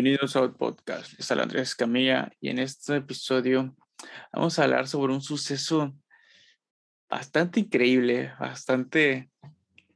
Bienvenidos 0.00 0.36
a 0.36 0.48
podcast. 0.52 1.18
Es 1.18 1.28
Andrés 1.32 1.74
Camilla 1.74 2.30
y 2.40 2.50
en 2.50 2.60
este 2.60 2.98
episodio 2.98 3.74
vamos 4.32 4.56
a 4.56 4.62
hablar 4.62 4.86
sobre 4.86 5.12
un 5.12 5.20
suceso 5.20 5.92
bastante 7.10 7.58
increíble, 7.58 8.32
bastante 8.38 9.28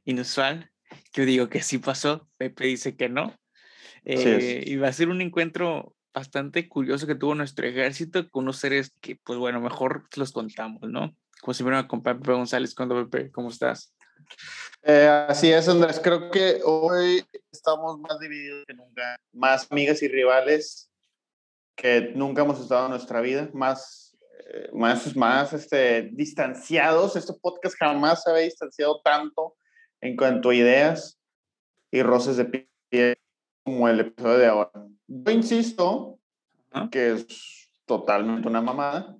inusual. 0.03 0.69
Yo 1.13 1.23
digo 1.23 1.47
que 1.47 1.61
sí 1.61 1.77
pasó, 1.77 2.27
Pepe 2.35 2.65
dice 2.65 2.97
que 2.97 3.07
no. 3.07 3.33
Eh, 4.03 4.65
y 4.67 4.75
va 4.75 4.89
a 4.89 4.91
ser 4.91 5.07
un 5.07 5.21
encuentro 5.21 5.95
bastante 6.13 6.67
curioso 6.67 7.07
que 7.07 7.15
tuvo 7.15 7.33
nuestro 7.33 7.65
ejército 7.65 8.29
con 8.29 8.43
unos 8.43 8.57
seres 8.57 8.93
que, 8.99 9.15
pues 9.15 9.39
bueno, 9.39 9.61
mejor 9.61 10.09
los 10.17 10.33
contamos, 10.33 10.81
¿no? 10.81 11.15
Como 11.39 11.53
siempre 11.53 11.75
me 11.75 11.79
acompaña 11.79 12.19
Pepe 12.19 12.33
González. 12.33 12.75
¿Cuándo, 12.75 13.09
Pepe? 13.09 13.31
¿Cómo 13.31 13.47
estás? 13.47 13.92
Eh, 14.83 15.07
así 15.27 15.51
es, 15.51 15.67
Andrés. 15.67 15.99
Creo 16.03 16.29
que 16.29 16.59
hoy 16.63 17.25
estamos 17.51 17.99
más 17.99 18.19
divididos 18.19 18.63
que 18.67 18.73
nunca. 18.73 19.15
Más 19.31 19.71
amigas 19.71 20.01
y 20.01 20.07
rivales 20.07 20.91
que 21.75 22.11
nunca 22.15 22.41
hemos 22.43 22.59
estado 22.59 22.85
en 22.85 22.91
nuestra 22.91 23.21
vida. 23.21 23.49
Más, 23.53 24.17
eh, 24.53 24.69
más, 24.73 25.15
más 25.15 25.53
este, 25.53 26.09
distanciados. 26.13 27.15
Este 27.15 27.33
podcast 27.41 27.75
jamás 27.77 28.23
se 28.23 28.31
había 28.31 28.43
distanciado 28.43 29.01
tanto 29.01 29.55
en 30.01 30.17
cuanto 30.17 30.49
a 30.49 30.55
ideas 30.55 31.19
y 31.91 32.03
roces 32.03 32.37
de 32.37 32.45
pie 32.45 33.15
como 33.63 33.87
el 33.87 34.01
episodio 34.01 34.37
de 34.37 34.47
ahora. 34.47 34.71
Yo 35.07 35.31
insisto 35.31 36.19
que 36.91 37.13
es 37.13 37.69
totalmente 37.85 38.47
una 38.47 38.61
mamada 38.61 39.15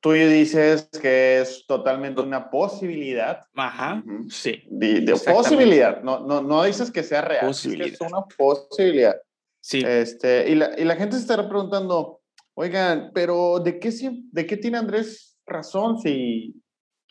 tú 0.00 0.12
dices 0.12 0.88
que 1.00 1.40
es 1.40 1.64
totalmente 1.66 2.20
una 2.20 2.50
posibilidad. 2.50 3.42
Ajá, 3.54 4.02
sí. 4.28 4.62
De, 4.68 5.14
posibilidad, 5.32 6.02
no, 6.02 6.20
no, 6.20 6.42
no 6.42 6.64
dices 6.64 6.90
que 6.90 7.02
sea 7.02 7.22
real, 7.22 7.50
es, 7.50 7.62
que 7.62 7.84
es 7.84 8.00
una 8.00 8.22
posibilidad. 8.36 9.20
Sí. 9.60 9.82
Este, 9.86 10.50
y, 10.50 10.54
la, 10.54 10.78
y 10.78 10.84
la 10.84 10.96
gente 10.96 11.16
se 11.16 11.22
estará 11.22 11.46
preguntando, 11.48 12.20
oigan, 12.54 13.10
pero 13.14 13.60
¿de 13.60 13.78
qué, 13.78 13.92
de 14.32 14.46
qué 14.46 14.56
tiene 14.56 14.78
Andrés 14.78 15.38
razón 15.46 15.98
si, 15.98 16.54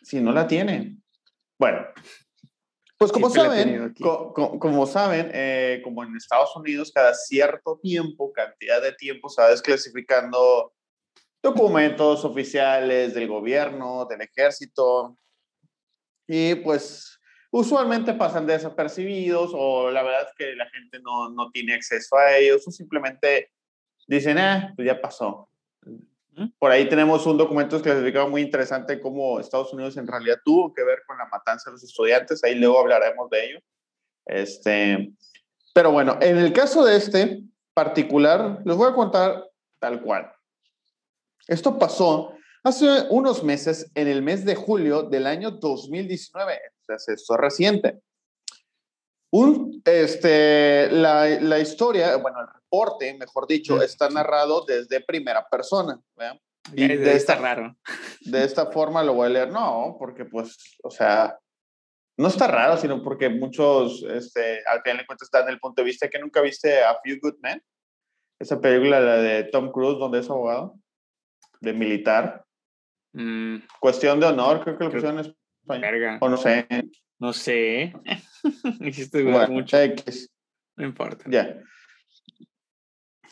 si 0.02 0.20
no 0.20 0.32
la 0.32 0.48
tiene? 0.48 0.98
Bueno, 1.60 1.86
pues 3.00 3.14
como 3.14 3.30
saben, 3.30 3.94
como 3.98 4.86
saben, 4.86 5.32
eh, 5.34 5.80
como 5.86 6.04
en 6.04 6.16
Estados 6.18 6.54
Unidos, 6.56 6.92
cada 6.94 7.14
cierto 7.14 7.80
tiempo, 7.82 8.34
cantidad 8.34 8.82
de 8.82 8.92
tiempo, 8.92 9.30
se 9.30 9.42
va 9.42 9.50
desclasificando 9.50 10.74
documentos 11.42 12.26
oficiales 12.26 13.14
del 13.14 13.28
gobierno, 13.28 14.06
del 14.06 14.22
ejército, 14.22 15.18
y 16.28 16.56
pues 16.56 17.20
usualmente 17.52 18.14
pasan 18.14 18.46
desapercibidos 18.46 19.52
o 19.54 19.90
la 19.90 20.04
verdad 20.04 20.28
es 20.28 20.36
que 20.38 20.56
la 20.56 20.70
gente 20.70 21.00
no, 21.00 21.30
no 21.30 21.50
tiene 21.52 21.74
acceso 21.74 22.18
a 22.18 22.38
ellos 22.38 22.68
o 22.68 22.72
simplemente 22.72 23.52
dicen, 24.08 24.38
ah, 24.38 24.72
pues 24.76 24.86
ya 24.86 25.02
pasó. 25.02 25.50
Por 26.58 26.72
ahí 26.72 26.88
tenemos 26.88 27.26
un 27.26 27.38
documento 27.38 27.82
clasificado 27.82 28.30
muy 28.30 28.42
interesante 28.42 29.02
cómo 29.02 29.40
Estados 29.40 29.74
Unidos 29.74 29.98
en 29.98 30.08
realidad 30.08 30.38
tuvo 30.46 30.74
que 30.74 30.84
ver 30.84 31.00
con 31.06 31.18
la 31.18 31.26
matanza 31.26 31.70
de 31.70 31.74
los 31.74 31.84
estudiantes, 31.84 32.44
ahí 32.44 32.56
luego 32.56 32.80
hablaremos 32.80 33.30
de 33.30 33.46
ello. 33.46 33.60
Este, 34.26 35.12
pero 35.74 35.92
bueno, 35.92 36.18
en 36.22 36.38
el 36.38 36.54
caso 36.54 36.86
de 36.86 36.96
este 36.96 37.44
particular, 37.74 38.62
les 38.64 38.78
voy 38.78 38.90
a 38.90 38.94
contar 38.94 39.44
tal 39.80 40.02
cual. 40.02 40.32
Esto 41.50 41.80
pasó 41.80 42.34
hace 42.64 43.08
unos 43.10 43.44
meses, 43.44 43.92
en 43.96 44.08
el 44.08 44.22
mes 44.22 44.46
de 44.46 44.54
julio 44.54 45.02
del 45.02 45.26
año 45.26 45.50
2019, 45.50 46.60
entonces 46.82 47.22
esto 47.22 47.34
es 47.34 47.40
reciente. 47.40 48.00
Un, 49.32 49.82
este, 49.84 50.92
la, 50.92 51.28
la, 51.28 51.60
historia, 51.60 52.18
bueno, 52.18 52.42
el 52.42 52.48
reporte, 52.54 53.16
mejor 53.16 53.48
dicho, 53.48 53.82
está 53.82 54.10
narrado 54.10 54.64
desde 54.64 55.02
primera 55.02 55.48
persona. 55.50 56.00
Y 56.74 56.88
de 56.88 57.14
esta, 57.14 57.36
raro. 57.36 57.76
De 58.22 58.44
esta 58.44 58.68
forma 58.68 59.04
lo 59.04 59.14
voy 59.14 59.28
a 59.28 59.30
leer. 59.30 59.52
No, 59.52 59.96
porque 59.98 60.26
pues, 60.26 60.56
o 60.84 60.92
sea, 60.92 61.36
no 62.18 62.28
está 62.28 62.48
raro, 62.48 62.78
sino 62.78 63.02
porque 63.02 63.30
muchos, 63.30 64.04
este, 64.04 64.62
al 64.68 64.82
final 64.84 65.00
de 65.00 65.06
cuentas, 65.08 65.28
están 65.28 65.44
en 65.44 65.54
el 65.54 65.60
punto 65.60 65.82
de 65.82 65.86
vista 65.86 66.10
que 66.10 66.20
nunca 66.20 66.42
viste 66.42 66.84
a 66.84 67.00
Few 67.04 67.18
Good 67.20 67.38
Men, 67.42 67.64
esa 68.40 68.62
película 68.62 69.00
la 69.00 69.18
de 69.18 69.46
Tom 69.46 69.72
Cruise, 69.72 69.98
donde 69.98 70.20
es 70.20 70.30
abogado 70.30 70.76
de 71.60 71.74
militar. 71.74 72.46
Mm. 73.14 73.58
Cuestión 73.80 74.20
de 74.20 74.28
honor, 74.28 74.62
creo 74.64 74.78
que 74.78 74.84
lo 74.86 74.92
pusieron 74.92 75.20
en 75.20 75.36
español. 75.62 76.18
O 76.22 76.30
no 76.30 76.38
sé. 76.38 76.68
No 77.20 77.34
sé. 77.34 77.94
Hiciste 78.80 79.24
mucho. 79.24 79.78
No 80.78 80.86
importa. 80.86 81.26
Ya. 81.28 81.62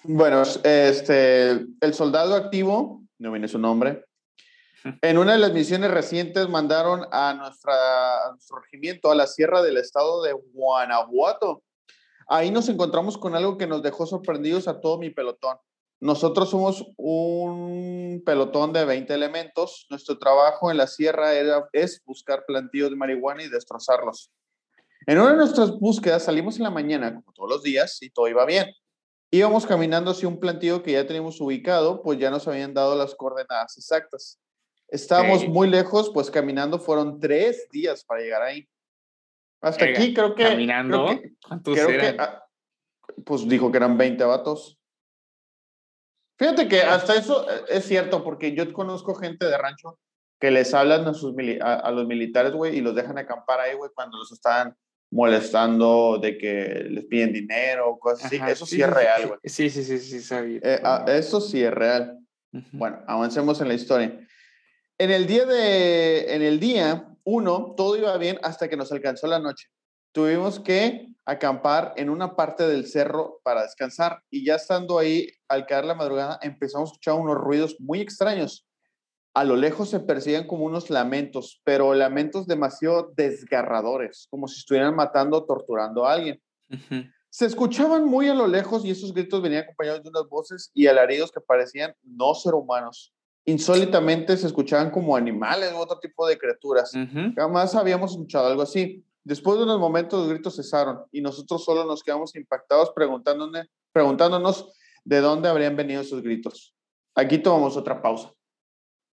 Bueno, 0.03 0.41
este, 0.41 1.51
el 1.81 1.93
soldado 1.93 2.35
activo, 2.35 3.03
no 3.17 3.31
viene 3.31 3.47
su 3.47 3.59
nombre, 3.59 4.05
en 5.01 5.17
una 5.17 5.33
de 5.33 5.39
las 5.39 5.53
misiones 5.53 5.91
recientes 5.91 6.47
mandaron 6.49 7.05
a, 7.11 7.33
nuestra, 7.33 8.25
a 8.25 8.31
nuestro 8.31 8.59
regimiento 8.59 9.11
a 9.11 9.15
la 9.15 9.27
sierra 9.27 9.61
del 9.61 9.77
estado 9.77 10.21
de 10.23 10.33
Guanajuato. 10.53 11.63
Ahí 12.29 12.51
nos 12.51 12.69
encontramos 12.69 13.17
con 13.17 13.35
algo 13.35 13.57
que 13.57 13.67
nos 13.67 13.81
dejó 13.81 14.05
sorprendidos 14.05 14.67
a 14.67 14.79
todo 14.79 14.97
mi 14.97 15.09
pelotón. 15.09 15.57
Nosotros 15.99 16.51
somos 16.51 16.85
un 16.97 18.21
pelotón 18.25 18.71
de 18.71 18.85
20 18.85 19.13
elementos. 19.13 19.87
Nuestro 19.89 20.19
trabajo 20.19 20.69
en 20.69 20.77
la 20.77 20.85
sierra 20.85 21.33
era, 21.33 21.67
es 21.73 22.03
buscar 22.05 22.45
plantíos 22.45 22.91
de 22.91 22.95
marihuana 22.95 23.43
y 23.43 23.49
destrozarlos. 23.49 24.31
En 25.07 25.19
una 25.19 25.31
de 25.31 25.37
nuestras 25.37 25.71
búsquedas 25.71 26.25
salimos 26.25 26.57
en 26.57 26.63
la 26.63 26.69
mañana, 26.69 27.13
como 27.15 27.33
todos 27.33 27.49
los 27.49 27.63
días, 27.63 27.97
y 28.01 28.09
todo 28.09 28.27
iba 28.27 28.45
bien. 28.45 28.67
Íbamos 29.31 29.65
caminando 29.65 30.11
hacia 30.11 30.27
un 30.27 30.39
plantío 30.39 30.83
que 30.83 30.91
ya 30.91 31.07
teníamos 31.07 31.41
ubicado, 31.41 32.01
pues 32.03 32.19
ya 32.19 32.29
nos 32.29 32.47
habían 32.47 32.73
dado 32.73 32.95
las 32.95 33.15
coordenadas 33.15 33.77
exactas. 33.77 34.39
Estábamos 34.89 35.47
muy 35.47 35.67
lejos, 35.69 36.11
pues 36.13 36.31
caminando 36.31 36.79
fueron 36.79 37.19
tres 37.19 37.67
días 37.71 38.05
para 38.05 38.21
llegar 38.21 38.41
ahí. 38.41 38.67
Hasta 39.61 39.85
aquí 39.85 40.13
creo 40.13 40.35
que... 40.35 40.43
¿Caminando? 40.43 41.07
Creo 41.63 41.87
que, 41.87 42.15
ah, 42.19 42.45
pues 43.25 43.47
dijo 43.47 43.71
que 43.71 43.77
eran 43.77 43.97
20 43.97 44.23
vatos. 44.23 44.76
Fíjate 46.37 46.67
que 46.67 46.81
hasta 46.81 47.15
eso 47.15 47.49
eh, 47.49 47.63
es 47.69 47.85
cierto, 47.85 48.23
porque 48.23 48.55
yo 48.55 48.71
conozco 48.73 49.15
gente 49.15 49.45
de 49.45 49.57
rancho 49.57 49.99
que 50.39 50.51
les 50.51 50.73
hablan 50.73 51.07
a, 51.07 51.13
sus 51.13 51.35
a, 51.61 51.91
los 51.91 52.05
militares, 52.05 52.53
güey, 52.53 52.77
y 52.77 52.81
los 52.81 52.95
dejan 52.95 53.17
acampar 53.17 53.59
ahí, 53.59 53.75
güey, 53.75 53.89
cuando 53.95 54.17
los 54.17 54.31
están 54.31 54.75
molestando 55.09 56.19
de 56.21 56.37
que 56.37 56.85
les 56.89 57.05
piden 57.05 57.33
dinero 57.33 57.89
o 57.89 57.99
cosas 57.99 58.25
así. 58.25 58.39
Eso 58.47 58.65
sí, 58.65 58.81
es 58.81 58.89
real, 58.89 59.27
güey. 59.27 59.39
Sí, 59.43 59.69
sí, 59.69 59.83
sí, 59.83 59.97
sí, 59.97 60.21
sabía. 60.21 60.59
Eh, 60.61 60.79
ah, 60.83 61.05
eso 61.07 61.41
sí 61.41 61.63
es 61.63 61.73
real. 61.73 62.19
Bueno, 62.71 63.03
avancemos 63.07 63.59
en 63.61 63.67
la 63.67 63.73
historia. 63.73 64.27
En 64.99 65.11
el 65.11 65.25
día 65.25 65.45
de, 65.45 66.35
en 66.35 66.43
el 66.43 66.59
día 66.59 67.07
uno, 67.23 67.73
todo 67.75 67.97
iba 67.97 68.15
bien 68.17 68.37
hasta 68.43 68.67
que 68.67 68.77
nos 68.77 68.91
alcanzó 68.91 69.27
la 69.27 69.39
noche 69.39 69.69
tuvimos 70.17 70.59
que 70.59 71.09
acampar 71.27 71.93
en 71.97 72.09
una 72.09 72.37
parte 72.37 72.65
del 72.65 72.87
cerro 72.87 73.41
para 73.43 73.63
descansar 73.63 74.23
y 74.29 74.45
ya 74.45 74.55
estando 74.55 74.97
ahí, 74.97 75.29
al 75.49 75.65
caer 75.65 75.83
la 75.83 75.93
madrugada, 75.93 76.39
empezamos 76.41 76.89
a 76.89 76.91
escuchar 76.93 77.15
unos 77.15 77.35
ruidos 77.35 77.75
muy 77.79 77.99
extraños. 77.99 78.65
A 79.33 79.43
lo 79.43 79.57
lejos 79.57 79.89
se 79.89 79.99
percibían 79.99 80.47
como 80.47 80.63
unos 80.63 80.89
lamentos, 80.89 81.61
pero 81.65 81.93
lamentos 81.93 82.47
demasiado 82.47 83.11
desgarradores, 83.15 84.27
como 84.29 84.47
si 84.47 84.59
estuvieran 84.59 84.95
matando 84.95 85.37
o 85.37 85.45
torturando 85.45 86.05
a 86.05 86.13
alguien. 86.13 86.41
Se 87.29 87.45
escuchaban 87.45 88.05
muy 88.05 88.29
a 88.29 88.33
lo 88.33 88.47
lejos 88.47 88.85
y 88.85 88.91
esos 88.91 89.13
gritos 89.13 89.41
venían 89.41 89.63
acompañados 89.63 90.03
de 90.03 90.09
unas 90.09 90.29
voces 90.29 90.71
y 90.73 90.87
alaridos 90.87 91.31
que 91.31 91.41
parecían 91.41 91.93
no 92.03 92.33
ser 92.35 92.53
humanos. 92.55 93.13
Insólitamente 93.43 94.37
se 94.37 94.47
escuchaban 94.47 94.91
como 94.91 95.15
animales 95.15 95.73
u 95.73 95.77
otro 95.77 95.99
tipo 95.99 96.25
de 96.25 96.37
criaturas. 96.37 96.93
Jamás 97.35 97.75
habíamos 97.75 98.11
escuchado 98.11 98.47
algo 98.47 98.61
así. 98.61 99.03
Después 99.27 99.57
de 99.57 99.65
unos 99.65 99.77
momentos 99.77 100.21
los 100.21 100.29
gritos 100.29 100.55
cesaron 100.55 101.03
y 101.11 101.19
nosotros 101.19 101.65
solo 101.65 101.83
nos 101.83 102.01
quedamos 102.01 102.33
impactados 102.37 102.91
preguntándonos, 102.95 103.67
preguntándonos 103.91 104.73
de 105.03 105.19
dónde 105.19 105.49
habrían 105.49 105.75
venido 105.75 106.01
esos 106.01 106.23
gritos. 106.23 106.73
Aquí 107.13 107.37
tomamos 107.37 107.75
otra 107.75 108.01
pausa. 108.01 108.31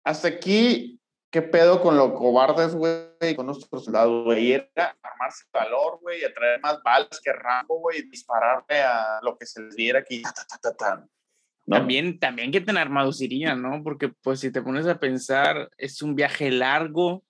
Hasta 0.05 0.29
aquí, 0.29 1.01
¿qué 1.33 1.43
pedo 1.43 1.83
con 1.83 1.97
los 1.97 2.13
cobardes, 2.13 2.77
güey? 2.77 3.35
Con 3.35 3.47
nuestros 3.47 3.87
soldados, 3.87 4.25
güey. 4.25 4.53
Era 4.53 4.97
armarse 5.03 5.47
valor, 5.53 5.99
güey, 6.01 6.21
traer 6.33 6.61
más 6.61 6.81
balas 6.85 7.21
que 7.21 7.33
Rambo, 7.33 7.81
güey, 7.81 8.09
dispararle 8.09 8.83
a 8.83 9.19
lo 9.21 9.37
que 9.37 9.47
se 9.47 9.63
les 9.63 9.75
diera 9.75 9.99
aquí. 9.99 10.23
También, 11.67 12.21
también 12.21 12.53
que 12.53 12.61
tan 12.61 12.77
armados 12.77 13.21
¿no? 13.57 13.83
Porque 13.83 14.11
pues 14.23 14.39
si 14.39 14.53
te 14.53 14.63
pones 14.63 14.87
a 14.87 15.01
pensar, 15.01 15.71
es 15.77 16.03
un 16.03 16.15
viaje 16.15 16.53
largo, 16.53 17.25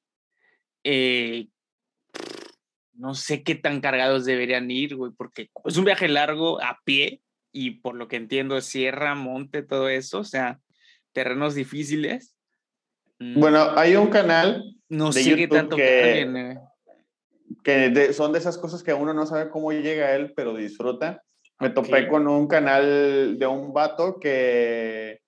eh, 0.83 1.49
no 2.97 3.15
sé 3.15 3.43
qué 3.43 3.55
tan 3.55 3.81
cargados 3.81 4.25
deberían 4.25 4.71
ir, 4.71 4.97
güey, 4.97 5.13
porque 5.17 5.51
es 5.65 5.77
un 5.77 5.85
viaje 5.85 6.09
largo 6.09 6.63
a 6.63 6.81
pie 6.85 7.21
y 7.53 7.73
por 7.81 7.95
lo 7.95 8.09
que 8.09 8.17
entiendo 8.17 8.61
sierra, 8.61 9.15
monte, 9.15 9.63
todo 9.63 9.89
eso, 9.89 10.21
o 10.21 10.25
sea, 10.25 10.61
terrenos 11.13 11.55
difíciles. 11.55 12.37
Mm. 13.19 13.41
Bueno, 13.41 13.71
hay 13.77 13.97
un 13.97 14.09
canal 14.09 14.75
no 14.89 15.13
sé 15.13 15.37
qué 15.37 15.49
tanto 15.49 15.77
que, 15.77 16.57
que 17.63 18.13
son 18.13 18.33
de 18.33 18.39
esas 18.39 18.59
cosas 18.59 18.83
que 18.83 18.95
uno 18.95 19.15
no 19.15 19.27
sabe 19.27 19.51
cómo 19.51 19.73
llega 19.73 20.07
a 20.07 20.15
él, 20.15 20.33
pero 20.35 20.55
disfruta. 20.55 21.23
Me 21.61 21.71
topé 21.71 22.09
con 22.09 22.27
un 22.27 22.47
canal 22.47 23.39
de 23.39 23.47
un 23.47 23.73
vato 23.73 24.19
que 24.19 25.21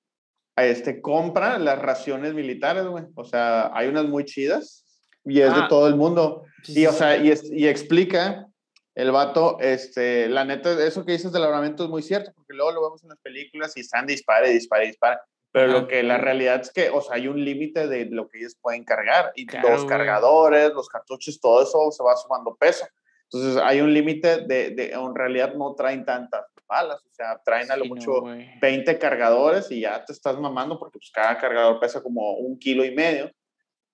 este, 0.57 1.01
compra 1.01 1.59
las 1.59 1.79
raciones 1.79 2.35
militares, 2.35 2.85
güey. 2.85 3.05
O 3.15 3.25
sea, 3.25 3.71
hay 3.75 3.89
unas 3.89 4.07
muy 4.07 4.25
chidas 4.25 4.85
y 5.25 5.41
es 5.41 5.55
de 5.55 5.61
ah. 5.63 5.67
todo 5.69 5.89
el 5.89 5.97
mundo. 5.97 6.45
Y, 6.69 6.87
o 6.87 6.93
sea, 6.93 7.17
y, 7.17 7.33
y, 7.53 7.67
explica 7.67 8.47
el 8.95 9.11
vato, 9.13 9.59
este, 9.61 10.29
la 10.29 10.45
neta, 10.45 10.73
eso 10.85 11.05
que 11.05 11.13
dices 11.13 11.33
del 11.33 11.45
armamento 11.45 11.85
es 11.85 11.91
muy 11.91 12.03
cierto, 12.03 12.33
porque 12.35 12.55
luego 12.55 12.73
lo 12.73 12.83
vemos 12.83 13.03
en 13.03 13.11
las 13.11 13.19
películas 13.21 13.77
y 13.77 13.81
están 13.81 14.07
dispare, 14.07 14.51
dispare, 14.51 14.87
dispare. 14.87 15.19
Pero 15.53 15.69
lo 15.69 15.89
que 15.89 16.03
la 16.03 16.19
realidad 16.19 16.61
es 16.61 16.71
que, 16.71 16.91
o 16.91 17.01
sea, 17.01 17.17
hay 17.17 17.29
un 17.29 17.43
límite 17.43 17.89
de 17.89 18.05
lo 18.07 18.29
que 18.29 18.39
ellos 18.39 18.57
pueden 18.61 18.85
cargar. 18.85 19.33
Y 19.35 19.47
los 19.59 19.87
cargadores, 19.87 20.73
los 20.75 20.87
cartuchos, 20.87 21.41
todo 21.41 21.63
eso 21.63 21.91
se 21.91 22.03
va 22.03 22.15
sumando 22.15 22.55
peso. 22.57 22.87
Entonces 23.31 23.63
hay 23.63 23.81
un 23.81 23.93
límite 23.93 24.43
de, 24.47 24.71
de, 24.71 24.93
en 24.93 25.15
realidad 25.15 25.55
no 25.55 25.75
traen 25.75 26.05
tantas 26.05 26.45
balas, 26.69 27.03
o 27.05 27.15
sea, 27.15 27.41
traen 27.45 27.71
a 27.71 27.77
lo 27.77 27.87
mucho 27.87 28.23
20 28.61 28.99
cargadores 28.99 29.71
y 29.71 29.81
ya 29.81 30.05
te 30.05 30.13
estás 30.13 30.39
mamando 30.39 30.79
porque 30.79 30.99
pues 30.99 31.11
cada 31.11 31.39
cargador 31.39 31.81
pesa 31.81 32.03
como 32.03 32.35
un 32.35 32.59
kilo 32.59 32.85
y 32.85 32.95
medio. 32.95 33.31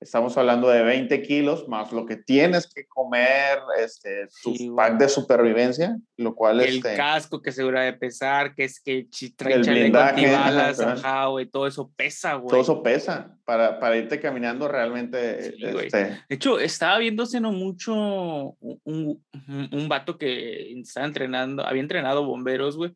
Estamos 0.03 0.37
hablando 0.37 0.69
de 0.69 0.83
20 0.83 1.23
kilos 1.23 1.69
más 1.69 1.93
lo 1.93 2.05
que 2.07 2.17
tienes 2.17 2.67
que 2.67 2.87
comer, 2.89 3.61
este, 3.79 4.27
tus 4.43 4.59
pack 4.75 4.99
de 4.99 5.09
supervivencia, 5.09 5.97
lo 6.17 6.35
cual 6.35 6.61
El 6.61 6.77
este, 6.77 6.97
casco 6.97 7.41
que 7.41 7.53
segura 7.53 7.83
de 7.83 7.93
pesar, 7.93 8.53
que 8.57 8.65
es 8.65 8.81
que 8.81 9.07
trae 9.37 9.55
el 9.55 9.63
blindaje, 9.63 10.33
balas, 10.33 10.81
ajá, 10.81 11.27
güey, 11.27 11.47
todo 11.47 11.69
eso 11.69 11.93
pesa, 11.95 12.35
güey. 12.35 12.49
Todo 12.49 12.63
eso 12.63 12.83
pesa 12.83 13.39
para, 13.45 13.79
para 13.79 13.97
irte 13.97 14.19
caminando 14.19 14.67
realmente. 14.67 15.55
este... 15.87 15.99
De 16.29 16.35
hecho, 16.35 16.59
estaba 16.59 16.99
viéndose 16.99 17.39
no 17.39 17.53
mucho 17.53 17.95
un, 17.95 18.81
un, 18.85 19.23
un 19.71 19.89
vato 19.89 20.19
que 20.19 20.73
estaba 20.81 21.07
entrenando, 21.07 21.65
había 21.65 21.83
entrenado 21.83 22.25
bomberos, 22.25 22.77
güey, 22.77 22.93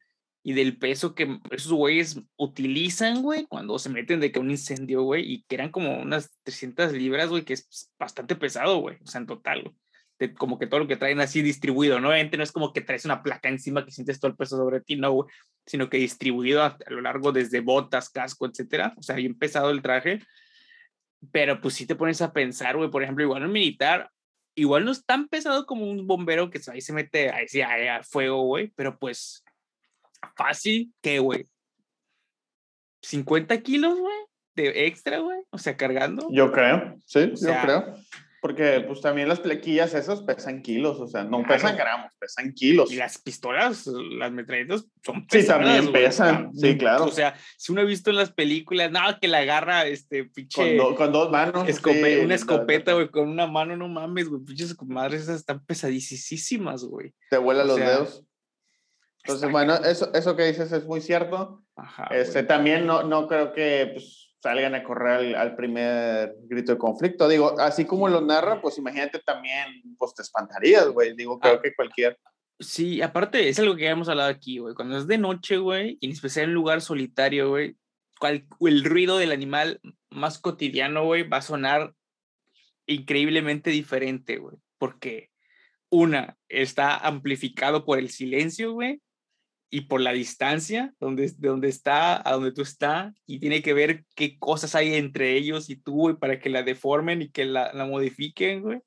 y 0.49 0.53
del 0.53 0.79
peso 0.79 1.17
que 1.17 1.41
esos 1.51 1.73
güeyes 1.73 2.21
utilizan, 2.37 3.21
güey, 3.21 3.47
cuando 3.47 3.81
se 3.81 3.89
meten 3.89 4.21
de 4.21 4.31
que 4.31 4.39
un 4.39 4.53
incendio, 4.53 5.03
güey, 5.03 5.25
y 5.29 5.43
que 5.43 5.57
eran 5.57 5.73
como 5.73 6.01
unas 6.01 6.39
300 6.45 6.93
libras, 6.93 7.29
güey, 7.31 7.45
que 7.45 7.55
es 7.55 7.91
bastante 7.99 8.37
pesado, 8.37 8.79
güey, 8.79 8.97
o 9.03 9.07
sea, 9.09 9.21
en 9.21 9.27
total, 9.27 9.65
güey. 9.65 10.35
como 10.35 10.57
que 10.57 10.69
todo 10.69 10.79
lo 10.79 10.87
que 10.87 10.97
traen 10.97 11.19
así 11.19 11.43
distribuido, 11.43 11.99
¿no? 11.99 12.11
no 12.11 12.43
es 12.45 12.53
como 12.53 12.73
que 12.73 12.81
traes 12.81 13.05
una 13.05 13.25
placa 13.25 13.49
encima 13.49 13.85
que 13.85 13.91
sientes 13.91 14.21
todo 14.21 14.31
el 14.31 14.37
peso 14.37 14.57
sobre 14.57 14.81
ti, 14.81 14.95
no, 14.95 15.11
güey, 15.11 15.29
sino 15.67 15.91
que 15.91 15.97
distribuido 15.97 16.63
a, 16.63 16.79
lo 16.91 17.01
largo 17.01 17.33
desde 17.33 17.59
botas, 17.59 18.09
casco, 18.09 18.47
etcétera, 18.47 18.95
o 18.99 19.03
sea, 19.03 19.17
bien 19.17 19.37
pesado 19.37 19.71
el 19.71 19.83
traje, 19.83 20.21
pero 21.33 21.61
pues 21.61 21.75
si 21.75 21.87
te 21.87 21.97
pones 21.97 22.23
a 22.23 22.33
pensar, 22.33 22.77
güey, 22.77 22.89
por 22.89 23.03
ejemplo, 23.03 23.25
igual 23.25 23.45
un 23.45 23.51
militar, 23.51 24.13
igual 24.55 24.85
no 24.85 24.93
es 24.93 25.05
tan 25.05 25.27
pesado 25.27 25.67
como 25.67 25.91
un 25.91 26.07
bombero 26.07 26.51
que 26.51 26.61
ahí 26.69 26.81
se 26.81 26.93
mete 26.93 27.31
ahí, 27.31 27.61
a, 27.63 27.97
a 27.97 28.03
fuego, 28.05 28.45
güey, 28.45 28.73
pero 28.77 28.97
pues 28.97 29.43
fácil 30.35 30.93
que, 31.03 31.19
güey, 31.19 31.47
50 33.03 33.61
kilos, 33.63 33.99
güey, 33.99 34.17
de 34.55 34.87
extra, 34.87 35.19
güey, 35.19 35.39
o 35.51 35.59
sea, 35.59 35.77
cargando. 35.77 36.29
Yo 36.31 36.51
creo, 36.51 37.01
sí, 37.05 37.33
yo 37.41 37.53
creo. 37.63 37.95
Porque 38.47 38.85
pues 38.87 39.01
también 39.01 39.29
las 39.29 39.41
plequillas 39.41 39.93
esas 39.95 40.23
pesan 40.23 40.63
kilos, 40.63 41.01
o 41.01 41.09
sea, 41.09 41.25
no 41.25 41.43
pesan 41.43 41.77
gramos, 41.77 42.13
pesan 42.17 42.53
kilos. 42.53 42.93
Y 42.93 42.97
las 42.97 43.19
pistolas, 43.19 43.87
las 43.87 44.31
metralletas 44.31 44.87
son 45.05 45.27
pesadas. 45.27 45.65
Sí, 45.65 45.67
también 45.67 45.93
pesan, 45.93 46.55
sí, 46.55 46.79
claro. 46.79 47.07
O 47.07 47.11
sea, 47.11 47.35
si 47.57 47.73
uno 47.73 47.81
ha 47.81 47.85
visto 47.85 48.11
en 48.11 48.17
las 48.17 48.33
películas, 48.33 48.93
nada, 48.93 49.19
que 49.19 49.27
la 49.27 49.39
agarra, 49.39 49.87
este, 49.87 50.27
pinche... 50.27 50.77
Con, 50.77 51.11
dos 51.11 51.31
manos. 51.31 51.67
una 52.23 52.35
escopeta, 52.37 52.93
güey, 52.93 53.09
con 53.11 53.29
una 53.29 53.49
mano, 53.49 53.77
no 53.77 53.89
mames, 53.89 54.29
güey, 54.29 54.45
pinches 54.45 54.77
madres 54.83 55.23
esas 55.23 55.41
están 55.41 55.65
pesadísimas, 55.65 56.85
güey. 56.85 57.15
Te 57.31 57.39
vuela 57.39 57.65
los 57.65 57.77
dedos. 57.77 58.25
Entonces, 59.27 59.51
bueno, 59.51 59.75
eso, 59.75 60.09
eso 60.15 60.37
que 60.37 60.45
dices 60.45 60.71
es 60.71 60.85
muy 60.85 61.01
cierto. 61.01 61.65
este, 62.11 62.45
también 62.45 62.87
no, 62.87 63.03
no 63.03 63.27
creo 63.27 63.53
que 63.53 63.91
pues, 63.95 64.37
salgan 64.41 64.77
a 64.77 64.85
correr 64.85 65.35
al, 65.35 65.57
primer 65.57 66.37
grito 66.45 66.73
de 66.73 66.79
conflicto. 66.79 67.27
Digo, 67.29 67.59
así 67.59 67.85
como 67.85 68.09
lo 68.09 68.21
narra, 68.21 68.61
pues 68.61 68.79
imagínate 68.79 69.19
también, 69.19 69.83
pues 69.99 70.15
te 70.15 70.23
espantarías, 70.23 70.87
güey. 70.91 71.17
Digo, 71.17 71.41
creo 71.41 71.55
ah. 71.55 71.61
que 71.61 71.75
cualquier... 71.75 72.17
Sí, 72.61 73.03
aparte, 73.03 73.49
es 73.49 73.59
algo 73.59 73.75
que 73.75 73.83
ya 73.83 73.91
hemos 73.91 74.09
hablado 74.09 74.31
aquí, 74.31 74.59
güey. 74.59 74.77
Cuando 74.77 74.97
es 74.97 75.09
de 75.09 75.19
noche, 75.19 75.57
güey, 75.57 75.99
y 76.01 76.07
en 76.07 76.13
especial 76.13 76.45
en 76.45 76.51
un 76.51 76.55
lugar 76.55 76.81
solitario, 76.81 77.49
güey, 77.49 77.77
el 78.61 78.85
ruido 78.85 79.19
del 79.19 79.33
animal 79.33 79.81
más 80.09 80.39
cotidiano, 80.39 81.05
güey, 81.05 81.25
va 81.29 81.39
a 81.39 81.43
sonar 81.43 81.95
increíblemente 82.87 83.71
diferente, 83.71 84.39
güey. 84.39 84.57
Porque, 84.79 85.31
una, 85.91 86.37
está 86.49 86.97
amplificado 86.97 87.85
por 87.85 87.99
el 87.99 88.11
silencio, 88.11 88.73
güey 88.73 89.01
y 89.71 89.83
por 89.83 90.01
la 90.01 90.13
distancia 90.13 90.95
donde, 91.01 91.29
de 91.37 91.49
donde 91.49 91.69
está 91.69 92.27
a 92.29 92.33
donde 92.35 92.53
tú 92.53 92.63
estás 92.63 93.13
y 93.27 93.41
tiene 93.41 93.63
que 93.63 93.75
ver 93.75 94.05
qué 94.15 94.39
cosas 94.39 94.75
hay 94.75 94.95
entre 94.95 95.37
ellos 95.37 95.71
y 95.71 95.77
tú 95.77 96.17
para 96.21 96.39
que 96.39 96.51
la 96.51 96.63
deformen 96.63 97.23
y 97.23 97.31
que 97.31 97.45
la, 97.45 97.73
la 97.73 97.85
modifiquen, 97.85 98.63
güey. 98.63 98.79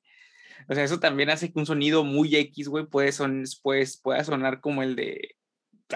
O 0.68 0.74
sea, 0.74 0.84
eso 0.84 1.00
también 1.00 1.30
hace 1.30 1.52
que 1.52 1.58
un 1.58 1.66
sonido 1.66 2.04
muy 2.04 2.34
X, 2.36 2.68
güey, 2.68 2.86
puede 2.86 3.12
son, 3.12 3.44
pues, 3.62 3.98
pueda 4.00 4.22
sonar 4.24 4.60
como 4.60 4.82
el 4.82 4.94
de, 4.94 5.36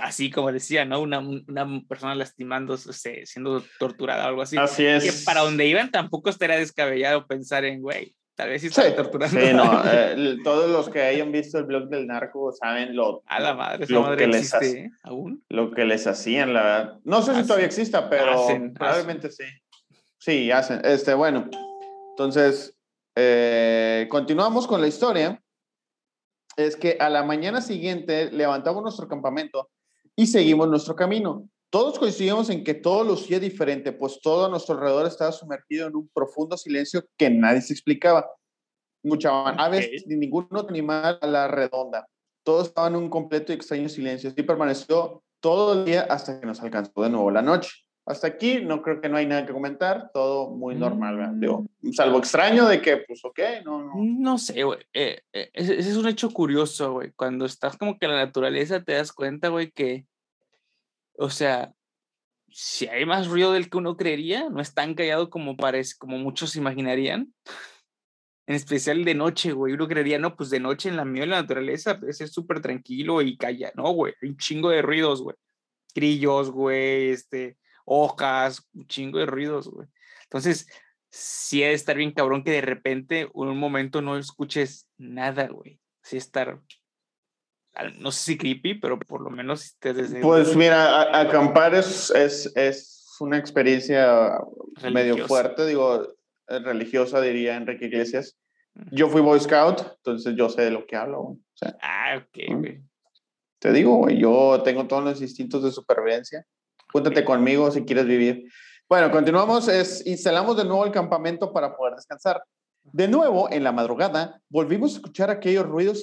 así 0.01 0.31
como 0.31 0.53
decía, 0.53 0.85
¿no? 0.85 1.01
Una, 1.01 1.21
una 1.21 1.83
persona 1.89 2.15
lastimándose, 2.15 3.27
siendo 3.27 3.65
torturada 3.79 4.25
o 4.25 4.29
algo 4.29 4.43
así. 4.43 4.57
Así 4.57 4.85
es. 4.85 5.05
Que 5.05 5.25
para 5.25 5.43
donde 5.43 5.67
iban 5.67 5.91
tampoco 5.91 6.31
estaría 6.31 6.57
descabellado 6.57 7.27
pensar 7.27 7.65
en, 7.65 7.81
güey, 7.81 8.15
Tal 8.35 8.49
vez 8.49 8.63
sí 8.63 8.67
estaba 8.69 8.95
torturando. 8.95 9.41
Sí, 9.41 9.53
no, 9.53 9.83
eh, 9.87 10.37
todos 10.43 10.69
los 10.71 10.89
que 10.89 11.03
hayan 11.03 11.31
visto 11.31 11.59
el 11.59 11.65
blog 11.65 11.89
del 11.89 12.07
narco 12.07 12.53
saben 12.53 12.97
lo, 12.97 13.23
a 13.27 13.39
la 13.39 13.55
madre, 13.55 13.87
lo 13.89 14.03
madre 14.03 14.17
que 14.17 14.27
les 14.27 14.53
¿eh? 14.55 14.91
aún. 15.05 15.45
Lo 15.49 15.71
que 15.71 15.85
les 15.85 16.07
hacían, 16.07 16.53
la 16.53 16.63
verdad. 16.63 16.99
No 17.05 17.23
sé 17.23 17.35
si 17.37 17.43
todavía 17.43 17.67
exista, 17.67 18.11
pero 18.11 18.47
probablemente 18.75 19.31
sí. 19.31 19.45
Sí, 20.19 20.51
hacen. 20.51 20.81
Este, 20.85 21.15
bueno, 21.15 21.49
entonces, 22.11 22.77
eh, 23.15 24.09
continuamos 24.11 24.67
con 24.67 24.81
la 24.81 24.89
historia. 24.89 25.41
Es 26.57 26.77
que 26.77 26.97
a 27.01 27.11
la 27.11 27.25
mañana 27.25 27.61
siguiente 27.61 28.31
levantamos 28.31 28.83
nuestro 28.83 29.07
campamento 29.09 29.71
y 30.17 30.27
seguimos 30.27 30.69
nuestro 30.69 30.97
camino. 30.97 31.49
Todos 31.75 31.99
coincidimos 31.99 32.51
en 32.51 32.63
que 32.63 32.73
todo 32.73 33.03
lucía 33.03 33.41
diferente, 33.41 33.91
pues 33.91 34.21
todo 34.23 34.47
a 34.47 34.49
nuestro 34.49 34.77
alrededor 34.77 35.09
estaba 35.09 35.33
sumergido 35.33 35.89
en 35.89 35.97
un 35.97 36.09
profundo 36.15 36.57
silencio 36.57 37.05
que 37.19 37.29
nadie 37.29 37.63
se 37.63 37.73
explicaba. 37.73 38.31
Mucha 39.03 39.49
aves 39.49 40.07
ni 40.07 40.15
ningún 40.15 40.47
otro 40.53 40.69
animal 40.69 41.19
a 41.21 41.27
la 41.27 41.49
redonda. 41.49 42.07
Todos 42.45 42.69
estaban 42.69 42.95
en 42.95 43.01
un 43.01 43.11
completo 43.11 43.51
y 43.51 43.57
extraño 43.57 43.89
silencio. 43.89 44.31
Así 44.31 44.45
permaneció 44.45 45.25
todo 45.41 45.73
el 45.73 45.85
día 45.85 46.03
hasta 46.03 46.39
que 46.39 46.47
nos 46.47 46.63
alcanzó 46.63 47.03
de 47.03 47.11
nuevo 47.11 47.33
la 47.33 47.43
noche. 47.43 47.73
Hasta 48.07 48.29
aquí 48.29 48.61
no 48.61 48.81
creo 48.81 49.01
que 49.01 49.09
no 49.09 49.17
hay 49.17 49.27
nada 49.27 49.45
que 49.45 49.53
comentar, 49.53 50.13
todo 50.15 50.51
muy 50.51 50.77
normal, 50.77 51.17
mm. 51.17 51.91
salvo 51.91 52.19
extraño 52.19 52.67
de 52.67 52.81
que, 52.81 52.99
pues, 52.99 53.25
ok, 53.25 53.41
no, 53.65 53.83
no. 53.83 53.95
No 53.97 54.39
sé, 54.39 54.63
güey, 54.63 54.79
eh, 54.93 55.23
eh, 55.33 55.51
ese 55.53 55.77
es 55.77 55.97
un 55.97 56.07
hecho 56.07 56.31
curioso, 56.31 56.93
güey, 56.93 57.11
cuando 57.17 57.47
estás 57.47 57.77
como 57.77 57.99
que 57.99 58.07
en 58.07 58.13
la 58.13 58.25
naturaleza 58.27 58.85
te 58.85 58.93
das 58.93 59.13
cuenta, 59.13 59.49
güey, 59.49 59.73
que 59.73 60.07
o 61.19 61.31
sea, 61.31 61.73
si 62.51 62.87
hay 62.87 63.05
más 63.05 63.27
ruido 63.27 63.53
del 63.53 63.69
que 63.69 63.79
uno 63.79 63.97
creería, 63.97 64.49
no 64.49 64.61
es 64.61 64.75
tan 64.75 64.95
callado 64.95 65.29
como 65.31 65.57
parece, 65.57 65.97
como 65.99 66.19
muchos 66.19 66.57
imaginarían. 66.57 67.35
En 68.47 68.55
especial 68.55 69.05
de 69.05 69.15
noche, 69.15 69.53
güey. 69.53 69.73
Uno 69.73 69.89
creería, 69.89 70.19
no, 70.19 70.37
pues 70.37 70.51
de 70.51 70.61
noche 70.61 70.89
en 70.89 70.97
la 70.97 71.05
mía, 71.05 71.25
en 71.25 71.31
la 71.31 71.41
naturaleza, 71.43 71.99
ser 72.11 72.29
súper 72.29 72.61
tranquilo 72.61 73.23
y 73.23 73.37
calla. 73.37 73.73
No, 73.75 73.91
güey, 73.93 74.15
hay 74.23 74.29
un 74.31 74.37
chingo 74.37 74.71
de 74.71 74.83
ruidos, 74.83 75.23
güey. 75.23 75.37
Grillos, 75.95 76.51
güey, 76.51 77.09
este, 77.09 77.57
hojas, 77.85 78.69
un 78.75 78.87
chingo 78.87 79.19
de 79.19 79.27
ruidos, 79.27 79.69
güey. 79.69 79.89
Entonces, 80.25 80.69
sí 81.11 81.65
ha 81.65 81.69
de 81.69 81.75
estar 81.75 81.97
bien 81.97 82.13
cabrón 82.13 82.45
que 82.45 82.51
de 82.51 82.61
repente, 82.61 83.21
en 83.23 83.31
un 83.35 83.59
momento 83.59 84.03
no 84.03 84.19
escuches 84.19 84.89
nada, 84.99 85.49
güey. 85.49 85.81
Sí 86.03 86.19
estar 86.19 86.61
no 87.99 88.13
sé 88.13 88.25
si 88.25 88.39
creepy, 88.39 88.75
pero 88.75 88.99
por 88.99 89.21
lo 89.21 89.31
menos 89.31 89.77
desde... 89.81 90.21
Pues 90.21 90.55
mira, 90.57 91.19
acampar 91.21 91.75
es, 91.75 92.11
es, 92.11 92.53
es, 92.55 93.17
una 93.21 93.39
experiencia 93.39 94.39
medio 94.93 95.27
fuerte, 95.29 95.67
digo, 95.67 96.15
eh, 96.49 96.59
religiosa, 96.59 97.21
diría 97.21 97.57
Enrique 97.57 97.87
Iglesias. 97.87 98.37
Yo 98.91 99.09
fui 99.09 99.21
Boy 99.21 99.39
Scout, 99.39 99.83
entonces 99.99 100.35
yo 100.37 100.49
sé 100.49 100.63
de 100.63 100.71
lo 100.73 100.85
que 100.85 100.97
hablo. 100.97 101.39
ah, 101.81 102.19
ok, 102.19 102.59
güey. 102.59 102.83
Te 103.61 103.73
digo, 103.73 103.97
güey, 103.97 104.19
yo 104.19 104.61
tengo 104.65 104.87
todos 104.87 105.05
los 105.05 105.23
instintos 105.23 105.63
de 105.63 105.71
supervivencia. 105.71 106.45
Júntate 106.93 107.25
conmigo 107.25 107.71
si 107.71 107.85
quieres 107.85 108.07
vivir. 108.07 108.45
Bueno, 108.89 109.11
continuamos. 109.11 109.69
Es, 109.69 110.07
instalamos 110.07 110.57
de 110.57 110.65
nuevo 110.65 110.85
el 110.85 110.93
campamento 110.93 111.53
para 111.53 111.75
poder 111.75 111.95
descansar. 111.95 112.43
De 112.83 113.09
nuevo, 113.09 113.51
en 113.51 113.65
la 113.65 113.73
madrugada, 113.73 114.43
volvimos 114.51 114.93
a 114.93 114.97
escuchar 114.97 115.31
aquellos 115.31 115.65
ruidos 115.65 116.03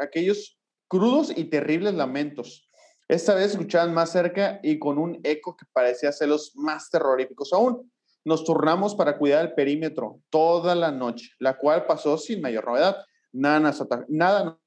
aquellos 0.00 0.59
crudos 0.90 1.32
y 1.34 1.44
terribles 1.44 1.94
lamentos. 1.94 2.68
Esta 3.08 3.34
vez 3.34 3.52
escuchaban 3.52 3.94
más 3.94 4.10
cerca 4.10 4.58
y 4.62 4.78
con 4.78 4.98
un 4.98 5.20
eco 5.22 5.56
que 5.56 5.64
parecía 5.72 6.10
los 6.26 6.54
más 6.56 6.90
terroríficos 6.90 7.52
aún. 7.52 7.90
Nos 8.24 8.44
turnamos 8.44 8.94
para 8.96 9.16
cuidar 9.16 9.44
el 9.44 9.54
perímetro 9.54 10.20
toda 10.30 10.74
la 10.74 10.90
noche, 10.90 11.30
la 11.38 11.56
cual 11.56 11.86
pasó 11.86 12.18
sin 12.18 12.40
mayor 12.40 12.66
novedad. 12.66 12.96
Nada 13.32 13.60
nos, 13.60 13.86
nada 14.08 14.60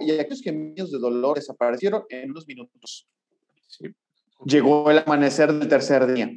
y 0.00 0.10
aquellos 0.12 0.42
gemidos 0.42 0.92
de 0.92 0.98
dolor 0.98 1.36
desaparecieron 1.36 2.04
en 2.10 2.30
unos 2.30 2.46
minutos. 2.46 3.08
Llegó 4.44 4.90
el 4.90 4.98
amanecer 4.98 5.52
del 5.52 5.68
tercer 5.68 6.12
día. 6.12 6.30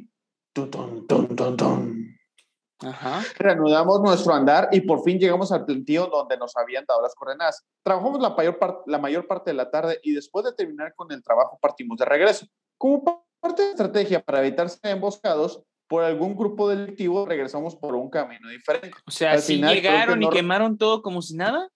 Reanudamos 3.38 4.00
nuestro 4.02 4.34
andar 4.34 4.68
y 4.70 4.82
por 4.82 5.02
fin 5.02 5.18
llegamos 5.18 5.50
al 5.50 5.64
plantío 5.64 6.06
donde 6.06 6.36
nos 6.36 6.56
habían 6.56 6.84
dado 6.84 7.00
las 7.00 7.14
coordenadas. 7.14 7.64
Trabajamos 7.82 8.20
la 8.20 8.30
mayor, 8.30 8.82
la 8.86 8.98
mayor 8.98 9.26
parte 9.26 9.50
de 9.50 9.54
la 9.54 9.70
tarde 9.70 9.98
y 10.02 10.12
después 10.12 10.44
de 10.44 10.52
terminar 10.52 10.94
con 10.94 11.10
el 11.10 11.22
trabajo 11.22 11.58
partimos 11.60 11.96
de 11.98 12.04
regreso. 12.04 12.46
Como 12.76 13.02
parte 13.40 13.62
de 13.62 13.68
la 13.68 13.72
estrategia 13.72 14.22
para 14.22 14.40
evitar 14.40 14.68
ser 14.68 14.92
emboscados 14.92 15.62
por 15.88 16.02
algún 16.02 16.36
grupo 16.36 16.68
delictivo, 16.68 17.24
regresamos 17.24 17.76
por 17.76 17.94
un 17.94 18.10
camino 18.10 18.48
diferente. 18.48 18.96
O 19.06 19.10
sea, 19.10 19.38
si 19.38 19.62
llegaron 19.62 20.22
y 20.22 20.28
quemaron 20.28 20.76
todo 20.76 21.00
como 21.00 21.22
si 21.22 21.36
nada. 21.36 21.70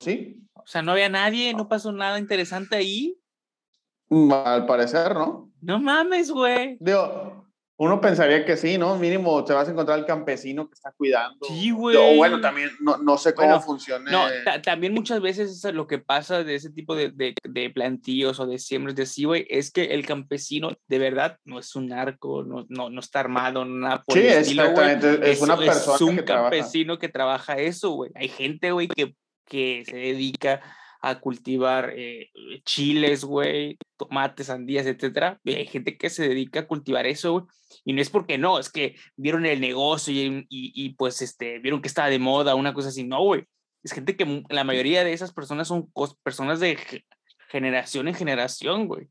Sí. 0.00 0.40
O 0.54 0.66
sea, 0.66 0.82
no 0.82 0.92
había 0.92 1.08
nadie, 1.08 1.54
no 1.54 1.68
pasó 1.68 1.92
nada 1.92 2.18
interesante 2.18 2.76
ahí. 2.76 3.18
Al 4.10 4.66
parecer, 4.66 5.14
¿no? 5.14 5.50
No 5.60 5.80
mames, 5.80 6.30
güey. 6.30 6.76
Digo, 6.80 7.43
uno 7.76 8.00
pensaría 8.00 8.44
que 8.44 8.56
sí, 8.56 8.78
¿no? 8.78 8.96
Mínimo 8.96 9.44
te 9.44 9.52
vas 9.52 9.66
a 9.66 9.72
encontrar 9.72 9.98
el 9.98 10.04
campesino 10.04 10.68
que 10.68 10.74
está 10.74 10.92
cuidando. 10.96 11.46
Sí, 11.46 11.72
güey. 11.72 11.96
O 11.96 12.16
bueno, 12.16 12.40
también 12.40 12.70
no, 12.80 12.98
no 12.98 13.18
sé 13.18 13.34
cómo 13.34 13.60
funciona. 13.60 14.10
No, 14.10 14.60
también 14.62 14.94
muchas 14.94 15.20
veces 15.20 15.64
lo 15.72 15.88
que 15.88 15.98
pasa 15.98 16.44
de 16.44 16.54
ese 16.54 16.70
tipo 16.70 16.94
de, 16.94 17.10
de, 17.10 17.34
de 17.42 17.70
plantíos 17.70 18.38
o 18.38 18.46
de 18.46 18.58
siembras 18.58 18.94
de 18.94 19.02
así, 19.02 19.24
güey, 19.24 19.44
es 19.50 19.72
que 19.72 19.86
el 19.86 20.06
campesino 20.06 20.70
de 20.86 20.98
verdad 20.98 21.38
no 21.44 21.58
es 21.58 21.74
un 21.74 21.88
narco, 21.88 22.44
no, 22.44 22.64
no, 22.68 22.90
no 22.90 23.00
está 23.00 23.20
armado, 23.20 23.64
nada 23.64 24.04
por 24.04 24.16
sí, 24.16 24.24
exactamente. 24.24 25.30
Es, 25.30 25.42
una 25.42 25.56
persona 25.56 25.96
es 25.96 26.00
un 26.00 26.16
campesino 26.18 26.98
que 26.98 27.08
trabaja 27.08 27.54
eso, 27.54 27.90
güey. 27.90 28.12
Hay 28.14 28.28
gente, 28.28 28.70
güey, 28.70 28.86
que, 28.86 29.16
que 29.46 29.82
se 29.84 29.96
dedica 29.96 30.60
a 31.08 31.20
cultivar 31.20 31.92
eh, 31.96 32.30
chiles, 32.64 33.24
güey, 33.24 33.78
tomates, 33.96 34.46
sandías, 34.46 34.86
etcétera. 34.86 35.40
Hay 35.44 35.66
gente 35.66 35.96
que 35.96 36.10
se 36.10 36.28
dedica 36.28 36.60
a 36.60 36.66
cultivar 36.66 37.06
eso, 37.06 37.32
güey. 37.32 37.44
Y 37.84 37.92
no 37.92 38.00
es 38.00 38.10
porque 38.10 38.38
no, 38.38 38.58
es 38.58 38.70
que 38.70 38.96
vieron 39.16 39.46
el 39.46 39.60
negocio 39.60 40.14
y, 40.14 40.46
y, 40.48 40.90
pues 40.94 41.20
este, 41.22 41.58
vieron 41.58 41.82
que 41.82 41.88
estaba 41.88 42.08
de 42.08 42.18
moda, 42.18 42.54
una 42.54 42.72
cosa 42.72 42.88
así. 42.88 43.04
No, 43.04 43.22
güey. 43.22 43.44
Es 43.82 43.92
gente 43.92 44.16
que 44.16 44.44
la 44.48 44.64
mayoría 44.64 45.04
de 45.04 45.12
esas 45.12 45.32
personas 45.32 45.68
son 45.68 45.92
personas 46.22 46.60
de 46.60 46.78
generación 47.50 48.08
en 48.08 48.14
generación, 48.14 48.86
güey. 48.86 49.08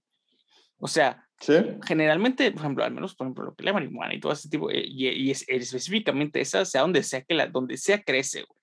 O 0.80 0.88
sea, 0.88 1.26
¿Sí? 1.40 1.54
generalmente, 1.86 2.52
por 2.52 2.62
ejemplo, 2.62 2.84
al 2.84 2.92
menos, 2.92 3.16
por 3.16 3.28
ejemplo, 3.28 3.46
lo 3.46 3.56
que 3.56 3.62
es 3.62 3.66
la 3.66 3.74
marihuana 3.74 4.14
y 4.14 4.20
todo 4.20 4.34
ese 4.34 4.50
tipo, 4.50 4.72
eh, 4.72 4.84
y, 4.86 5.08
y 5.10 5.32
es, 5.32 5.46
específicamente 5.48 6.42
esa, 6.42 6.66
sea 6.66 6.82
donde 6.82 7.04
sea 7.04 7.22
que 7.22 7.36
la, 7.36 7.48
donde 7.48 7.78
sea 7.78 8.02
crece, 8.02 8.44
güey. 8.44 8.63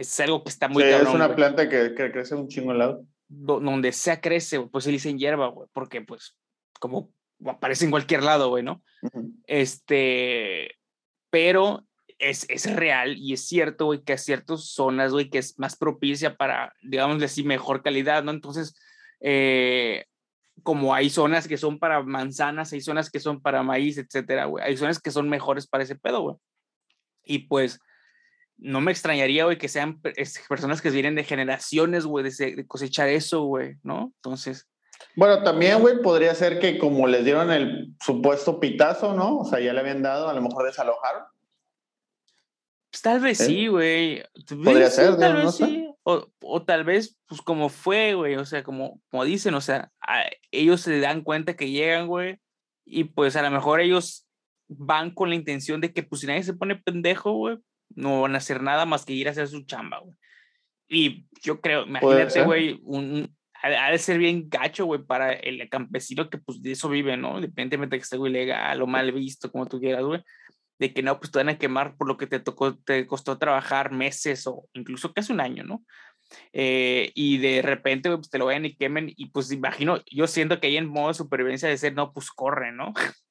Es 0.00 0.18
algo 0.20 0.42
que 0.42 0.48
está 0.48 0.66
muy 0.66 0.82
sí, 0.82 0.88
Es 0.88 1.08
una 1.08 1.36
planta 1.36 1.68
que, 1.68 1.94
que, 1.94 2.10
crece 2.10 2.34
un 2.34 2.48
chingo 2.48 2.70
al 2.70 2.78
lado. 2.78 3.04
donde 3.28 3.92
sea 3.92 4.18
crece, 4.18 4.58
pues 4.62 4.84
se 4.84 4.90
dicen 4.90 5.18
hierba, 5.18 5.48
güey, 5.48 5.68
porque 5.74 6.00
pues 6.00 6.38
como 6.80 7.12
aparece 7.44 7.84
en 7.84 7.90
cualquier 7.90 8.22
lado, 8.22 8.48
güey, 8.48 8.62
¿no? 8.62 8.82
Este, 9.46 10.74
pero 11.28 11.86
es, 12.18 12.46
es, 12.48 12.74
real 12.74 13.18
y 13.18 13.34
es 13.34 13.46
cierto, 13.46 13.84
güey, 13.84 14.02
que 14.02 14.14
a 14.14 14.18
ciertas 14.18 14.70
zonas, 14.70 15.12
güey, 15.12 15.28
que 15.28 15.36
es 15.36 15.58
más 15.58 15.76
propicia 15.76 16.34
para, 16.34 16.72
digamos 16.80 17.22
así, 17.22 17.44
mejor 17.44 17.82
calidad, 17.82 18.24
¿no? 18.24 18.30
Entonces, 18.30 18.74
eh, 19.20 20.06
como 20.62 20.94
hay 20.94 21.10
zonas 21.10 21.46
que 21.46 21.58
son 21.58 21.78
para 21.78 22.02
manzanas, 22.02 22.72
hay 22.72 22.80
zonas 22.80 23.10
que 23.10 23.20
son 23.20 23.42
para 23.42 23.62
maíz, 23.62 23.98
etcétera, 23.98 24.46
güey. 24.46 24.64
Hay 24.64 24.78
zonas 24.78 24.98
que 24.98 25.10
son 25.10 25.28
mejores 25.28 25.66
para 25.66 25.84
ese 25.84 25.94
pedo, 25.94 26.22
güey. 26.22 26.36
Y 27.22 27.40
pues, 27.40 27.80
no 28.60 28.80
me 28.80 28.92
extrañaría, 28.92 29.44
güey, 29.44 29.58
que 29.58 29.68
sean 29.68 30.00
personas 30.48 30.82
que 30.82 30.90
vienen 30.90 31.14
de 31.14 31.24
generaciones, 31.24 32.04
güey, 32.04 32.24
de, 32.24 32.66
cosechar 32.66 33.08
eso, 33.08 33.44
güey, 33.44 33.76
¿no? 33.82 34.12
Entonces. 34.16 34.68
Bueno, 35.16 35.42
también, 35.42 35.80
güey, 35.80 36.02
podría 36.02 36.34
ser 36.34 36.58
que 36.58 36.78
como 36.78 37.06
les 37.06 37.24
dieron 37.24 37.50
el 37.50 37.94
supuesto 38.04 38.60
pitazo, 38.60 39.14
¿no? 39.14 39.38
O 39.38 39.44
sea, 39.44 39.60
ya 39.60 39.72
le 39.72 39.80
habían 39.80 40.02
dado, 40.02 40.28
a 40.28 40.34
lo 40.34 40.42
mejor 40.42 40.66
desalojaron. 40.66 41.24
Pues 42.90 43.02
tal 43.02 43.20
vez 43.20 43.38
sí, 43.38 43.68
güey. 43.68 44.22
Podría 44.48 44.90
ser, 44.90 45.16
tal 45.16 45.36
vez 45.36 45.54
sí. 45.54 45.86
O, 46.02 46.26
o, 46.40 46.62
tal 46.62 46.84
vez, 46.84 47.18
pues 47.28 47.40
como 47.40 47.68
fue, 47.68 48.14
güey, 48.14 48.36
o 48.36 48.44
sea, 48.44 48.62
como, 48.62 49.00
como 49.10 49.24
dicen, 49.24 49.54
o 49.54 49.60
sea, 49.60 49.92
ellos 50.50 50.80
se 50.80 50.98
dan 50.98 51.22
cuenta 51.22 51.56
que 51.56 51.70
llegan, 51.70 52.06
güey, 52.06 52.38
y 52.86 53.04
pues 53.04 53.36
a 53.36 53.42
lo 53.42 53.50
mejor 53.50 53.80
ellos 53.80 54.26
van 54.66 55.12
con 55.12 55.28
la 55.28 55.36
intención 55.36 55.80
de 55.80 55.92
que, 55.92 56.02
pues 56.02 56.22
si 56.22 56.26
nadie 56.26 56.42
se 56.42 56.54
pone 56.54 56.76
pendejo, 56.76 57.32
güey, 57.32 57.58
no 57.90 58.22
van 58.22 58.34
a 58.34 58.38
hacer 58.38 58.62
nada 58.62 58.86
más 58.86 59.04
que 59.04 59.12
ir 59.12 59.28
a 59.28 59.32
hacer 59.32 59.48
su 59.48 59.62
chamba, 59.62 59.98
güey. 59.98 60.16
Y 60.88 61.26
yo 61.42 61.60
creo, 61.60 61.86
imagínate, 61.86 62.42
güey, 62.42 62.80
un, 62.82 63.32
ha 63.62 63.90
de 63.90 63.98
ser 63.98 64.18
bien 64.18 64.48
gacho, 64.48 64.86
güey, 64.86 65.02
para 65.02 65.32
el 65.32 65.68
campesino 65.68 66.30
que 66.30 66.38
pues 66.38 66.62
de 66.62 66.72
eso 66.72 66.88
vive, 66.88 67.16
¿no? 67.16 67.36
Independientemente 67.36 67.96
de 67.96 68.00
que 68.00 68.04
esté 68.04 68.16
ilegal 68.16 68.80
o 68.82 68.86
mal 68.86 69.12
visto, 69.12 69.52
como 69.52 69.66
tú 69.66 69.78
quieras, 69.78 70.02
güey. 70.02 70.22
De 70.78 70.92
que 70.94 71.02
no, 71.02 71.18
pues 71.20 71.30
te 71.30 71.38
van 71.38 71.50
a 71.50 71.58
quemar 71.58 71.96
por 71.96 72.08
lo 72.08 72.16
que 72.16 72.26
te 72.26 72.40
tocó, 72.40 72.76
te 72.78 73.06
costó 73.06 73.38
trabajar 73.38 73.92
meses 73.92 74.46
o 74.46 74.66
incluso 74.72 75.12
casi 75.12 75.32
un 75.32 75.40
año, 75.40 75.62
¿no? 75.62 75.84
Eh, 76.52 77.12
y 77.14 77.38
de 77.38 77.60
repente, 77.60 78.08
güey, 78.08 78.18
pues 78.18 78.30
te 78.30 78.38
lo 78.38 78.46
vayan 78.46 78.64
y 78.64 78.76
quemen. 78.76 79.12
Y 79.14 79.26
pues 79.26 79.52
imagino, 79.52 80.00
yo 80.10 80.26
siento 80.26 80.58
que 80.58 80.68
ahí 80.68 80.76
en 80.76 80.88
modo 80.88 81.08
de 81.08 81.14
supervivencia 81.14 81.68
de 81.68 81.76
ser, 81.76 81.94
no, 81.94 82.12
pues 82.12 82.30
corre, 82.30 82.72
¿no? 82.72 82.94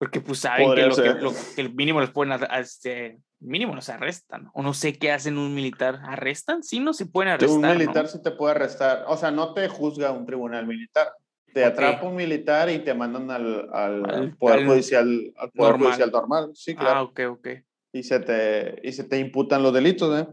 Porque 0.00 0.22
pues 0.22 0.38
saben 0.38 0.74
que 0.74 0.86
lo, 0.86 0.96
que 0.96 1.12
lo, 1.20 1.30
que 1.54 1.60
el 1.60 1.74
mínimo 1.74 2.00
les 2.00 2.08
pueden, 2.08 2.32
este, 2.58 3.18
mínimo 3.38 3.74
los 3.74 3.90
arrestan. 3.90 4.48
O 4.54 4.62
no 4.62 4.72
sé 4.72 4.98
qué 4.98 5.12
hacen 5.12 5.36
un 5.36 5.54
militar. 5.54 6.00
¿Arrestan? 6.04 6.62
Sí, 6.62 6.80
no 6.80 6.94
se 6.94 7.04
pueden 7.04 7.32
arrestar. 7.32 7.72
Un 7.72 7.78
militar 7.78 8.08
sí 8.08 8.22
te 8.22 8.30
puede 8.30 8.52
arrestar. 8.54 9.04
O 9.08 9.18
sea, 9.18 9.30
no 9.30 9.52
te 9.52 9.68
juzga 9.68 10.10
un 10.10 10.24
tribunal 10.24 10.66
militar. 10.66 11.12
Te 11.52 11.66
atrapa 11.66 12.06
un 12.06 12.16
militar 12.16 12.70
y 12.70 12.78
te 12.78 12.94
mandan 12.94 13.30
al, 13.30 13.68
al, 13.74 14.34
poder, 14.38 14.64
judicial, 14.64 15.34
al 15.36 15.50
poder 15.50 15.72
normal. 15.72 15.88
judicial 15.88 16.10
normal. 16.10 16.50
Sí, 16.54 16.74
claro. 16.74 17.00
Ah, 17.00 17.02
ok, 17.02 17.20
ok. 17.32 17.48
Y 17.92 18.02
se 18.02 18.20
te, 18.20 18.80
y 18.82 18.92
se 18.92 19.04
te 19.04 19.18
imputan 19.18 19.62
los 19.62 19.74
delitos, 19.74 20.18
¿eh? 20.18 20.26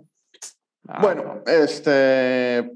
Ah, 0.88 1.02
bueno, 1.02 1.44
este, 1.46 2.72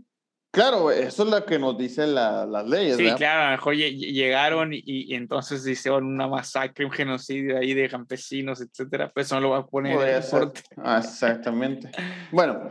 Claro, 0.51 0.91
eso 0.91 1.23
es 1.23 1.29
lo 1.29 1.45
que 1.45 1.57
nos 1.57 1.77
dicen 1.77 2.13
las 2.13 2.67
leyes. 2.67 2.97
Sí, 2.97 3.09
claro, 3.15 3.43
a 3.43 3.45
lo 3.45 3.51
mejor 3.51 3.75
llegaron 3.75 4.73
y, 4.73 4.83
y, 4.85 5.15
entonces 5.15 5.65
hicieron 5.65 6.05
una 6.05 6.27
masacre, 6.27 6.83
un 6.83 6.91
genocidio 6.91 7.57
ahí 7.57 7.73
de 7.73 7.87
campesinos, 7.89 8.59
etcétera. 8.59 9.09
Pues 9.13 9.27
eso 9.27 9.35
no 9.35 9.41
lo 9.41 9.49
va 9.51 9.59
a 9.59 9.65
poner 9.65 9.93
en 9.93 10.51
ah, 10.83 11.01
Exactamente. 11.01 11.89
bueno, 12.33 12.69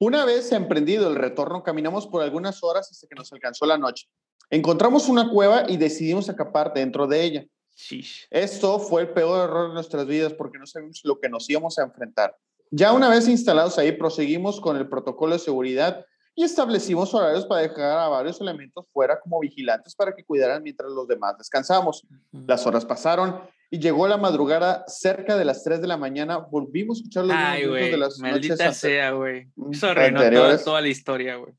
una 0.00 0.26
vez 0.26 0.52
emprendido 0.52 1.08
el 1.08 1.16
retorno, 1.16 1.62
caminamos 1.62 2.06
por 2.06 2.22
algunas 2.22 2.62
horas 2.62 2.90
hasta 2.90 3.06
que 3.06 3.14
nos 3.14 3.32
alcanzó 3.32 3.64
la 3.64 3.78
noche. 3.78 4.06
Encontramos 4.50 5.08
una 5.08 5.30
cueva 5.30 5.64
y 5.66 5.78
decidimos 5.78 6.28
acapar 6.28 6.74
dentro 6.74 7.06
de 7.06 7.22
ella. 7.22 7.46
Sí. 7.74 8.04
Esto 8.30 8.78
fue 8.78 9.02
el 9.02 9.08
peor 9.08 9.48
error 9.48 9.68
de 9.68 9.74
nuestras 9.74 10.06
vidas 10.06 10.34
porque 10.34 10.58
no 10.58 10.66
sabíamos 10.66 11.00
lo 11.04 11.18
que 11.18 11.30
nos 11.30 11.48
íbamos 11.48 11.78
a 11.78 11.84
enfrentar. 11.84 12.36
Ya 12.70 12.92
una 12.92 13.08
vez 13.08 13.28
instalados 13.28 13.78
ahí, 13.78 13.92
proseguimos 13.92 14.60
con 14.60 14.76
el 14.76 14.88
protocolo 14.88 15.32
de 15.32 15.38
seguridad 15.38 16.04
y 16.34 16.42
establecimos 16.42 17.14
horarios 17.14 17.46
para 17.46 17.62
dejar 17.62 17.98
a 17.98 18.08
varios 18.08 18.40
elementos 18.40 18.86
fuera 18.92 19.20
como 19.20 19.40
vigilantes 19.40 19.94
para 19.94 20.14
que 20.14 20.24
cuidaran 20.24 20.62
mientras 20.62 20.90
los 20.90 21.06
demás 21.06 21.38
descansamos. 21.38 22.06
Las 22.32 22.66
horas 22.66 22.84
pasaron 22.84 23.40
y 23.70 23.78
llegó 23.78 24.08
la 24.08 24.16
madrugada 24.16 24.84
cerca 24.88 25.36
de 25.36 25.44
las 25.44 25.62
3 25.62 25.80
de 25.80 25.86
la 25.86 25.96
mañana. 25.96 26.38
Volvimos 26.38 26.98
a 26.98 27.00
escuchar 27.00 27.24
los 27.24 27.36
Ay, 27.36 27.66
de 27.66 27.96
las 27.96 28.18
maldita 28.18 28.72
sea, 28.72 29.12
güey. 29.12 29.48
Eso 29.70 29.88
arruinó 29.88 30.20
toda, 30.30 30.62
toda, 30.62 30.80
la 30.80 30.88
historia, 30.88 31.36
güey. 31.36 31.54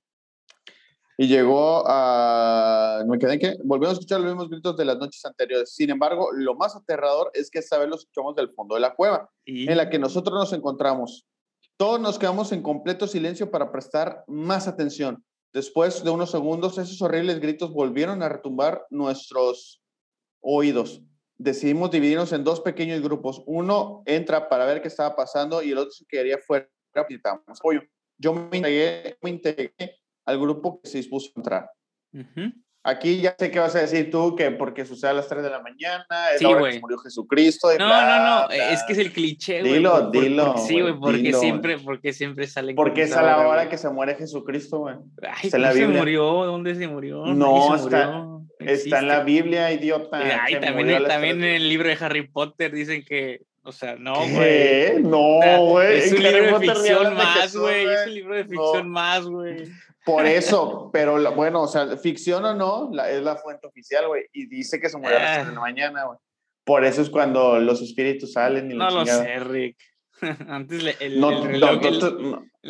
Y 1.18 1.28
llegó 1.28 1.84
a... 1.88 3.02
Me 3.08 3.18
quedé 3.18 3.34
en 3.36 3.40
que 3.40 3.56
volvimos 3.64 3.92
a 3.92 3.94
escuchar 3.94 4.20
los 4.20 4.28
mismos 4.28 4.50
gritos 4.50 4.76
de 4.76 4.84
las 4.84 4.98
noches 4.98 5.24
anteriores. 5.24 5.74
Sin 5.74 5.90
embargo, 5.90 6.30
lo 6.34 6.56
más 6.56 6.76
aterrador 6.76 7.32
es 7.34 7.50
que 7.50 7.60
esta 7.60 7.78
vez 7.78 7.88
los 7.88 8.02
escuchamos 8.02 8.36
del 8.36 8.52
fondo 8.52 8.76
de 8.76 8.82
la 8.82 8.94
cueva, 8.94 9.30
en 9.46 9.78
la 9.78 9.90
que 9.90 10.00
nosotros 10.00 10.38
nos 10.38 10.52
encontramos. 10.52 11.26
Todos 11.78 12.00
nos 12.00 12.18
quedamos 12.18 12.54
en 12.54 12.62
completo 12.62 13.06
silencio 13.06 13.52
para 13.52 13.70
prestar 13.70 14.24
más 14.28 14.68
atención. 14.68 15.26
Después 15.52 16.04
de 16.06 16.10
unos 16.10 16.32
segundos, 16.32 16.78
esos 16.78 17.02
horribles 17.02 17.42
gritos 17.42 17.74
volvieron 17.74 18.24
a 18.24 18.30
retumbar 18.30 18.86
nuestros 18.90 19.84
oídos. 20.40 21.02
Decidimos 21.38 21.92
dividirnos 21.92 22.32
en 22.32 22.46
dos 22.46 22.62
pequeños 22.62 23.02
grupos. 23.02 23.44
Uno 23.46 24.04
entra 24.06 24.48
para 24.48 24.66
ver 24.66 24.82
qué 24.82 24.88
estaba 24.88 25.18
pasando 25.18 25.62
y 25.62 25.72
el 25.72 25.78
otro 25.78 25.92
se 25.92 26.06
quedaría 26.06 26.38
fuera. 26.40 26.70
Yo 28.18 28.34
me 28.34 28.58
integré, 28.58 30.00
al 30.26 30.40
grupo 30.40 30.80
que 30.82 30.90
se 30.90 31.00
dispuso 31.00 31.32
a 31.36 31.40
entrar. 31.40 31.72
Aquí 32.88 33.20
ya 33.20 33.36
sé 33.40 33.50
que 33.50 33.58
vas 33.58 33.76
a 33.76 33.80
decir 33.80 34.12
tú 34.12 34.36
que 34.36 34.52
porque 34.52 34.86
sucede 34.86 35.10
a 35.10 35.14
las 35.16 35.28
3 35.28 35.42
de 35.42 35.50
la 35.50 35.60
mañana, 35.60 36.06
es 36.36 36.42
la 36.44 36.50
hora 36.50 36.70
que 36.70 36.80
murió 36.80 37.00
Jesucristo. 37.00 37.70
no, 37.80 37.88
no, 37.88 38.46
no, 38.46 38.50
es 38.52 38.84
que 38.84 38.94
es 38.94 39.00
el 39.00 39.12
cliché, 39.12 39.62
güey. 39.62 39.74
Dilo, 39.74 40.12
dilo. 40.12 40.56
sí, 40.60 40.82
güey, 40.82 40.94
porque 40.94 41.34
siempre, 41.34 41.80
porque 41.80 42.14
siempre 42.14 42.46
salen. 42.46 42.76
Porque 42.76 43.02
es 43.02 43.16
a 43.16 43.24
la 43.24 43.48
hora 43.48 43.70
que 43.70 43.80
se 43.80 43.90
muere 43.90 44.14
Jesucristo, 44.14 44.82
güey. 44.82 44.98
Ay, 45.24 45.50
¿Dónde 45.50 45.74
se 45.74 45.88
murió? 45.88 46.46
¿Dónde 46.46 46.76
se 46.76 46.88
murió? 46.88 47.26
No, 47.26 47.76
está, 47.76 48.24
está 48.60 49.00
en 49.00 49.08
la 49.08 49.22
Biblia, 49.22 49.72
idiota. 49.72 50.20
Ay, 50.44 50.60
también, 50.60 51.04
también 51.06 51.44
en 51.44 51.56
el 51.56 51.68
libro 51.68 51.90
de 51.90 51.98
Harry 52.00 52.28
Potter 52.28 52.72
dicen 52.72 53.04
que 53.04 53.42
O 53.64 53.72
sea, 53.72 53.96
no, 53.96 54.14
güey. 54.14 55.02
No, 55.02 55.40
güey. 55.70 55.98
es 55.98 56.12
un 56.12 56.22
libro 56.22 56.60
de 56.60 56.68
ficción 56.68 57.16
más, 57.16 57.56
güey. 57.56 57.86
Es 57.88 58.06
un 58.06 58.14
libro 58.14 58.36
de 58.36 58.44
ficción 58.46 58.90
más, 58.90 59.26
güey. 59.26 59.72
Por 60.06 60.28
eso, 60.28 60.92
pero 60.94 61.34
bueno, 61.34 61.64
o 61.64 61.68
sea, 61.68 61.98
ficción 61.98 62.46
o 62.46 62.54
no, 62.54 62.92
es 63.06 63.24
la 63.24 63.36
fuente 63.38 63.66
oficial, 63.66 64.08
güey. 64.08 64.26
Y 64.34 64.46
dice 64.46 64.80
que 64.80 64.88
se 64.88 65.00
muere 65.00 65.18
a 65.18 65.40
las 65.40 65.54
la 65.54 65.60
mañana, 65.60 66.06
güey. 66.06 66.20
Por 66.64 66.86
eso 66.86 67.02
es 67.02 67.10
cuando 67.10 67.60
los 67.60 67.82
espíritus 67.82 68.34
salen 68.34 68.72
y 68.72 68.76
No 68.76 68.90
lo 68.90 69.06
sé, 69.06 69.40
Rick. 69.40 69.78
Antes 70.48 70.96
el, 71.00 71.22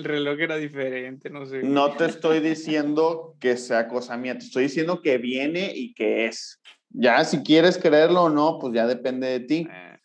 reloj, 0.04 0.40
era 0.40 0.56
diferente, 0.56 1.30
no 1.30 1.46
sé. 1.46 1.62
No 1.62 1.92
te 1.92 2.06
estoy 2.06 2.40
diciendo 2.40 3.36
que 3.40 3.56
sea 3.58 3.88
cosa 3.88 4.18
mía, 4.18 4.38
te 4.38 4.46
estoy 4.46 4.64
diciendo 4.64 5.02
que 5.02 5.18
viene 5.18 5.72
y 5.76 5.94
que 5.94 6.26
es. 6.26 6.62
Ya, 6.90 7.24
si 7.26 7.44
quieres 7.44 7.78
creerlo 7.78 8.24
o 8.24 8.30
no, 8.30 8.58
pues 8.60 8.74
ya 8.74 8.88
depende 8.88 9.28
de 9.28 9.40
ti. 9.42 9.68
Eh, 9.70 9.98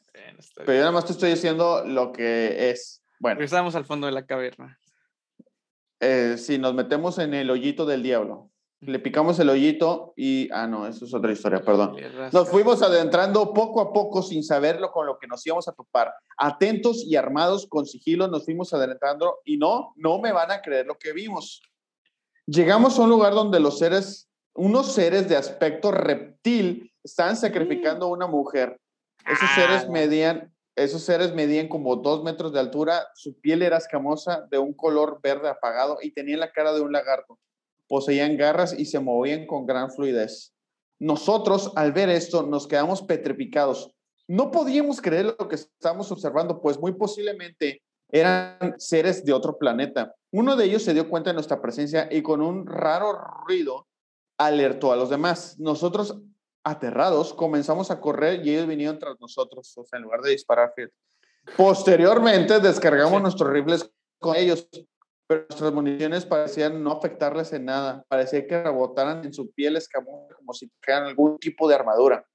Pero 0.56 0.72
yo 0.72 0.78
nada 0.80 0.92
más 0.92 1.06
te 1.06 1.12
estoy 1.12 1.30
diciendo 1.30 1.84
lo 1.86 2.12
que 2.12 2.70
es. 2.70 3.02
Bueno. 3.20 3.40
Estamos 3.40 3.74
al 3.74 3.84
fondo 3.84 4.06
de 4.06 4.12
la 4.12 4.26
caverna. 4.26 4.79
Eh, 6.00 6.36
si 6.38 6.58
nos 6.58 6.74
metemos 6.74 7.18
en 7.18 7.34
el 7.34 7.50
hoyito 7.50 7.84
del 7.84 8.02
diablo, 8.02 8.50
le 8.80 8.98
picamos 8.98 9.38
el 9.38 9.50
hoyito 9.50 10.14
y, 10.16 10.48
ah, 10.52 10.66
no, 10.66 10.86
eso 10.86 11.04
es 11.04 11.12
otra 11.12 11.32
historia, 11.32 11.62
perdón. 11.62 11.96
Nos 12.32 12.48
fuimos 12.48 12.82
adentrando 12.82 13.52
poco 13.52 13.82
a 13.82 13.92
poco 13.92 14.22
sin 14.22 14.42
saberlo 14.42 14.90
con 14.90 15.06
lo 15.06 15.18
que 15.18 15.26
nos 15.26 15.46
íbamos 15.46 15.68
a 15.68 15.72
topar. 15.72 16.14
Atentos 16.38 17.04
y 17.04 17.16
armados 17.16 17.66
con 17.68 17.84
sigilo 17.84 18.28
nos 18.28 18.46
fuimos 18.46 18.72
adentrando 18.72 19.40
y 19.44 19.58
no, 19.58 19.92
no 19.96 20.18
me 20.18 20.32
van 20.32 20.50
a 20.50 20.62
creer 20.62 20.86
lo 20.86 20.96
que 20.96 21.12
vimos. 21.12 21.60
Llegamos 22.46 22.98
a 22.98 23.02
un 23.02 23.10
lugar 23.10 23.34
donde 23.34 23.60
los 23.60 23.78
seres, 23.78 24.30
unos 24.54 24.92
seres 24.92 25.28
de 25.28 25.36
aspecto 25.36 25.92
reptil, 25.92 26.90
estaban 27.04 27.36
sacrificando 27.36 28.06
a 28.06 28.08
una 28.08 28.26
mujer. 28.26 28.80
Esos 29.26 29.50
seres 29.54 29.84
ah. 29.86 29.90
medían 29.90 30.54
esos 30.84 31.02
seres 31.02 31.34
medían 31.34 31.68
como 31.68 31.96
dos 31.96 32.22
metros 32.22 32.52
de 32.52 32.60
altura, 32.60 33.08
su 33.14 33.38
piel 33.40 33.62
era 33.62 33.76
escamosa, 33.76 34.46
de 34.50 34.58
un 34.58 34.72
color 34.72 35.20
verde 35.22 35.48
apagado 35.48 35.98
y 36.02 36.12
tenían 36.12 36.40
la 36.40 36.52
cara 36.52 36.72
de 36.72 36.80
un 36.80 36.92
lagarto. 36.92 37.38
Poseían 37.88 38.36
garras 38.36 38.74
y 38.78 38.86
se 38.86 39.00
movían 39.00 39.46
con 39.46 39.66
gran 39.66 39.90
fluidez. 39.90 40.54
Nosotros, 40.98 41.72
al 41.76 41.92
ver 41.92 42.08
esto, 42.08 42.42
nos 42.42 42.66
quedamos 42.66 43.02
petrificados. 43.02 43.94
No 44.28 44.50
podíamos 44.50 45.00
creer 45.00 45.34
lo 45.38 45.48
que 45.48 45.56
estábamos 45.56 46.12
observando, 46.12 46.60
pues 46.60 46.78
muy 46.78 46.92
posiblemente 46.92 47.82
eran 48.12 48.74
seres 48.78 49.24
de 49.24 49.32
otro 49.32 49.58
planeta. 49.58 50.14
Uno 50.30 50.56
de 50.56 50.66
ellos 50.66 50.82
se 50.82 50.94
dio 50.94 51.08
cuenta 51.08 51.30
de 51.30 51.34
nuestra 51.34 51.60
presencia 51.60 52.08
y 52.10 52.22
con 52.22 52.40
un 52.40 52.66
raro 52.66 53.12
ruido 53.46 53.86
alertó 54.38 54.92
a 54.92 54.96
los 54.96 55.10
demás. 55.10 55.58
Nosotros 55.58 56.16
aterrados, 56.70 57.34
comenzamos 57.34 57.90
a 57.90 58.00
correr 58.00 58.44
y 58.44 58.50
ellos 58.50 58.66
vinieron 58.66 58.98
tras 58.98 59.20
nosotros, 59.20 59.76
o 59.76 59.84
sea, 59.84 59.98
en 59.98 60.04
lugar 60.04 60.20
de 60.22 60.30
disparar. 60.30 60.72
Posteriormente 61.56 62.60
descargamos 62.60 63.20
nuestros 63.20 63.50
rifles 63.50 63.90
con 64.18 64.36
ellos, 64.36 64.68
pero 65.26 65.46
nuestras 65.48 65.72
municiones 65.72 66.26
parecían 66.26 66.82
no 66.82 66.92
afectarles 66.92 67.52
en 67.52 67.64
nada, 67.66 68.04
parecía 68.08 68.46
que 68.46 68.62
rebotaran 68.62 69.24
en 69.24 69.32
su 69.32 69.50
piel 69.52 69.76
escamosa 69.76 70.34
como 70.36 70.52
si 70.54 70.70
fueran 70.82 71.04
algún 71.06 71.38
tipo 71.38 71.68
de 71.68 71.74
armadura. 71.74 72.26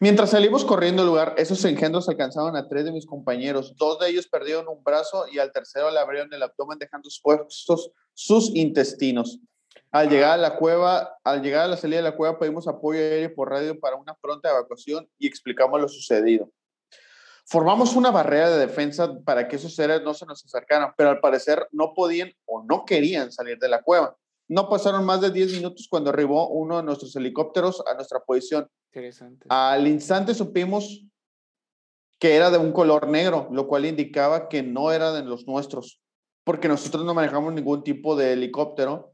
Mientras 0.00 0.30
salimos 0.30 0.64
corriendo 0.64 1.02
al 1.02 1.08
lugar, 1.08 1.34
esos 1.38 1.64
engendros 1.64 2.08
alcanzaron 2.08 2.56
a 2.56 2.68
tres 2.68 2.84
de 2.84 2.92
mis 2.92 3.06
compañeros. 3.06 3.74
Dos 3.76 3.98
de 3.98 4.10
ellos 4.10 4.26
perdieron 4.28 4.68
un 4.68 4.82
brazo 4.82 5.26
y 5.32 5.38
al 5.38 5.52
tercero 5.52 5.90
le 5.90 5.98
abrieron 5.98 6.32
el 6.32 6.42
abdomen 6.42 6.78
dejando 6.78 7.08
expuestos 7.08 7.90
sus 8.12 8.54
intestinos. 8.54 9.40
Al 9.94 10.10
llegar 10.10 10.32
a 10.32 10.36
la 10.36 10.56
cueva, 10.56 11.18
al 11.22 11.40
llegar 11.40 11.66
a 11.66 11.68
la 11.68 11.76
salida 11.76 11.98
de 11.98 12.02
la 12.02 12.16
cueva, 12.16 12.36
pedimos 12.36 12.66
apoyo 12.66 12.98
aéreo 12.98 13.32
por 13.32 13.48
radio 13.48 13.78
para 13.78 13.94
una 13.94 14.12
pronta 14.14 14.50
evacuación 14.50 15.08
y 15.20 15.28
explicamos 15.28 15.80
lo 15.80 15.88
sucedido. 15.88 16.50
Formamos 17.46 17.94
una 17.94 18.10
barrera 18.10 18.50
de 18.50 18.58
defensa 18.58 19.16
para 19.24 19.46
que 19.46 19.54
esos 19.54 19.76
seres 19.76 20.02
no 20.02 20.12
se 20.12 20.26
nos 20.26 20.44
acercaran, 20.44 20.92
pero 20.96 21.10
al 21.10 21.20
parecer 21.20 21.68
no 21.70 21.94
podían 21.94 22.32
o 22.44 22.64
no 22.64 22.84
querían 22.84 23.30
salir 23.30 23.56
de 23.60 23.68
la 23.68 23.82
cueva. 23.82 24.16
No 24.48 24.68
pasaron 24.68 25.04
más 25.04 25.20
de 25.20 25.30
10 25.30 25.52
minutos 25.52 25.86
cuando 25.88 26.10
arribó 26.10 26.48
uno 26.48 26.78
de 26.78 26.82
nuestros 26.82 27.14
helicópteros 27.14 27.80
a 27.86 27.94
nuestra 27.94 28.18
posición. 28.18 28.68
Interesante. 28.92 29.46
Al 29.48 29.86
instante 29.86 30.34
supimos 30.34 31.06
que 32.18 32.34
era 32.34 32.50
de 32.50 32.58
un 32.58 32.72
color 32.72 33.06
negro, 33.06 33.46
lo 33.52 33.68
cual 33.68 33.86
indicaba 33.86 34.48
que 34.48 34.64
no 34.64 34.90
era 34.90 35.12
de 35.12 35.22
los 35.22 35.46
nuestros, 35.46 36.02
porque 36.42 36.66
nosotros 36.66 37.04
no 37.04 37.14
manejamos 37.14 37.52
ningún 37.52 37.84
tipo 37.84 38.16
de 38.16 38.32
helicóptero 38.32 39.13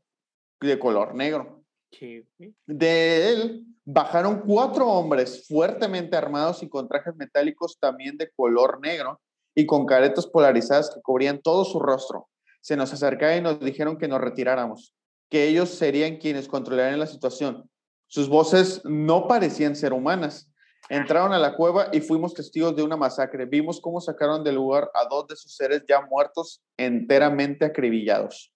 de 0.61 0.79
color 0.79 1.15
negro. 1.15 1.63
De 2.67 3.33
él 3.33 3.67
bajaron 3.85 4.43
cuatro 4.47 4.87
hombres 4.87 5.47
fuertemente 5.49 6.17
armados 6.17 6.63
y 6.63 6.69
con 6.69 6.89
trajes 6.89 7.15
metálicos 7.17 7.79
también 7.81 8.17
de 8.17 8.31
color 8.31 8.81
negro 8.81 9.21
y 9.55 9.67
con 9.67 9.87
caretas 9.87 10.27
polarizadas 10.27 10.91
que 10.95 11.01
cubrían 11.01 11.41
todo 11.43 11.65
su 11.65 11.81
rostro. 11.81 12.29
Se 12.61 12.77
nos 12.77 12.93
acercaron 12.93 13.39
y 13.39 13.41
nos 13.41 13.61
dijeron 13.61 13.99
que 13.99 14.07
nos 14.07 14.21
retiráramos, 14.21 14.95
que 15.29 15.49
ellos 15.49 15.71
serían 15.71 16.19
quienes 16.19 16.47
controlarían 16.47 17.01
la 17.01 17.07
situación. 17.07 17.69
Sus 18.07 18.29
voces 18.29 18.83
no 18.85 19.27
parecían 19.27 19.75
ser 19.75 19.93
humanas. 19.93 20.53
Entraron 20.89 21.33
a 21.33 21.39
la 21.39 21.55
cueva 21.57 21.89
y 21.93 22.01
fuimos 22.01 22.35
testigos 22.35 22.75
de 22.75 22.83
una 22.83 22.97
masacre. 22.97 23.47
Vimos 23.47 23.81
cómo 23.81 24.01
sacaron 24.01 24.43
del 24.43 24.57
lugar 24.57 24.91
a 24.95 25.07
dos 25.09 25.27
de 25.29 25.37
sus 25.37 25.55
seres 25.55 25.85
ya 25.89 26.01
muertos, 26.03 26.63
enteramente 26.77 27.65
acribillados. 27.65 28.53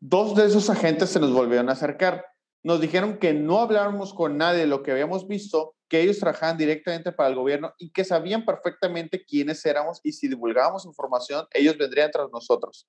Dos 0.00 0.34
de 0.34 0.46
esos 0.46 0.70
agentes 0.70 1.10
se 1.10 1.20
nos 1.20 1.32
volvieron 1.32 1.68
a 1.68 1.72
acercar. 1.72 2.24
Nos 2.62 2.80
dijeron 2.80 3.18
que 3.18 3.34
no 3.34 3.60
habláramos 3.60 4.14
con 4.14 4.38
nadie 4.38 4.60
de 4.60 4.66
lo 4.66 4.82
que 4.82 4.92
habíamos 4.92 5.28
visto, 5.28 5.74
que 5.88 6.00
ellos 6.00 6.18
trabajaban 6.18 6.56
directamente 6.56 7.12
para 7.12 7.28
el 7.28 7.34
gobierno 7.34 7.74
y 7.78 7.90
que 7.90 8.04
sabían 8.04 8.44
perfectamente 8.44 9.24
quiénes 9.24 9.64
éramos 9.66 10.00
y 10.02 10.12
si 10.12 10.28
divulgábamos 10.28 10.86
información, 10.86 11.46
ellos 11.52 11.76
vendrían 11.76 12.10
tras 12.10 12.30
nosotros. 12.32 12.88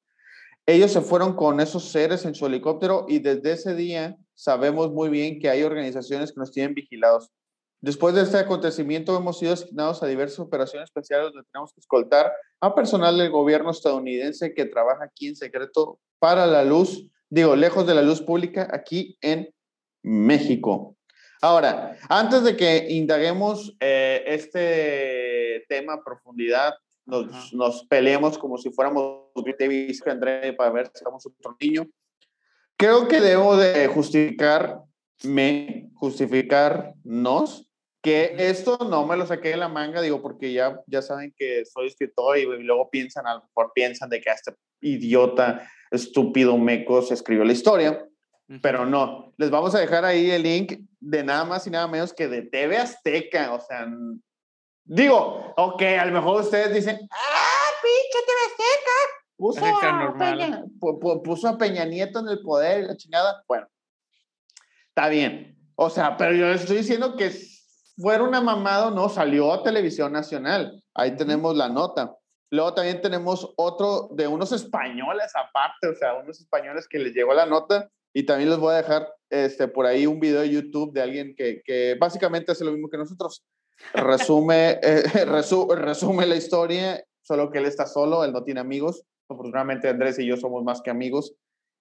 Ellos 0.65 0.91
se 0.91 1.01
fueron 1.01 1.35
con 1.35 1.59
esos 1.59 1.91
seres 1.91 2.25
en 2.25 2.33
su 2.33 2.45
helicóptero 2.45 3.05
y 3.07 3.19
desde 3.19 3.51
ese 3.51 3.75
día 3.75 4.17
sabemos 4.33 4.91
muy 4.91 5.09
bien 5.09 5.39
que 5.39 5.49
hay 5.49 5.63
organizaciones 5.63 6.31
que 6.31 6.39
nos 6.39 6.51
tienen 6.51 6.73
vigilados. 6.73 7.29
Después 7.85 8.15
de 8.15 8.23
este 8.23 8.39
acontecimiento 8.39 9.15
hemos 9.15 9.37
sido 9.37 9.53
asignados 9.53 10.01
a 10.01 10.07
diversas 10.07 10.39
operaciones 10.39 10.89
especiales 10.89 11.31
donde 11.31 11.47
tenemos 11.51 11.71
que 11.71 11.81
escoltar 11.81 12.33
a 12.59 12.73
personal 12.73 13.15
del 13.15 13.29
gobierno 13.29 13.69
estadounidense 13.69 14.55
que 14.55 14.65
trabaja 14.65 15.03
aquí 15.03 15.27
en 15.27 15.35
secreto 15.35 15.99
para 16.17 16.47
la 16.47 16.65
luz, 16.65 17.07
digo, 17.29 17.55
lejos 17.55 17.85
de 17.85 17.93
la 17.93 18.01
luz 18.01 18.23
pública, 18.23 18.67
aquí 18.73 19.15
en 19.21 19.53
México. 20.01 20.97
Ahora, 21.43 21.95
antes 22.09 22.43
de 22.43 22.57
que 22.57 22.87
indaguemos 22.89 23.77
eh, 23.79 24.23
este 24.25 25.63
tema 25.69 25.93
a 25.93 26.03
profundidad, 26.03 26.73
nos, 27.05 27.53
nos, 27.53 27.85
peleemos 27.85 28.39
como 28.39 28.57
si 28.57 28.71
fuéramos 28.71 29.25
André 30.07 30.53
para 30.53 30.71
ver 30.71 30.89
si 30.91 31.03
somos 31.03 31.23
otro 31.23 31.55
niño. 31.61 31.87
Creo 32.77 33.07
que 33.07 33.21
debo 33.21 33.55
de 33.55 33.87
justificarme, 33.89 35.91
justificarnos 35.93 37.65
que 38.05 38.35
esto 38.37 38.77
no 38.87 39.07
me 39.07 39.17
lo 39.17 39.25
saqué 39.25 39.49
de 39.49 39.57
la 39.57 39.67
manga, 39.67 39.99
digo, 39.99 40.21
porque 40.21 40.53
ya, 40.53 40.79
ya 40.85 41.01
saben 41.01 41.33
que 41.35 41.65
soy 41.65 41.87
escritor 41.87 42.37
y, 42.37 42.45
luego 42.45 42.87
piensan, 42.91 43.25
a 43.25 43.33
lo 43.33 43.41
mejor 43.41 43.71
piensan 43.73 44.11
de 44.11 44.21
que 44.21 44.29
este 44.29 44.53
idiota, 44.79 45.67
estúpido, 45.89 46.55
meco 46.55 47.01
se 47.01 47.15
escribió 47.15 47.43
la 47.43 47.53
historia, 47.53 48.07
pero 48.61 48.85
no. 48.85 49.33
Les 49.37 49.49
vamos 49.49 49.73
a 49.73 49.79
dejar 49.79 50.05
ahí 50.05 50.29
el 50.29 50.43
link 50.43 50.81
de 50.99 51.23
nada 51.23 51.45
más 51.45 51.65
y 51.65 51.71
nada 51.71 51.87
menos 51.87 52.13
que 52.13 52.27
de 52.27 52.43
TV 52.43 52.77
Azteca, 52.77 53.51
o 53.55 53.59
sea, 53.59 53.87
digo, 54.83 55.55
ok, 55.57 55.81
a 55.81 56.05
lo 56.05 56.11
mejor 56.11 56.43
ustedes 56.43 56.75
dicen, 56.75 56.99
ah, 57.09 57.69
pinche 57.81 58.19
TV 58.23 58.37
Azteca, 58.45 59.01
puso 59.35 59.65
a, 59.65 60.15
Peña, 60.15 60.63
puso 61.23 61.47
a 61.47 61.57
Peña 61.57 61.85
Nieto 61.85 62.19
en 62.19 62.27
el 62.27 62.43
poder, 62.43 62.83
la 62.83 62.95
chingada, 62.95 63.43
bueno, 63.47 63.67
está 64.89 65.09
bien. 65.09 65.57
O 65.77 65.89
sea, 65.89 66.15
pero 66.15 66.33
yo 66.35 66.47
les 66.47 66.61
estoy 66.61 66.77
diciendo 66.77 67.17
que 67.17 67.31
fuera 67.97 68.23
una 68.23 68.41
mamada 68.41 68.91
no, 68.91 69.09
salió 69.09 69.53
a 69.53 69.63
televisión 69.63 70.11
nacional. 70.13 70.81
Ahí 70.93 71.15
tenemos 71.15 71.55
la 71.55 71.69
nota. 71.69 72.15
Luego 72.51 72.73
también 72.73 73.01
tenemos 73.01 73.53
otro 73.57 74.09
de 74.11 74.27
unos 74.27 74.51
españoles 74.51 75.31
aparte, 75.35 75.87
o 75.87 75.95
sea, 75.95 76.13
unos 76.13 76.39
españoles 76.39 76.87
que 76.87 76.99
les 76.99 77.13
llegó 77.13 77.33
la 77.33 77.45
nota 77.45 77.89
y 78.13 78.25
también 78.25 78.49
les 78.49 78.59
voy 78.59 78.73
a 78.73 78.77
dejar 78.77 79.07
este, 79.29 79.67
por 79.67 79.85
ahí 79.85 80.05
un 80.05 80.19
video 80.19 80.41
de 80.41 80.49
YouTube 80.49 80.93
de 80.93 81.01
alguien 81.01 81.35
que, 81.35 81.61
que 81.65 81.97
básicamente 81.99 82.51
hace 82.51 82.63
lo 82.63 82.71
mismo 82.71 82.89
que 82.89 82.97
nosotros. 82.97 83.43
Resume, 83.93 84.79
eh, 84.81 85.25
resume 85.25 86.25
la 86.25 86.35
historia, 86.35 87.03
solo 87.23 87.51
que 87.51 87.57
él 87.57 87.65
está 87.65 87.87
solo, 87.87 88.23
él 88.23 88.31
no 88.31 88.43
tiene 88.43 88.61
amigos. 88.61 89.03
Afortunadamente 89.27 89.89
Andrés 89.89 90.19
y 90.19 90.27
yo 90.27 90.37
somos 90.37 90.63
más 90.63 90.81
que 90.81 90.91
amigos. 90.91 91.33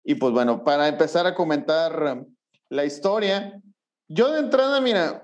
Y 0.02 0.16
pues 0.16 0.32
bueno, 0.32 0.64
para 0.64 0.88
empezar 0.88 1.26
a 1.26 1.34
comentar 1.34 2.24
la 2.68 2.84
historia, 2.84 3.60
yo 4.08 4.32
de 4.32 4.40
entrada, 4.40 4.80
mira, 4.80 5.23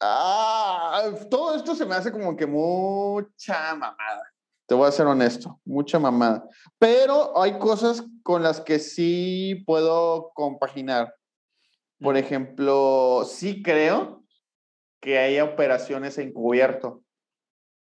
Ah, 0.00 1.02
todo 1.30 1.56
esto 1.56 1.74
se 1.74 1.86
me 1.86 1.94
hace 1.94 2.12
como 2.12 2.36
que 2.36 2.46
mucha 2.46 3.74
mamada. 3.74 4.22
Te 4.66 4.74
voy 4.74 4.88
a 4.88 4.92
ser 4.92 5.06
honesto, 5.06 5.60
mucha 5.64 5.98
mamada. 5.98 6.48
Pero 6.78 7.40
hay 7.40 7.58
cosas 7.58 8.04
con 8.22 8.42
las 8.42 8.60
que 8.60 8.78
sí 8.78 9.62
puedo 9.66 10.32
compaginar. 10.34 11.14
Por 12.00 12.16
ejemplo, 12.16 13.24
sí 13.26 13.62
creo 13.62 14.24
que 15.00 15.18
hay 15.18 15.40
operaciones 15.40 16.18
encubierto. 16.18 17.02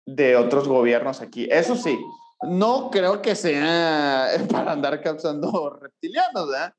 de 0.05 0.35
otros 0.35 0.67
gobiernos 0.67 1.21
aquí. 1.21 1.47
Eso 1.49 1.75
sí, 1.75 1.97
no 2.43 2.89
creo 2.91 3.21
que 3.21 3.35
sea 3.35 4.27
para 4.51 4.73
andar 4.73 5.01
causando 5.01 5.79
reptilianos, 5.81 6.49
¿verdad? 6.49 6.73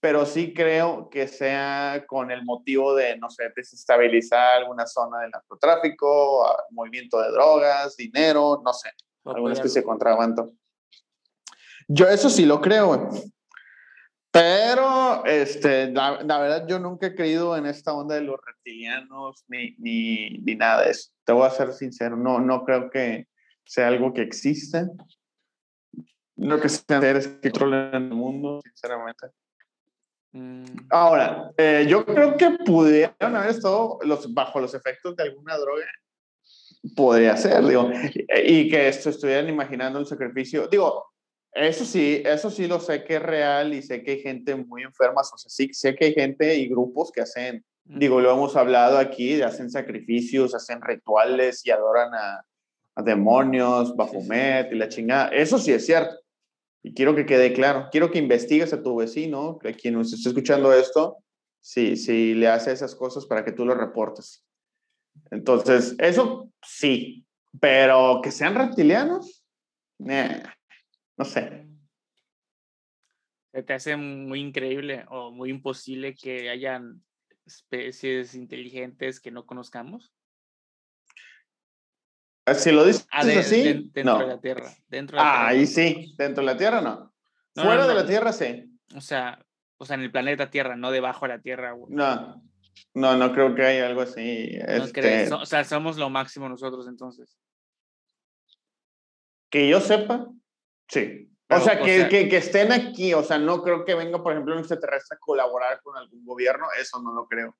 Pero 0.00 0.26
sí 0.26 0.52
creo 0.52 1.08
que 1.10 1.26
sea 1.26 2.04
con 2.06 2.30
el 2.30 2.44
motivo 2.44 2.94
de, 2.94 3.16
no 3.18 3.30
sé, 3.30 3.52
desestabilizar 3.56 4.58
alguna 4.58 4.86
zona 4.86 5.20
del 5.20 5.30
narcotráfico, 5.30 6.46
movimiento 6.70 7.20
de 7.20 7.30
drogas, 7.30 7.96
dinero, 7.96 8.60
no 8.64 8.72
sé, 8.72 8.90
alguna 9.24 9.54
especie 9.54 9.80
de 9.80 9.86
contrabando. 9.86 10.52
Yo 11.88 12.08
eso 12.08 12.30
sí 12.30 12.46
lo 12.46 12.60
creo, 12.60 13.10
Pero, 14.30 15.24
este, 15.26 15.90
la, 15.92 16.22
verdad, 16.22 16.66
yo 16.66 16.78
nunca 16.78 17.06
he 17.06 17.14
creído 17.14 17.56
en 17.56 17.66
esta 17.66 17.92
onda 17.92 18.16
de 18.16 18.22
los 18.22 18.38
reptilianos 18.44 19.44
ni, 19.48 19.76
ni, 19.78 20.38
ni 20.38 20.54
nada 20.56 20.82
de 20.82 20.90
eso. 20.90 21.10
Te 21.24 21.32
voy 21.32 21.46
a 21.46 21.50
ser 21.50 21.72
sincero, 21.72 22.16
no, 22.16 22.40
no 22.40 22.64
creo 22.64 22.90
que 22.90 23.28
sea 23.64 23.88
algo 23.88 24.12
que 24.12 24.22
existe. 24.22 24.86
No 26.36 26.60
que 26.60 26.68
sean 26.68 27.00
seres 27.00 27.28
que 27.28 27.50
controlen 27.50 27.94
el 27.94 28.10
mundo, 28.10 28.60
sinceramente. 28.64 29.28
Mm. 30.34 30.64
Ahora, 30.90 31.52
eh, 31.56 31.86
yo 31.88 32.04
creo 32.04 32.36
que 32.36 32.50
pudieron 32.66 33.36
haber 33.36 33.50
estado 33.50 33.98
los, 34.02 34.34
bajo 34.34 34.60
los 34.60 34.74
efectos 34.74 35.14
de 35.14 35.22
alguna 35.22 35.56
droga. 35.56 35.86
Podría 36.96 37.36
ser, 37.36 37.64
digo, 37.64 37.88
y 38.44 38.68
que 38.68 38.88
esto 38.88 39.10
estuvieran 39.10 39.48
imaginando 39.48 40.00
el 40.00 40.06
sacrificio. 40.06 40.66
Digo, 40.66 41.06
eso 41.52 41.84
sí, 41.84 42.20
eso 42.26 42.50
sí 42.50 42.66
lo 42.66 42.80
sé 42.80 43.04
que 43.04 43.16
es 43.16 43.22
real 43.22 43.72
y 43.72 43.80
sé 43.80 44.02
que 44.02 44.10
hay 44.12 44.20
gente 44.20 44.56
muy 44.56 44.82
enferma, 44.82 45.20
o 45.20 45.24
sea, 45.24 45.48
sí 45.48 45.70
sé 45.72 45.94
que 45.94 46.06
hay 46.06 46.14
gente 46.14 46.56
y 46.56 46.68
grupos 46.68 47.12
que 47.12 47.20
hacen, 47.20 47.64
digo, 47.84 48.20
lo 48.20 48.32
hemos 48.32 48.56
hablado 48.56 48.98
aquí, 48.98 49.40
hacen 49.40 49.70
sacrificios, 49.70 50.54
hacen 50.54 50.82
rituales 50.82 51.64
y 51.64 51.70
adoran 51.70 52.12
a, 52.12 52.44
a 52.96 53.02
demonios, 53.02 53.94
Bafomet 53.94 54.72
y 54.72 54.74
la 54.74 54.88
chingada. 54.88 55.28
Eso 55.28 55.58
sí 55.58 55.72
es 55.72 55.86
cierto. 55.86 56.23
Y 56.84 56.92
quiero 56.92 57.16
que 57.16 57.24
quede 57.24 57.54
claro. 57.54 57.88
Quiero 57.90 58.10
que 58.10 58.18
investigues 58.18 58.74
a 58.74 58.82
tu 58.82 58.96
vecino, 58.96 59.58
a 59.64 59.72
quien 59.72 59.98
esté 59.98 60.28
escuchando 60.28 60.72
esto, 60.72 61.16
si, 61.58 61.96
si 61.96 62.34
le 62.34 62.46
hace 62.46 62.72
esas 62.72 62.94
cosas 62.94 63.24
para 63.24 63.42
que 63.42 63.52
tú 63.52 63.64
lo 63.64 63.74
reportes. 63.74 64.44
Entonces, 65.30 65.96
eso 65.98 66.50
sí. 66.62 67.26
Pero 67.58 68.20
que 68.22 68.30
sean 68.30 68.54
reptilianos, 68.54 69.44
no 69.98 71.24
sé. 71.24 71.66
¿Se 73.52 73.62
te 73.62 73.72
hace 73.72 73.96
muy 73.96 74.40
increíble 74.40 75.06
o 75.08 75.30
muy 75.30 75.48
imposible 75.48 76.14
que 76.14 76.50
hayan 76.50 77.02
especies 77.46 78.34
inteligentes 78.34 79.20
que 79.20 79.30
no 79.30 79.46
conozcamos? 79.46 80.12
Si 82.52 82.72
lo 82.72 82.84
dices 82.84 83.06
ah, 83.10 83.20
así, 83.20 83.90
dentro 83.92 84.18
de 84.18 84.26
la 84.26 84.40
Tierra. 84.40 84.70
Dentro 84.88 85.18
ah, 85.18 85.48
ahí 85.48 85.66
sí, 85.66 86.14
dentro 86.18 86.44
de 86.44 86.52
la 86.52 86.56
Tierra 86.58 86.80
no. 86.82 87.12
Fuera 87.54 87.86
de 87.86 87.94
la 87.94 88.06
Tierra 88.06 88.32
sí. 88.32 88.70
O 88.94 89.00
sea, 89.00 89.44
o 89.78 89.86
sea, 89.86 89.94
en 89.94 90.02
el 90.02 90.12
planeta 90.12 90.50
Tierra, 90.50 90.76
no 90.76 90.90
debajo 90.90 91.24
de 91.26 91.34
la 91.34 91.40
Tierra. 91.40 91.72
Güey. 91.72 91.94
No, 91.94 92.42
no, 92.92 93.16
no 93.16 93.32
creo 93.32 93.54
que 93.54 93.64
haya 93.64 93.86
algo 93.86 94.02
así. 94.02 94.58
Este... 94.66 95.32
o 95.32 95.46
sea, 95.46 95.64
somos 95.64 95.96
lo 95.96 96.10
máximo 96.10 96.48
nosotros 96.48 96.86
entonces. 96.86 97.38
Que 99.50 99.68
yo 99.68 99.80
sepa, 99.80 100.26
sí. 100.88 101.30
o, 101.48 101.60
sea, 101.60 101.80
que, 101.80 102.08
que, 102.08 102.28
que, 102.28 102.36
estén 102.38 102.72
aquí, 102.72 103.14
o 103.14 103.22
sea, 103.22 103.38
no 103.38 103.62
creo 103.62 103.84
que 103.84 103.94
venga, 103.94 104.22
por 104.22 104.32
ejemplo, 104.32 104.52
un 104.52 104.58
extraterrestre 104.58 105.16
a 105.16 105.20
colaborar 105.20 105.80
con 105.80 105.96
algún 105.96 106.24
gobierno, 106.24 106.66
eso 106.78 107.00
no 107.00 107.14
lo 107.14 107.26
creo. 107.26 107.56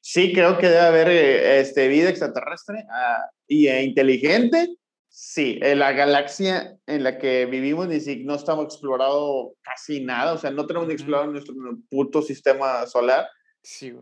Sí, 0.00 0.32
creo 0.32 0.58
que 0.58 0.68
debe 0.68 0.80
haber 0.80 1.08
eh, 1.08 1.60
este, 1.60 1.88
vida 1.88 2.08
extraterrestre 2.08 2.84
ah, 2.90 3.30
y 3.46 3.68
e 3.68 3.82
inteligente. 3.82 4.76
Sí, 5.08 5.58
en 5.62 5.78
la 5.78 5.92
galaxia 5.92 6.76
en 6.86 7.02
la 7.02 7.18
que 7.18 7.46
vivimos 7.46 7.88
ni 7.88 8.00
si 8.00 8.24
no 8.24 8.34
estamos 8.34 8.66
explorado 8.66 9.54
casi 9.62 10.04
nada, 10.04 10.34
o 10.34 10.38
sea, 10.38 10.50
no 10.50 10.66
tenemos 10.66 10.90
explorado 10.90 11.32
nuestro 11.32 11.54
puto 11.88 12.20
sistema 12.20 12.86
solar. 12.86 13.26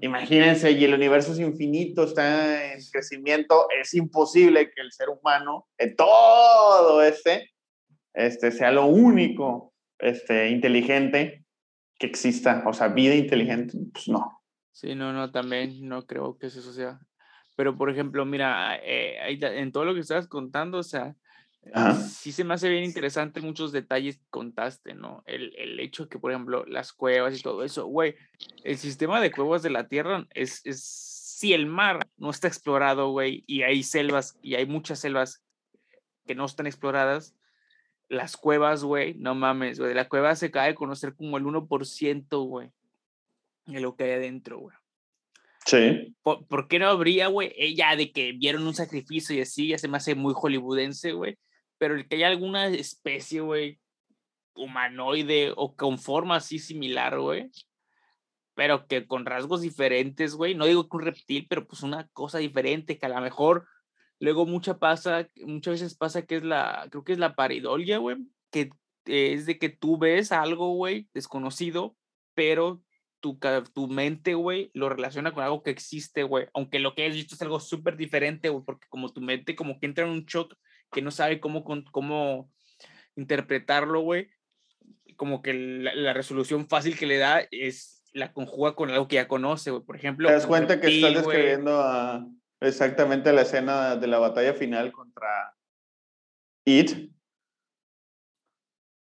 Imagínense, 0.00 0.72
y 0.72 0.84
el 0.84 0.92
universo 0.92 1.32
es 1.32 1.38
infinito, 1.38 2.04
está 2.04 2.74
en 2.74 2.80
crecimiento, 2.92 3.66
es 3.80 3.94
imposible 3.94 4.70
que 4.70 4.82
el 4.82 4.92
ser 4.92 5.08
humano, 5.08 5.68
en 5.78 5.96
todo 5.96 7.02
este, 7.02 7.50
este 8.12 8.50
sea 8.50 8.72
lo 8.72 8.86
único 8.86 9.72
este, 9.98 10.50
inteligente 10.50 11.44
que 11.98 12.06
exista, 12.06 12.62
o 12.66 12.72
sea, 12.72 12.88
vida 12.88 13.14
inteligente, 13.14 13.78
pues 13.92 14.08
no. 14.08 14.33
Sí, 14.74 14.96
no, 14.96 15.12
no, 15.12 15.30
también 15.30 15.88
no 15.88 16.04
creo 16.04 16.36
que 16.36 16.48
eso 16.48 16.72
sea. 16.72 16.98
Pero, 17.54 17.76
por 17.76 17.90
ejemplo, 17.90 18.24
mira, 18.24 18.76
eh, 18.82 19.38
en 19.40 19.70
todo 19.70 19.84
lo 19.84 19.94
que 19.94 20.00
estabas 20.00 20.26
contando, 20.26 20.78
o 20.78 20.82
sea, 20.82 21.14
sí 22.08 22.32
se 22.32 22.42
me 22.42 22.54
hace 22.54 22.68
bien 22.68 22.82
interesante 22.82 23.40
muchos 23.40 23.70
detalles 23.70 24.16
que 24.18 24.26
contaste, 24.30 24.94
¿no? 24.94 25.22
El, 25.26 25.54
el 25.56 25.78
hecho 25.78 26.08
que, 26.08 26.18
por 26.18 26.32
ejemplo, 26.32 26.64
las 26.66 26.92
cuevas 26.92 27.38
y 27.38 27.42
todo 27.42 27.62
eso, 27.62 27.86
güey, 27.86 28.16
el 28.64 28.76
sistema 28.76 29.20
de 29.20 29.30
cuevas 29.30 29.62
de 29.62 29.70
la 29.70 29.86
Tierra 29.86 30.26
es, 30.30 30.60
es, 30.66 30.82
si 30.82 31.52
el 31.52 31.66
mar 31.66 32.08
no 32.16 32.30
está 32.30 32.48
explorado, 32.48 33.10
güey, 33.10 33.44
y 33.46 33.62
hay 33.62 33.84
selvas, 33.84 34.36
y 34.42 34.56
hay 34.56 34.66
muchas 34.66 34.98
selvas 34.98 35.44
que 36.26 36.34
no 36.34 36.46
están 36.46 36.66
exploradas, 36.66 37.36
las 38.08 38.36
cuevas, 38.36 38.82
güey, 38.82 39.14
no 39.14 39.36
mames, 39.36 39.78
güey, 39.78 39.94
la 39.94 40.08
cueva 40.08 40.34
se 40.34 40.50
cae 40.50 40.70
a 40.70 40.74
conocer 40.74 41.14
como 41.14 41.38
el 41.38 41.44
1%, 41.44 42.48
güey 42.48 42.72
de 43.66 43.80
lo 43.80 43.96
que 43.96 44.04
hay 44.04 44.10
adentro, 44.12 44.58
güey. 44.58 44.76
Sí. 45.66 46.14
¿Por, 46.22 46.68
qué 46.68 46.78
no 46.78 46.88
habría, 46.88 47.28
güey? 47.28 47.52
Ella 47.56 47.96
de 47.96 48.12
que 48.12 48.32
vieron 48.32 48.66
un 48.66 48.74
sacrificio 48.74 49.34
y 49.34 49.40
así, 49.40 49.68
ya 49.68 49.78
se 49.78 49.88
me 49.88 49.96
hace 49.96 50.14
muy 50.14 50.34
hollywoodense, 50.34 51.12
güey. 51.12 51.38
Pero 51.78 51.94
el 51.94 52.06
que 52.06 52.16
haya 52.16 52.28
alguna 52.28 52.66
especie, 52.68 53.40
güey, 53.40 53.80
humanoide 54.54 55.52
o 55.56 55.74
con 55.74 55.98
forma 55.98 56.36
así 56.36 56.58
similar, 56.58 57.18
güey. 57.18 57.50
Pero 58.54 58.86
que 58.86 59.06
con 59.06 59.24
rasgos 59.24 59.62
diferentes, 59.62 60.34
güey. 60.34 60.54
No 60.54 60.66
digo 60.66 60.88
que 60.88 60.96
un 60.96 61.02
reptil, 61.02 61.46
pero 61.48 61.66
pues 61.66 61.82
una 61.82 62.08
cosa 62.08 62.38
diferente 62.38 62.98
que 62.98 63.06
a 63.06 63.08
lo 63.08 63.20
mejor 63.20 63.66
luego 64.20 64.46
mucha 64.46 64.78
pasa, 64.78 65.28
muchas 65.44 65.80
veces 65.80 65.96
pasa 65.96 66.26
que 66.26 66.36
es 66.36 66.44
la, 66.44 66.86
creo 66.90 67.04
que 67.04 67.12
es 67.12 67.18
la 67.18 67.34
paridolia, 67.34 67.98
güey. 67.98 68.16
Que 68.50 68.70
es 69.06 69.46
de 69.46 69.58
que 69.58 69.70
tú 69.70 69.98
ves 69.98 70.30
algo, 70.30 70.74
güey, 70.74 71.08
desconocido, 71.14 71.96
pero 72.34 72.82
tu, 73.24 73.88
mente, 73.88 74.34
güey, 74.34 74.70
lo 74.74 74.88
relaciona 74.88 75.32
con 75.32 75.42
algo 75.42 75.62
que 75.62 75.70
existe, 75.70 76.22
güey. 76.22 76.46
Aunque 76.52 76.78
lo 76.78 76.94
que 76.94 77.06
has 77.06 77.14
visto 77.14 77.34
es 77.34 77.42
algo 77.42 77.58
súper 77.60 77.96
diferente, 77.96 78.50
güey, 78.50 78.64
porque 78.64 78.86
como 78.88 79.12
tu 79.12 79.20
mente 79.20 79.56
como 79.56 79.80
que 79.80 79.86
entra 79.86 80.04
en 80.04 80.10
un 80.10 80.24
shock 80.24 80.54
que 80.92 81.02
no 81.02 81.10
sabe 81.10 81.40
cómo, 81.40 81.64
cómo 81.90 82.50
interpretarlo, 83.16 84.00
güey. 84.00 84.28
Como 85.16 85.42
que 85.42 85.54
la, 85.54 86.12
resolución 86.12 86.68
fácil 86.68 86.98
que 86.98 87.06
le 87.06 87.18
da 87.18 87.46
es 87.50 88.02
la 88.12 88.32
conjuga 88.32 88.74
con 88.74 88.90
algo 88.90 89.08
que 89.08 89.16
ya 89.16 89.28
conoce, 89.28 89.70
güey. 89.70 89.82
Por 89.82 89.96
ejemplo. 89.96 90.28
¿Te 90.28 90.34
das 90.34 90.46
cuenta 90.46 90.80
que 90.80 90.88
estás 90.88 91.14
describiendo 91.14 92.30
exactamente 92.60 93.32
la 93.32 93.42
escena 93.42 93.96
de 93.96 94.06
la 94.06 94.18
batalla 94.18 94.54
final 94.54 94.92
contra 94.92 95.54
It? 96.66 97.13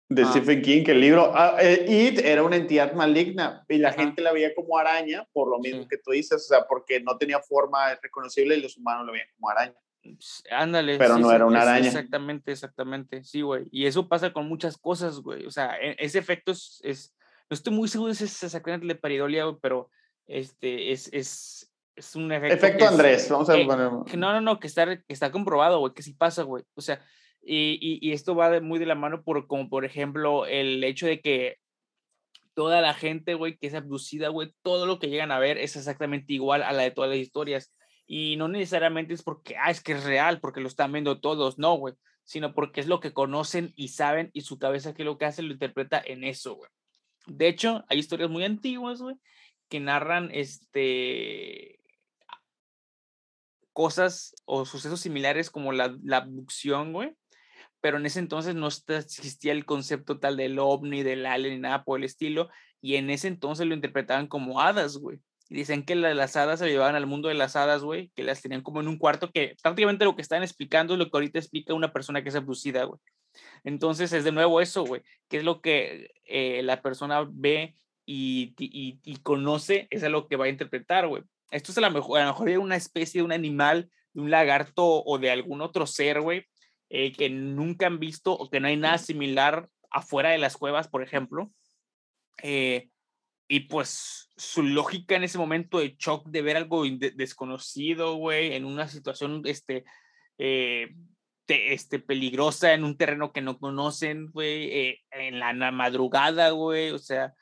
De 0.10 0.22
ah. 0.24 0.26
Stephen 0.32 0.62
King, 0.62 0.84
que 0.84 0.92
el 0.92 1.02
libro 1.02 1.32
ah, 1.36 1.58
eh, 1.60 1.86
It 1.88 2.20
era 2.20 2.44
una 2.44 2.56
entidad 2.56 2.94
maligna 2.94 3.66
y 3.68 3.78
la 3.78 3.92
gente 3.92 4.22
la 4.22 4.32
veía 4.32 4.56
como 4.56 4.78
araña, 4.78 5.28
por 5.34 5.50
lo 5.50 5.60
mismo 5.60 5.88
que 5.88 5.98
tú 5.98 6.12
dices, 6.12 6.46
o 6.46 6.48
sea, 6.48 6.66
porque 6.68 7.02
no 7.02 7.18
tenía 7.18 7.40
forma 7.40 7.96
reconocible 7.96 8.56
y 8.56 8.62
los 8.62 8.78
humanos 8.78 9.06
lo 9.06 9.12
veían 9.14 9.28
como 9.36 9.50
araña. 9.50 9.76
Ándale. 10.52 10.98
Pero 10.98 11.18
no 11.18 11.32
era 11.32 11.46
una 11.46 11.62
araña. 11.62 11.88
Exactamente, 11.88 12.52
exactamente. 12.52 13.24
Sí, 13.24 13.42
güey. 13.42 13.68
Y 13.72 13.86
eso 13.86 14.08
pasa 14.08 14.32
con 14.32 14.48
muchas 14.48 14.78
cosas, 14.78 15.20
güey. 15.20 15.46
O 15.46 15.52
sea, 15.52 15.78
e, 15.82 15.96
ese 16.00 16.20
efecto 16.20 16.54
es, 16.54 16.80
es 16.84 17.14
no 17.50 17.56
estoy 17.56 17.74
muy 17.74 17.88
seguro 17.88 18.14
si 18.14 18.26
es 18.26 18.44
exactamente 18.44 18.88
de 18.88 18.96
paridolia, 18.96 19.46
pero 19.62 19.90
este 20.26 20.92
es, 20.92 21.10
es, 21.14 21.72
es 21.96 22.16
un 22.16 22.32
efecto. 22.32 22.56
Efecto 22.56 22.88
Andrés, 22.88 23.30
vamos 23.30 23.50
a 23.50 23.54
poner. 23.54 24.18
no, 24.18 24.34
no, 24.34 24.42
no, 24.42 24.60
que 24.60 24.68
está, 24.68 24.86
que 24.86 25.14
está 25.14 25.32
comprobado, 25.32 25.80
güey, 25.80 25.94
que 25.94 26.04
sí 26.04 26.14
pasa, 26.14 26.44
güey. 26.44 26.64
O 26.76 26.82
sea, 26.82 27.02
y, 27.50 28.12
esto 28.12 28.36
va 28.36 28.60
muy 28.60 28.80
de 28.80 28.86
la 28.86 28.96
mano 28.96 29.24
por, 29.24 29.48
como 29.48 29.70
por 29.70 29.86
ejemplo, 29.86 30.46
el 30.46 30.84
hecho 30.84 31.08
de 31.08 31.22
que 31.22 31.58
toda 32.54 32.82
la 32.82 32.94
gente, 32.94 33.36
güey, 33.36 33.58
que 33.58 33.68
es 33.68 33.74
abducida, 33.74 34.30
güey, 34.30 34.54
todo 34.64 34.86
lo 34.86 35.00
que 35.00 35.10
llegan 35.10 35.32
a 35.32 35.40
ver 35.40 35.58
es 35.58 35.76
exactamente 35.76 36.34
igual 36.34 36.64
a 36.64 36.74
la 36.74 36.84
de 36.84 36.92
todas 36.92 37.10
las 37.10 37.20
historias. 37.20 37.74
Y 38.06 38.36
no 38.38 38.48
necesariamente 38.48 39.14
es 39.14 39.24
porque, 39.24 39.56
ah, 39.58 39.70
es 39.70 39.82
que 39.82 39.94
es 39.94 40.04
real, 40.04 40.40
porque 40.40 40.60
lo 40.60 40.68
están 40.68 40.92
viendo 40.92 41.22
todos, 41.22 41.58
no, 41.60 41.76
güey, 41.76 41.94
sino 42.24 42.54
porque 42.54 42.82
es 42.82 42.88
lo 42.88 43.00
que 43.00 43.14
conocen 43.14 43.74
y 43.76 43.90
saben 43.90 44.30
y 44.34 44.42
su 44.42 44.58
cabeza 44.58 44.94
que 44.94 45.04
lo 45.04 45.18
que 45.18 45.26
hace 45.26 45.44
lo 45.44 45.54
interpreta 45.54 46.02
en 46.04 46.24
eso, 46.24 46.56
güey. 46.56 46.70
De 47.28 47.48
hecho, 47.48 47.86
hay 47.90 48.00
historias 48.00 48.30
muy 48.30 48.44
antiguas, 48.44 49.02
güey, 49.02 49.16
que 49.70 49.80
narran 49.80 50.32
este 50.34 51.80
cosas 53.72 54.34
o 54.46 54.66
sucesos 54.66 55.00
similares 55.00 55.52
como 55.52 55.72
la, 55.72 55.96
la 56.02 56.18
abducción, 56.18 56.94
güey, 56.94 57.16
pero 57.88 58.00
en 58.00 58.06
ese 58.06 58.20
entonces 58.20 58.54
no 58.54 58.68
existía 58.68 59.54
el 59.54 59.64
concepto 59.64 60.20
tal 60.20 60.36
del 60.36 60.60
ovni, 60.60 61.04
del 61.04 61.26
alien 61.26 61.54
ni 61.54 61.60
nada 61.62 61.86
por 61.86 61.98
el 61.98 62.04
estilo, 62.04 62.50
y 62.82 62.96
en 62.96 63.10
ese 63.10 63.30
entonces 63.30 63.66
lo 63.66 63.74
interpretaban 63.74 64.28
como 64.28 64.60
hadas, 64.60 64.98
güey. 64.98 65.20
Y 65.48 65.56
dicen 65.56 65.86
que 65.86 65.96
las 65.96 66.36
hadas 66.36 66.60
se 66.60 66.68
llevaban 66.68 66.96
al 66.96 67.08
mundo 67.08 67.30
de 67.30 67.36
las 67.36 67.56
hadas, 67.56 67.84
güey, 67.84 68.12
que 68.14 68.26
las 68.26 68.42
tenían 68.42 68.62
como 68.62 68.82
en 68.82 68.90
un 68.90 68.98
cuarto 68.98 69.32
que 69.32 69.56
prácticamente 69.64 70.04
lo 70.04 70.18
que 70.18 70.22
están 70.22 70.44
explicando 70.44 70.96
es 70.96 71.00
lo 71.00 71.06
que 71.06 71.16
ahorita 71.16 71.40
explica 71.40 71.74
una 71.74 71.94
persona 71.94 72.22
que 72.22 72.28
es 72.28 72.36
abducida, 72.36 72.84
güey. 72.84 73.00
Entonces 73.64 74.12
es 74.12 74.26
de 74.26 74.34
nuevo 74.34 74.60
eso, 74.60 74.84
güey, 74.84 75.02
que 75.30 75.38
es 75.38 75.46
lo 75.46 75.62
que 75.62 76.12
eh, 76.26 76.62
la 76.64 76.82
persona 76.82 77.26
ve 77.32 77.78
y, 78.06 78.54
y, 78.60 79.00
y, 79.02 79.16
conoce, 79.22 79.88
es 79.92 80.04
lo 80.04 80.28
que 80.28 80.36
va 80.36 80.44
a 80.44 80.50
interpretar, 80.50 81.08
güey. 81.08 81.24
Esto 81.52 81.72
es 81.72 81.78
a 81.78 81.82
lo 81.82 81.92
mejor, 81.92 82.20
a 82.20 82.26
lo 82.26 82.32
mejor 82.34 82.50
de 82.50 82.58
una 82.58 82.76
especie 82.76 83.22
de 83.22 83.26
un 83.26 83.32
animal, 83.32 83.90
de 84.12 84.20
un 84.20 84.30
lagarto 84.30 84.84
o 85.06 85.18
de 85.20 85.32
algún 85.32 85.62
otro 85.62 85.88
ser, 85.88 86.20
güey, 86.20 86.46
eh, 86.90 87.12
que 87.12 87.30
nunca 87.30 87.88
han 87.88 88.00
visto 88.00 88.34
o 88.34 88.50
que 88.50 88.60
no 88.60 88.68
hay 88.68 88.78
nada 88.78 88.98
similar 88.98 89.70
afuera 89.92 90.30
de 90.30 90.38
las 90.38 90.58
cuevas, 90.58 90.88
por 90.88 91.04
ejemplo. 91.04 91.52
Eh, 92.44 92.90
y 93.48 93.62
pues 93.62 94.30
su 94.36 94.62
lógica 94.62 95.16
en 95.16 95.24
ese 95.24 95.38
momento 95.38 95.80
de 95.80 95.96
shock 95.98 96.28
de 96.28 96.42
ver 96.42 96.58
algo 96.58 96.84
desconocido, 97.16 98.16
güey, 98.16 98.54
en 98.54 98.66
una 98.66 98.88
situación 98.88 99.42
este, 99.46 99.86
eh, 100.38 100.94
este, 101.48 102.00
peligrosa, 102.00 102.74
en 102.74 102.84
un 102.84 102.98
terreno 102.98 103.32
que 103.32 103.42
no 103.42 103.58
conocen, 103.58 104.32
güey, 104.32 104.70
eh, 104.72 105.00
en 105.12 105.40
la 105.40 105.72
madrugada, 105.72 106.50
güey, 106.52 106.92
o 106.92 107.00
sea, 107.00 107.34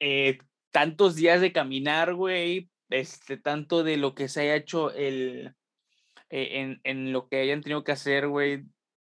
eh, 0.00 0.38
tantos 0.70 1.16
días 1.16 1.40
de 1.40 1.52
caminar, 1.52 2.14
güey, 2.14 2.70
este, 2.88 3.36
tanto 3.36 3.84
de 3.84 3.98
lo 3.98 4.14
que 4.14 4.28
se 4.28 4.42
haya 4.42 4.56
hecho 4.56 4.90
el, 4.90 5.54
en, 6.32 6.80
en 6.84 7.12
lo 7.12 7.28
que 7.28 7.40
hayan 7.40 7.60
tenido 7.60 7.84
que 7.84 7.92
hacer, 7.92 8.26
güey, 8.26 8.64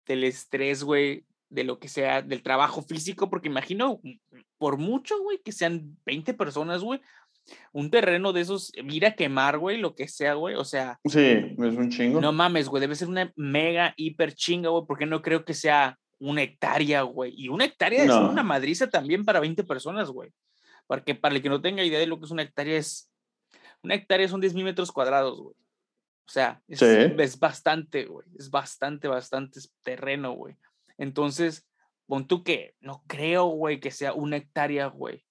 del 0.07 0.25
estrés, 0.25 0.83
güey, 0.83 1.25
de 1.49 1.65
lo 1.65 1.79
que 1.79 1.89
sea, 1.89 2.21
del 2.23 2.43
trabajo 2.43 2.83
físico, 2.83 3.31
porque 3.31 3.49
imagino, 3.49 4.01
por 4.59 4.77
mucho, 4.77 5.21
güey, 5.23 5.39
que 5.39 5.53
sean 5.53 5.97
20 6.05 6.35
personas, 6.35 6.83
güey, 6.83 7.01
un 7.73 7.91
terreno 7.91 8.33
de 8.33 8.41
esos, 8.41 8.73
mira 8.83 9.09
a 9.09 9.15
quemar, 9.15 9.59
güey, 9.59 9.79
lo 9.79 9.95
que 9.95 10.09
sea, 10.09 10.35
güey, 10.35 10.57
o 10.57 10.65
sea. 10.65 10.99
Sí, 11.05 11.21
es 11.21 11.59
un 11.59 11.91
chingo. 11.91 12.21
No 12.21 12.33
mames, 12.33 12.69
güey, 12.69 12.81
debe 12.81 12.97
ser 12.97 13.09
una 13.09 13.33
mega, 13.37 13.95
hiper 13.97 14.35
chinga, 14.35 14.71
güey, 14.71 14.85
porque 14.87 15.07
no 15.07 15.23
creo 15.23 15.45
que 15.45 15.55
sea 15.55 15.99
una 16.19 16.43
hectárea, 16.43 17.03
güey. 17.03 17.33
Y 17.37 17.49
una 17.49 17.67
hectárea 17.67 18.05
es 18.05 18.11
una 18.11 18.43
madriza 18.43 18.89
también 18.89 19.25
para 19.25 19.41
20 19.41 19.63
personas, 19.65 20.11
güey. 20.11 20.31
Porque 20.87 21.15
para 21.15 21.35
el 21.35 21.43
que 21.43 21.49
no 21.49 21.61
tenga 21.61 21.85
idea 21.85 21.99
de 21.99 22.07
lo 22.07 22.19
que 22.19 22.25
es 22.25 22.31
una 22.31 22.43
hectárea, 22.43 22.79
es. 22.79 23.11
Una 23.83 23.95
hectárea 23.95 24.29
son 24.29 24.41
10 24.41 24.55
mil 24.55 24.65
metros 24.65 24.91
cuadrados, 24.91 25.41
güey. 25.41 25.55
O 26.27 26.31
sea, 26.31 26.63
es, 26.69 26.81
es 26.81 27.39
bastante, 27.39 28.07
güey. 28.07 28.27
Es 28.39 28.51
bastante, 28.51 29.09
bastante 29.09 29.61
terreno, 29.83 30.33
güey. 30.33 30.57
Entonces, 30.97 31.69
pon 32.07 32.27
tú 32.27 32.43
que 32.43 32.75
no 32.81 33.05
creo, 33.07 33.47
güey, 33.47 33.81
que 33.81 33.91
sea 33.91 34.15
una 34.15 34.37
hectárea, 34.37 34.87
güey. 34.87 35.25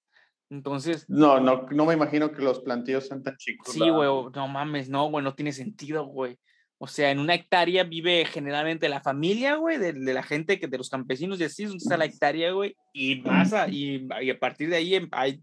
Entonces. 0.49 1.09
No, 1.09 1.39
no, 1.39 1.65
no 1.71 1.85
me 1.85 1.95
imagino 1.95 2.31
que 2.31 2.43
los 2.43 2.59
plantíos 2.59 3.07
sean 3.07 3.23
tan 3.23 3.37
chicos. 3.37 3.73
Sí, 3.73 3.89
güey, 3.89 4.09
no 4.35 4.47
mames, 4.47 4.89
no, 4.89 5.09
güey, 5.09 5.23
no 5.23 5.33
tiene 5.33 5.51
sentido, 5.51 6.05
güey. 6.05 6.37
O 6.77 6.87
sea, 6.87 7.11
en 7.11 7.19
una 7.19 7.35
hectárea 7.35 7.85
vive 7.85 8.25
generalmente 8.25 8.89
la 8.89 9.01
familia, 9.01 9.55
güey, 9.55 9.77
de, 9.77 9.93
la 9.93 10.21
gente, 10.21 10.59
que, 10.59 10.67
de 10.67 10.77
los 10.77 10.89
campesinos 10.89 11.39
y 11.39 11.45
así, 11.45 11.63
está 11.63 11.95
la 11.95 12.05
hectárea, 12.05 12.51
güey, 12.51 12.75
y 12.91 13.15
pasa, 13.21 13.69
y, 13.69 14.05
y, 14.21 14.29
a 14.29 14.37
partir 14.37 14.69
de 14.69 14.75
ahí 14.75 14.95
em, 14.95 15.07
hay, 15.13 15.41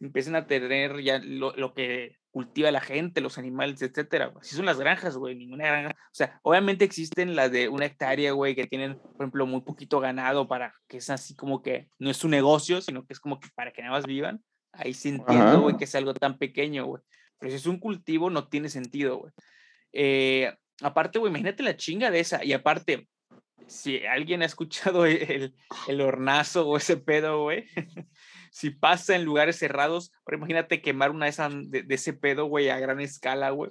empiezan 0.00 0.36
a 0.36 0.46
tener 0.46 1.02
ya 1.02 1.20
lo, 1.22 1.52
lo 1.54 1.74
que 1.74 2.16
cultiva 2.30 2.70
la 2.70 2.80
gente, 2.80 3.20
los 3.20 3.38
animales, 3.38 3.82
etcétera. 3.82 4.32
Así 4.40 4.54
son 4.54 4.66
las 4.66 4.78
granjas, 4.78 5.16
güey, 5.16 5.34
ninguna 5.34 5.66
granja. 5.66 5.90
O 5.90 6.14
sea, 6.14 6.38
obviamente 6.42 6.84
existen 6.84 7.34
las 7.34 7.50
de 7.50 7.68
una 7.68 7.86
hectárea, 7.86 8.32
güey, 8.32 8.54
que 8.54 8.66
tienen, 8.66 8.98
por 8.98 9.16
ejemplo, 9.22 9.46
muy 9.46 9.62
poquito 9.62 10.00
ganado 10.00 10.48
para 10.48 10.74
que 10.88 10.98
es 10.98 11.10
así 11.10 11.34
como 11.34 11.62
que 11.62 11.88
no 11.98 12.10
es 12.10 12.16
su 12.16 12.28
negocio, 12.28 12.80
sino 12.80 13.04
que 13.04 13.12
es 13.12 13.20
como 13.20 13.40
que 13.40 13.48
para 13.54 13.72
que 13.72 13.82
nada 13.82 13.94
más 13.94 14.06
vivan. 14.06 14.42
Ahí 14.72 14.94
sí 14.94 15.08
entiendo, 15.08 15.62
güey, 15.62 15.76
que 15.76 15.84
es 15.84 15.94
algo 15.94 16.14
tan 16.14 16.38
pequeño, 16.38 16.86
güey. 16.86 17.02
Pero 17.38 17.50
si 17.50 17.56
es 17.56 17.66
un 17.66 17.78
cultivo, 17.78 18.30
no 18.30 18.48
tiene 18.48 18.68
sentido, 18.68 19.18
güey. 19.18 19.32
Eh, 19.92 20.54
aparte, 20.82 21.18
güey, 21.18 21.30
imagínate 21.30 21.62
la 21.62 21.76
chinga 21.76 22.10
de 22.10 22.20
esa. 22.20 22.44
Y 22.44 22.52
aparte, 22.52 23.08
si 23.66 24.04
alguien 24.06 24.42
ha 24.42 24.46
escuchado 24.46 25.06
el, 25.06 25.56
el 25.88 26.00
hornazo 26.00 26.68
o 26.68 26.76
ese 26.76 26.96
pedo, 26.96 27.42
güey, 27.42 27.64
si 28.50 28.70
pasa 28.70 29.14
en 29.14 29.24
lugares 29.24 29.56
cerrados, 29.56 30.12
ahora 30.26 30.38
imagínate 30.38 30.82
quemar 30.82 31.12
una 31.12 31.26
de, 31.26 31.30
esas, 31.30 31.52
de, 31.70 31.84
ese 31.88 32.12
pedo, 32.12 32.46
güey, 32.46 32.68
a 32.68 32.78
gran 32.78 33.00
escala, 33.00 33.50
güey. 33.50 33.70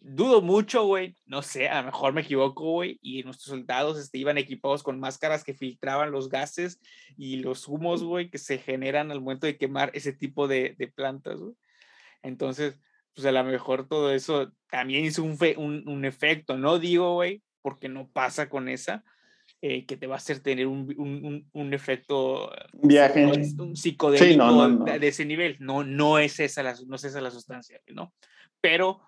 Dudo 0.00 0.42
mucho, 0.42 0.84
güey, 0.84 1.16
no 1.26 1.42
sé, 1.42 1.68
a 1.68 1.80
lo 1.80 1.86
mejor 1.86 2.12
me 2.12 2.20
equivoco, 2.20 2.62
güey, 2.70 2.98
y 3.02 3.22
nuestros 3.24 3.48
soldados 3.48 3.98
este, 3.98 4.18
iban 4.18 4.38
equipados 4.38 4.82
con 4.82 5.00
máscaras 5.00 5.42
que 5.42 5.54
filtraban 5.54 6.12
los 6.12 6.28
gases 6.28 6.80
y 7.16 7.36
los 7.38 7.66
humos, 7.66 8.04
güey, 8.04 8.30
que 8.30 8.38
se 8.38 8.58
generan 8.58 9.10
al 9.10 9.20
momento 9.20 9.46
de 9.46 9.56
quemar 9.56 9.90
ese 9.94 10.12
tipo 10.12 10.46
de, 10.46 10.76
de 10.78 10.88
plantas, 10.88 11.40
güey. 11.40 11.54
Entonces, 12.22 12.80
pues 13.14 13.26
a 13.26 13.32
lo 13.32 13.42
mejor 13.44 13.88
todo 13.88 14.12
eso 14.12 14.52
también 14.70 15.04
hizo 15.04 15.24
un, 15.24 15.36
un, 15.56 15.88
un 15.88 16.04
efecto, 16.04 16.56
no 16.56 16.78
digo, 16.78 17.14
güey, 17.14 17.42
porque 17.62 17.88
no 17.88 18.08
pasa 18.08 18.48
con 18.48 18.68
esa, 18.68 19.04
eh, 19.60 19.86
que 19.86 19.96
te 19.96 20.06
va 20.06 20.14
a 20.14 20.18
hacer 20.18 20.40
tener 20.40 20.66
un, 20.66 20.94
un, 20.96 21.48
un 21.52 21.74
efecto 21.74 22.52
viaje 22.74 23.26
un 23.26 23.76
psicodélico 23.76 24.68
De, 24.84 25.08
ese 25.08 25.24
nivel. 25.24 25.56
No, 25.58 25.82
no, 25.82 26.18
es 26.18 26.38
esa 26.38 26.62
la, 26.62 26.76
no 26.86 26.96
es 26.96 27.04
esa 27.04 27.20
la 27.20 27.30
sustancia, 27.30 27.80
¿no? 27.88 28.14
Pero 28.60 29.00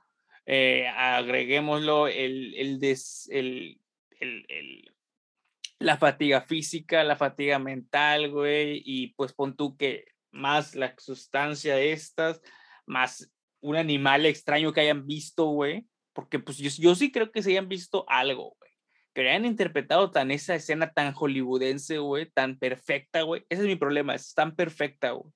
eh, 0.46 0.88
agreguémoslo 0.88 2.08
el, 2.08 2.54
el, 2.56 2.80
des, 2.80 3.28
el, 3.30 3.80
el, 4.18 4.44
el, 4.48 4.92
la 5.78 5.96
fatiga 5.96 6.40
física, 6.40 7.04
la 7.04 7.16
fatiga 7.16 7.58
mental, 7.58 8.30
güey, 8.30 8.82
y 8.84 9.08
pues 9.14 9.32
pon 9.32 9.56
tú 9.56 9.76
que 9.76 10.06
más 10.32 10.74
la 10.74 10.94
sustancia 10.98 11.76
de 11.76 11.92
estas, 11.92 12.40
más 12.86 13.32
un 13.60 13.76
animal 13.76 14.26
extraño 14.26 14.72
que 14.72 14.80
hayan 14.80 15.06
visto, 15.06 15.46
güey, 15.46 15.86
porque 16.12 16.38
pues 16.38 16.58
yo, 16.58 16.70
yo 16.78 16.94
sí 16.94 17.12
creo 17.12 17.30
que 17.30 17.42
se 17.42 17.50
hayan 17.50 17.68
visto 17.68 18.04
algo, 18.08 18.56
que 19.12 19.28
hayan 19.28 19.44
interpretado 19.44 20.10
tan 20.10 20.30
esa 20.30 20.54
escena 20.54 20.92
tan 20.92 21.12
hollywoodense, 21.12 21.98
güey, 21.98 22.30
tan 22.30 22.58
perfecta, 22.58 23.22
güey. 23.22 23.44
Ese 23.48 23.62
es 23.62 23.68
mi 23.68 23.76
problema, 23.76 24.14
es 24.14 24.34
tan 24.34 24.54
perfecta, 24.54 25.10
güey. 25.12 25.32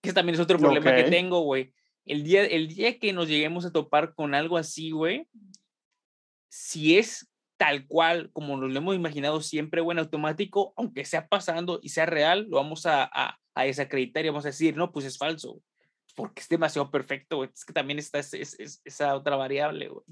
Que 0.00 0.12
también 0.12 0.34
es 0.34 0.40
otro 0.40 0.58
problema 0.58 0.94
que 0.94 1.04
tengo, 1.04 1.40
güey. 1.40 1.72
El 2.04 2.22
día, 2.22 2.44
el 2.44 2.68
día 2.68 2.98
que 2.98 3.12
nos 3.12 3.28
lleguemos 3.28 3.64
a 3.64 3.72
topar 3.72 4.14
con 4.14 4.34
algo 4.34 4.56
así, 4.56 4.90
güey, 4.90 5.28
si 6.48 6.96
es 6.98 7.28
tal 7.56 7.86
cual 7.86 8.30
como 8.32 8.56
nos 8.56 8.70
lo 8.70 8.78
hemos 8.78 8.94
imaginado 8.94 9.40
siempre, 9.40 9.80
güey, 9.80 9.96
en 9.96 10.00
automático, 10.00 10.72
aunque 10.76 11.04
sea 11.04 11.26
pasando 11.26 11.80
y 11.82 11.88
sea 11.88 12.06
real, 12.06 12.46
lo 12.48 12.58
vamos 12.58 12.86
a, 12.86 13.10
a, 13.12 13.38
a 13.54 13.64
desacreditar 13.64 14.24
y 14.24 14.28
vamos 14.28 14.44
a 14.44 14.48
decir, 14.48 14.76
no, 14.76 14.92
pues 14.92 15.04
es 15.04 15.18
falso, 15.18 15.60
porque 16.14 16.42
es 16.42 16.48
demasiado 16.48 16.90
perfecto, 16.90 17.38
güey. 17.38 17.50
Es 17.52 17.64
que 17.64 17.72
también 17.72 17.98
está 17.98 18.20
esa 18.20 19.16
otra 19.16 19.36
variable, 19.36 19.88
güey 19.88 20.04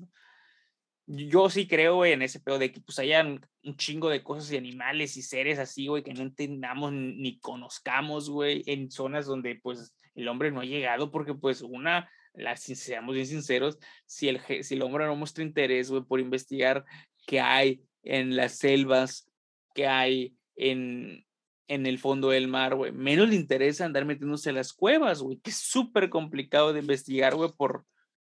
yo 1.07 1.51
sí 1.51 1.67
creo, 1.67 1.97
güey, 1.97 2.13
en 2.13 2.23
ese 2.23 2.41
pedo 2.41 2.59
de 2.59 2.73
que 2.73 2.81
pues 2.81 2.99
hayan 2.99 3.47
un 3.63 3.77
chingo 3.77 4.09
de 4.09 4.23
cosas 4.23 4.51
y 4.53 4.57
animales 4.57 5.17
y 5.17 5.23
seres 5.23 5.59
así, 5.59 5.87
güey, 5.87 6.03
que 6.03 6.15
no 6.15 6.23
entendamos 6.23 6.93
ni 6.93 7.39
conozcamos, 7.41 8.31
güey, 8.31 8.63
en 8.67 8.91
zonas 8.91 9.27
donde 9.27 9.57
pues 9.57 9.95
el 10.15 10.29
hombre 10.29 10.51
no 10.51 10.61
ha 10.61 10.65
llegado, 10.65 11.11
porque 11.11 11.35
pues 11.35 11.61
una, 11.63 12.09
la, 12.33 12.57
seamos 12.57 13.15
bien 13.15 13.27
sinceros, 13.27 13.79
si 14.07 14.29
el, 14.29 14.41
si 14.63 14.75
el 14.75 14.83
hombre 14.83 15.07
no 15.07 15.17
muestra 15.17 15.45
interés, 15.45 15.91
güey, 15.91 16.03
por 16.03 16.21
investigar 16.21 16.85
qué 17.27 17.41
hay 17.41 17.83
en 18.03 18.37
las 18.37 18.59
selvas, 18.59 19.31
qué 19.75 19.87
hay 19.87 20.37
en, 20.57 21.25
en 21.69 21.87
el 21.87 21.99
fondo 21.99 22.31
del 22.31 22.49
mar, 22.49 22.77
güey, 22.77 22.93
menos 22.93 23.29
le 23.29 23.37
interesa 23.37 23.85
andar 23.85 24.05
metiéndose 24.07 24.51
a 24.51 24.55
las 24.55 24.73
cuevas, 24.73 25.21
güey, 25.21 25.39
que 25.39 25.51
es 25.51 25.57
súper 25.57 26.09
complicado 26.09 26.73
de 26.73 26.81
investigar, 26.81 27.35
güey, 27.35 27.51
por 27.57 27.85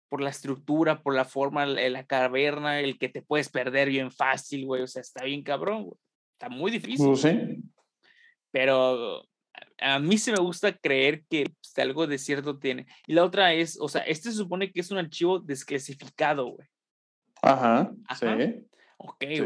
por 0.09 0.21
la 0.21 0.31
estructura, 0.31 1.03
por 1.03 1.15
la 1.15 1.25
forma, 1.25 1.67
la, 1.67 2.05
caverna, 2.05 2.81
el 2.81 2.99
que 2.99 3.09
te 3.09 3.23
puedes 3.23 3.49
perder 3.49 3.89
bien 3.89 4.11
fácil, 4.11 4.67
güey. 4.67 4.83
O 4.83 4.87
sea, 4.87 5.03
está 5.03 5.25
bien 5.25 5.43
cabrón, 5.43 5.85
güey. 5.85 5.99
Está 6.33 6.49
muy 6.49 6.71
difícil. 6.71 7.07
Pues 7.07 7.21
sí. 7.21 7.63
Pero 8.51 9.23
a 9.81 9.99
mí 9.99 10.19
se 10.19 10.33
me 10.33 10.39
gusta 10.39 10.73
creer 10.73 11.25
que 11.29 11.45
pues, 11.45 11.79
algo 11.79 12.07
de 12.07 12.19
cierto 12.19 12.59
tiene. 12.59 12.87
Y 13.07 13.15
la 13.15 13.25
otra 13.25 13.53
es, 13.53 13.79
o 13.81 13.89
sea, 13.89 14.03
este 14.03 14.31
se 14.31 14.37
supone 14.37 14.73
que 14.73 14.81
es 14.81 14.91
un 14.91 14.99
archivo 14.99 15.41
desclasificado, 15.41 16.47
güey. 16.47 16.69
Ajá, 17.43 17.93
sí. 18.19 18.67
Ok, 18.97 19.25
sí. 19.29 19.45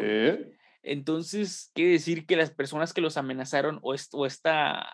Entonces, 0.83 1.71
quiere 1.75 1.93
decir 1.93 2.27
que 2.27 2.37
las 2.37 2.51
personas 2.51 2.93
que 2.93 3.01
los 3.01 3.17
amenazaron 3.17 3.79
o, 3.83 3.95
o 4.13 4.27
esta 4.27 4.89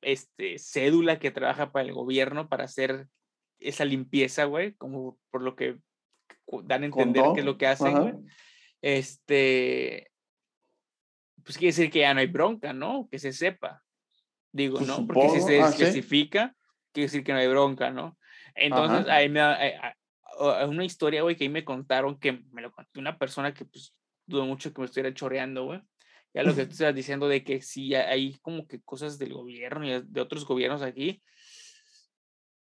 este, 0.00 0.58
cédula 0.58 1.18
que 1.18 1.30
trabaja 1.30 1.72
para 1.72 1.86
el 1.86 1.92
gobierno 1.92 2.48
para 2.48 2.64
hacer 2.64 3.08
esa 3.68 3.84
limpieza, 3.84 4.44
güey, 4.44 4.74
como 4.74 5.18
por 5.30 5.42
lo 5.42 5.56
que 5.56 5.78
dan 6.64 6.82
a 6.82 6.86
entender 6.86 7.24
qué 7.34 7.40
es 7.40 7.46
lo 7.46 7.58
que 7.58 7.66
hacen, 7.66 8.00
güey. 8.00 8.14
Este, 8.82 10.10
pues 11.42 11.58
quiere 11.58 11.68
decir 11.68 11.90
que 11.90 12.00
ya 12.00 12.14
no 12.14 12.20
hay 12.20 12.26
bronca, 12.26 12.72
¿no? 12.72 13.08
Que 13.10 13.18
se 13.18 13.32
sepa. 13.32 13.82
Digo, 14.52 14.78
pues 14.78 14.88
¿no? 14.88 15.06
Porque 15.06 15.28
si 15.30 15.40
se 15.42 15.60
ah, 15.60 15.68
especifica, 15.68 16.54
quiere 16.92 17.06
decir 17.06 17.24
que 17.24 17.32
no 17.32 17.38
hay 17.38 17.48
bronca, 17.48 17.90
¿no? 17.90 18.18
Entonces, 18.54 19.06
ahí 19.08 19.28
me 19.28 19.40
da, 19.40 19.66
eh, 19.66 19.78
una 20.66 20.84
historia, 20.84 21.22
güey, 21.22 21.36
que 21.36 21.44
ahí 21.44 21.50
me 21.50 21.64
contaron 21.64 22.18
que 22.18 22.42
me 22.52 22.62
lo 22.62 22.72
contó 22.72 23.00
una 23.00 23.18
persona 23.18 23.52
que, 23.52 23.64
pues, 23.64 23.94
dudo 24.26 24.46
mucho 24.46 24.72
que 24.72 24.80
me 24.80 24.86
estuviera 24.86 25.14
choreando, 25.14 25.64
güey. 25.64 25.80
Ya 26.34 26.42
lo 26.42 26.54
que 26.54 26.64
tú 26.66 26.72
estás 26.72 26.94
diciendo 26.94 27.28
de 27.28 27.44
que 27.44 27.60
sí 27.62 27.94
hay 27.94 28.34
como 28.40 28.66
que 28.66 28.80
cosas 28.82 29.18
del 29.18 29.34
gobierno 29.34 29.86
y 29.86 30.02
de 30.02 30.20
otros 30.20 30.46
gobiernos 30.46 30.82
aquí, 30.82 31.22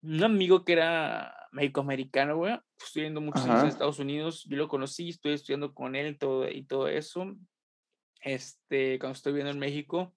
un 0.03 0.23
amigo 0.23 0.65
que 0.65 0.73
era 0.73 1.35
médico-americano, 1.53 2.37
güey, 2.37 2.59
estudiando 2.83 3.21
muchos 3.21 3.45
años 3.45 3.63
en 3.63 3.69
Estados 3.69 3.99
Unidos, 3.99 4.45
yo 4.49 4.57
lo 4.57 4.69
conocí, 4.69 5.11
estoy 5.11 5.35
estudiando 5.35 5.75
con 5.75 5.95
él 5.95 6.19
todo, 6.19 6.49
y 6.49 6.65
todo 6.65 6.89
eso, 6.89 7.37
este, 8.21 8.99
cuando 8.99 9.17
estoy 9.17 9.33
viendo 9.33 9.53
en 9.53 9.59
México, 9.59 10.15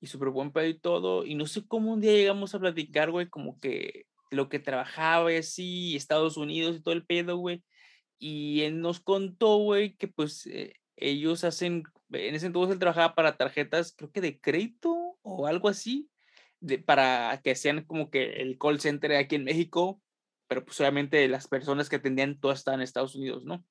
y 0.00 0.06
súper 0.06 0.30
buen 0.30 0.52
pedo 0.52 0.66
y 0.66 0.78
todo, 0.78 1.24
y 1.24 1.34
no 1.34 1.46
sé 1.46 1.66
cómo 1.66 1.92
un 1.92 2.00
día 2.00 2.12
llegamos 2.12 2.54
a 2.54 2.60
platicar, 2.60 3.10
güey, 3.10 3.28
como 3.28 3.58
que 3.58 4.06
lo 4.30 4.48
que 4.48 4.58
trabajaba 4.58 5.32
y 5.32 5.36
así, 5.36 5.96
Estados 5.96 6.36
Unidos 6.36 6.76
y 6.76 6.82
todo 6.82 6.94
el 6.94 7.04
pedo, 7.04 7.36
güey, 7.36 7.62
y 8.18 8.62
él 8.62 8.80
nos 8.80 9.00
contó, 9.00 9.58
güey, 9.58 9.96
que 9.96 10.08
pues 10.08 10.46
eh, 10.46 10.74
ellos 10.96 11.44
hacen, 11.44 11.82
en 12.10 12.34
ese 12.34 12.46
entonces 12.46 12.74
él 12.74 12.78
trabajaba 12.78 13.14
para 13.14 13.36
tarjetas, 13.36 13.94
creo 13.94 14.10
que 14.10 14.20
de 14.20 14.40
crédito 14.40 15.18
o 15.22 15.46
algo 15.46 15.68
así, 15.68 16.08
de, 16.60 16.78
para 16.78 17.40
que 17.42 17.54
sean 17.54 17.84
como 17.84 18.10
que 18.10 18.42
el 18.42 18.58
call 18.58 18.80
center 18.80 19.12
aquí 19.14 19.36
en 19.36 19.44
México, 19.44 20.00
pero 20.48 20.64
pues 20.64 20.80
obviamente 20.80 21.26
las 21.28 21.48
personas 21.48 21.88
que 21.88 21.96
atendían 21.96 22.38
todas 22.38 22.58
estaban 22.58 22.80
en 22.80 22.84
Estados 22.84 23.14
Unidos, 23.14 23.44
¿no? 23.44 23.64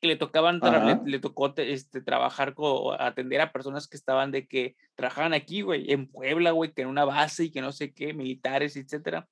Que 0.00 0.08
le 0.08 0.16
tocaban, 0.16 0.60
le, 1.04 1.18
tocó 1.20 1.54
este, 1.56 2.02
trabajar 2.02 2.54
o 2.56 2.92
atender 2.92 3.40
a 3.40 3.52
personas 3.52 3.88
que 3.88 3.96
estaban 3.96 4.30
de 4.30 4.46
que 4.46 4.76
trabajaban 4.94 5.32
aquí, 5.32 5.62
güey, 5.62 5.90
en 5.90 6.08
Puebla, 6.08 6.50
güey, 6.50 6.72
que 6.72 6.82
en 6.82 6.88
una 6.88 7.04
base 7.04 7.44
y 7.44 7.50
que 7.50 7.60
no 7.62 7.72
sé 7.72 7.94
qué, 7.94 8.12
militares, 8.12 8.76
etcétera. 8.76 9.28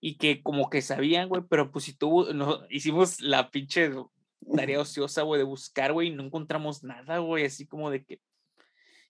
Y 0.00 0.16
que 0.16 0.42
como 0.42 0.70
que 0.70 0.82
sabían, 0.82 1.28
güey, 1.28 1.42
pero 1.48 1.72
pues 1.72 1.86
si 1.86 1.96
no, 2.34 2.60
hicimos 2.70 3.20
la 3.20 3.50
pinche 3.50 3.90
tarea 4.54 4.80
ociosa, 4.80 5.22
güey, 5.22 5.38
de 5.38 5.44
buscar, 5.44 5.92
güey, 5.92 6.08
y 6.08 6.14
no 6.14 6.24
encontramos 6.24 6.84
nada, 6.84 7.18
güey, 7.18 7.44
así 7.44 7.66
como 7.66 7.90
de 7.90 8.04
que 8.04 8.20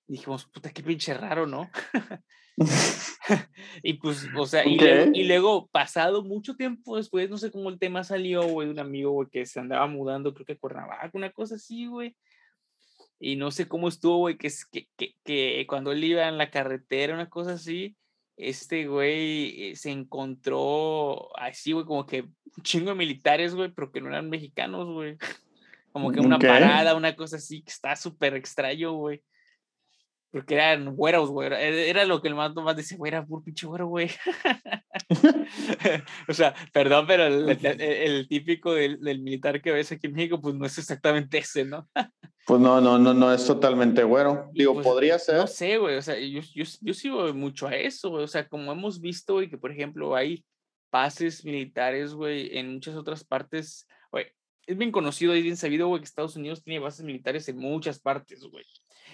dijimos, 0.07 0.46
puta, 0.46 0.70
qué 0.70 0.83
pinche 0.83 1.14
raro, 1.14 1.46
¿no? 1.46 1.70
y 3.83 3.95
pues, 3.95 4.29
o 4.37 4.47
sea, 4.47 4.64
y, 4.64 5.25
luego, 5.25 5.69
pasado 5.69 6.23
mucho 6.23 6.57
tiempo 6.57 6.97
después, 6.97 7.29
no 7.31 7.38
sé 7.38 7.51
cómo 7.51 7.69
el 7.69 7.79
tema 7.79 8.05
salió, 8.05 8.47
güey, 8.47 8.69
de 8.69 8.75
un 8.75 8.79
amigo, 8.79 9.11
güey, 9.11 9.29
que 9.29 9.47
se 9.47 9.61
andaba 9.61 9.87
mudando, 9.87 10.35
creo 10.35 10.47
que 10.47 10.53
a 10.53 10.59
Cuernavaca, 10.59 11.11
una 11.14 11.31
cosa 11.31 11.57
así, 11.57 11.87
güey. 11.87 12.17
Y 13.19 13.37
no 13.37 13.51
sé 13.51 13.67
cómo 13.67 13.88
estuvo, 13.88 14.19
güey, 14.19 14.37
que, 14.37 14.51
que, 14.71 14.88
que, 14.97 15.14
que 15.25 15.67
cuando 15.69 15.93
él 15.93 16.05
iba 16.05 16.29
en 16.29 16.38
la 16.38 16.51
carretera, 16.51 17.14
una 17.14 17.29
cosa 17.29 17.55
así, 17.55 17.97
este 18.37 18.87
güey 18.87 19.71
eh, 19.71 19.77
se 19.77 19.90
encontró 19.90 21.37
así, 21.38 21.73
güey, 21.73 21.87
como 21.87 22.07
que 22.07 22.23
un 22.23 22.62
chingo 22.62 22.90
de 22.90 22.97
militares, 22.97 23.55
güey, 23.55 23.71
pero 23.71 23.93
que 23.93 24.01
no 24.01 24.09
eran 24.09 24.29
mexicanos, 24.29 24.88
güey. 24.88 25.17
Como 25.93 26.11
que 26.11 26.19
una 26.19 26.40
parada, 26.40 26.97
una 26.97 27.14
cosa 27.14 27.37
así, 27.37 27.62
que 27.62 27.71
está 27.71 27.95
súper 27.95 28.35
extraño, 28.35 28.95
güey. 28.95 29.23
Porque 30.35 30.55
eran 30.55 30.97
güeros, 30.97 31.31
güey. 31.31 31.49
Era 31.53 32.05
lo 32.05 32.20
que 32.20 32.27
el 32.27 32.35
más 32.35 32.57
nomás 32.57 32.75
decía, 32.75 32.99
güey, 32.99 33.11
era 33.11 33.25
puro 33.25 33.44
pinche 33.44 33.68
güero, 33.68 33.87
güey. 33.87 34.11
o 36.29 36.35
sea, 36.35 36.53
perdón, 36.73 37.07
pero 37.07 37.25
el, 37.25 38.27
típico 38.27 38.75
del, 38.75 38.99
del, 38.99 39.20
militar 39.20 39.62
que 39.62 39.70
ves 39.70 39.92
aquí 39.92 40.09
en 40.09 40.14
México, 40.14 40.40
pues 40.40 40.57
no 40.57 40.66
es 40.66 40.77
exactamente 40.77 41.38
ese, 41.38 41.64
¿no? 41.64 41.88
pues 42.49 42.61
no, 42.61 42.81
no, 42.81 42.99
no, 42.99 43.14
no 43.14 43.33
es 43.33 43.47
totalmente 43.47 44.03
güero. 44.03 44.51
Digo, 44.53 44.75
pues, 44.75 44.85
podría 44.85 45.20
ser. 45.20 45.37
No 45.37 45.47
sé, 45.47 45.79
güey. 45.79 45.99
O 45.99 46.03
sea, 46.03 46.18
yo, 46.18 46.40
yo, 46.53 46.64
yo 46.81 46.94
sigo 46.94 47.33
mucho 47.33 47.68
a 47.68 47.77
eso, 47.77 48.11
güey. 48.11 48.25
O 48.25 48.29
sea, 48.29 48.49
como 48.49 48.73
hemos 48.73 49.01
visto, 49.01 49.40
y 49.40 49.49
que 49.49 49.57
por 49.57 49.70
ejemplo 49.70 50.16
hay 50.16 50.44
pases 50.90 51.44
militares, 51.44 52.12
güey, 52.12 52.59
en 52.59 52.73
muchas 52.73 52.97
otras 52.97 53.23
partes, 53.23 53.87
güey. 54.11 54.27
Es 54.66 54.77
bien 54.77 54.90
conocido 54.90 55.37
y 55.37 55.42
bien 55.42 55.57
sabido, 55.57 55.87
güey, 55.87 56.01
que 56.01 56.07
Estados 56.07 56.35
Unidos 56.35 56.64
tiene 56.64 56.81
bases 56.81 57.05
militares 57.05 57.49
en 57.49 57.59
muchas 57.59 58.01
partes, 58.01 58.42
güey. 58.51 58.64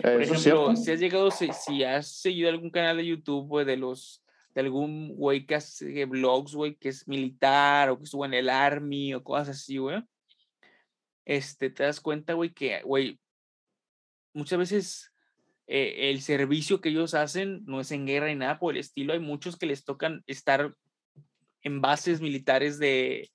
Por 0.02 0.22
ejemplo, 0.22 0.76
si 0.76 0.90
has 0.90 1.00
llegado, 1.00 1.30
si, 1.30 1.84
has 1.84 2.20
seguido 2.20 2.48
algún 2.48 2.70
canal 2.70 2.96
de 2.96 3.06
YouTube, 3.06 3.46
güey, 3.46 3.66
de 3.66 3.76
los, 3.76 4.24
de 4.54 4.62
algún 4.62 5.14
güey 5.16 5.46
que 5.46 5.56
hace 5.56 6.04
blogs, 6.04 6.54
güey, 6.54 6.76
que 6.76 6.88
es 6.88 7.06
militar 7.06 7.90
o 7.90 7.98
que 7.98 8.04
estuvo 8.04 8.24
en 8.24 8.34
el 8.34 8.48
army 8.48 9.14
o 9.14 9.22
cosas 9.22 9.50
así, 9.50 9.78
güey, 9.78 10.02
este, 11.24 11.70
te 11.70 11.84
das 11.84 12.00
cuenta, 12.00 12.34
güey, 12.34 12.52
que, 12.52 12.82
güey, 12.82 13.20
muchas 14.32 14.58
veces 14.58 15.12
eh, 15.66 16.10
el 16.10 16.20
servicio 16.22 16.80
que 16.80 16.88
ellos 16.88 17.14
hacen 17.14 17.64
no 17.66 17.80
es 17.80 17.92
en 17.92 18.06
guerra 18.06 18.28
ni 18.28 18.34
nada 18.34 18.58
por 18.58 18.74
el 18.74 18.80
estilo. 18.80 19.12
Hay 19.12 19.20
muchos 19.20 19.56
que 19.56 19.66
les 19.66 19.84
tocan 19.84 20.22
estar 20.26 20.74
en 21.62 21.80
bases 21.80 22.20
militares 22.20 22.78
de, 22.78 23.30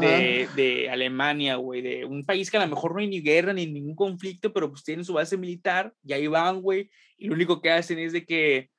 de, 0.00 0.48
de, 0.56 0.90
Alemania, 0.90 1.56
güey, 1.56 1.82
de 1.82 2.04
un 2.04 2.24
país 2.24 2.50
que 2.50 2.56
a 2.56 2.64
lo 2.64 2.68
mejor 2.68 2.92
no 2.92 3.00
hay 3.00 3.08
ni 3.08 3.20
guerra 3.20 3.52
ni 3.52 3.66
ningún 3.66 3.94
conflicto, 3.94 4.52
pero 4.52 4.70
pues 4.70 4.84
tienen 4.84 5.04
su 5.04 5.12
base 5.12 5.36
militar 5.36 5.94
y 6.02 6.12
ahí 6.12 6.26
van, 6.26 6.60
güey, 6.60 6.90
y 7.16 7.28
lo 7.28 7.34
único 7.34 7.60
que 7.60 7.70
hacen 7.70 7.98
es 7.98 8.12
de 8.12 8.24
que 8.24 8.70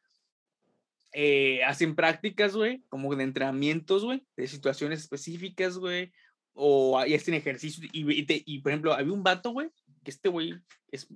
eh, 1.14 1.64
hacen 1.64 1.96
prácticas, 1.96 2.56
güey, 2.56 2.84
como 2.88 3.14
de 3.16 3.24
entrenamientos, 3.24 4.04
güey, 4.04 4.26
de 4.38 4.48
situaciones 4.48 5.00
específicas, 5.00 5.78
güey, 5.78 6.12
o 6.54 6.98
ahí 6.98 7.14
hacen 7.14 7.34
ejercicio 7.34 7.88
y, 7.92 8.26
y, 8.28 8.60
por 8.60 8.72
ejemplo, 8.72 8.94
había 8.94 9.14
un 9.14 9.24
vato, 9.24 9.52
güey, 9.52 9.70
que 10.04 10.12
este 10.12 10.30
güey 10.30 10.56
es, 10.92 11.08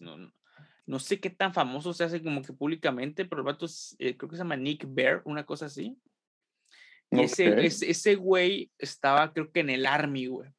no, 0.00 0.32
no, 0.86 0.98
sé 0.98 1.20
qué 1.20 1.30
tan 1.30 1.54
famoso 1.54 1.92
se 1.92 2.04
hace 2.04 2.22
como 2.22 2.42
que 2.42 2.52
públicamente, 2.52 3.24
pero 3.24 3.40
el 3.40 3.46
vato 3.46 3.66
es, 3.66 3.96
eh, 3.98 4.16
creo 4.16 4.28
que 4.28 4.36
se 4.36 4.42
llama 4.42 4.56
Nick 4.56 4.84
Bear, 4.88 5.22
una 5.24 5.46
cosa 5.46 5.66
así. 5.66 5.96
Y 7.10 7.20
ese, 7.22 7.66
ese, 7.66 8.14
güey 8.14 8.70
estaba, 8.78 9.32
creo 9.32 9.50
que 9.50 9.60
en 9.60 9.70
el 9.70 9.86
Army, 9.86 10.26
güey. 10.26 10.50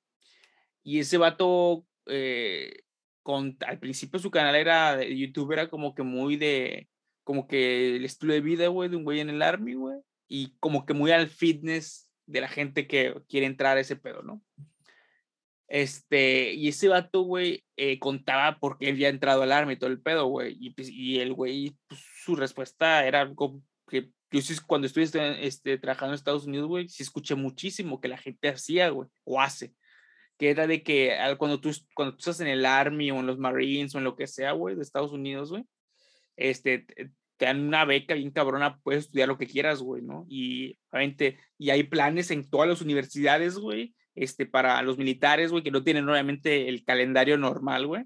Y 0.84 1.00
ese 1.00 1.18
vato, 1.18 1.86
eh, 2.08 2.84
con, 3.24 3.58
al 3.66 3.80
principio 3.80 4.20
su 4.20 4.32
canal 4.32 4.56
era 4.56 4.98
de 4.98 5.18
YouTube, 5.18 5.54
era 5.54 5.70
como 5.70 5.96
que 5.96 6.04
muy 6.04 6.36
de, 6.36 6.90
como 7.24 7.48
que 7.48 7.96
el 7.96 8.06
estilo 8.06 8.34
de 8.34 8.42
vida, 8.42 8.68
güey, 8.68 8.90
de 8.90 8.98
un 8.98 9.04
güey 9.04 9.20
en 9.20 9.30
el 9.30 9.42
Army, 9.42 9.76
güey. 9.76 10.00
Y 10.28 10.56
como 10.60 10.86
que 10.86 10.94
muy 10.94 11.12
al 11.12 11.30
fitness 11.30 12.10
de 12.26 12.42
la 12.42 12.48
gente 12.48 12.88
que 12.88 13.16
quiere 13.30 13.46
entrar 13.46 13.78
a 13.78 13.82
ese 13.82 13.96
pedo, 13.96 14.22
¿no? 14.22 14.42
Este, 15.68 16.54
y 16.54 16.68
ese 16.68 16.90
vato, 16.90 17.22
güey, 17.22 17.64
eh, 17.78 17.98
contaba 17.98 18.60
por 18.60 18.78
qué 18.78 18.90
había 18.90 19.08
entrado 19.08 19.44
al 19.44 19.54
Army 19.54 19.74
y 19.74 19.78
todo 19.78 19.90
el 19.90 20.02
pedo, 20.02 20.26
güey. 20.26 20.58
Y, 20.60 20.72
pues, 20.72 20.90
el 20.90 21.34
güey, 21.34 21.78
pues, 21.88 22.02
su 22.26 22.36
respuesta 22.36 23.06
era 23.06 23.22
algo 23.22 23.62
que 23.88 24.12
yo 24.32 24.42
sí, 24.42 24.56
cuando 24.66 24.88
estuve 24.88 25.06
este, 25.46 25.78
trabajando 25.78 26.14
en 26.14 26.16
Estados 26.16 26.46
Unidos, 26.46 26.68
güey, 26.68 26.88
sí 26.88 27.04
escuché 27.04 27.36
muchísimo 27.36 28.00
que 28.00 28.08
la 28.08 28.18
gente 28.18 28.48
hacía, 28.50 28.90
güey, 28.90 29.10
o 29.26 29.42
hace. 29.42 29.74
Que 30.38 30.50
era 30.50 30.68
de 30.68 30.84
que 30.84 31.18
cuando 31.38 31.60
tú, 31.60 31.72
cuando 31.94 32.14
tú 32.14 32.20
estás 32.20 32.40
en 32.40 32.48
el 32.48 32.66
Army 32.66 33.12
o 33.12 33.20
en 33.20 33.28
los 33.28 33.38
Marines 33.38 33.94
o 33.94 33.98
en 33.98 34.06
lo 34.06 34.16
que 34.16 34.28
sea, 34.28 34.54
güey, 34.54 34.76
de 34.76 34.82
Estados 34.82 35.12
Unidos, 35.12 35.52
güey, 35.52 35.66
este, 36.38 36.86
te 37.38 37.46
dan 37.46 37.60
una 37.68 37.86
beca 37.86 38.16
bien 38.16 38.32
cabrona, 38.32 38.80
puedes 38.80 39.06
estudiar 39.06 39.28
lo 39.28 39.38
que 39.38 39.48
quieras, 39.48 39.82
güey, 39.82 40.02
¿no? 40.02 40.26
Y 40.30 40.80
obviamente, 40.92 41.38
y 41.58 41.70
hay 41.70 41.84
planes 41.84 42.32
en 42.32 42.50
todas 42.50 42.70
las 42.70 42.82
universidades, 42.82 43.58
güey, 43.58 43.94
este, 44.16 44.46
para 44.46 44.82
los 44.82 44.98
militares, 44.98 45.52
güey, 45.52 45.64
que 45.64 45.72
no 45.72 45.84
tienen 45.84 46.08
obviamente 46.08 46.70
el 46.70 46.86
calendario 46.86 47.38
normal, 47.38 47.86
güey 47.86 48.06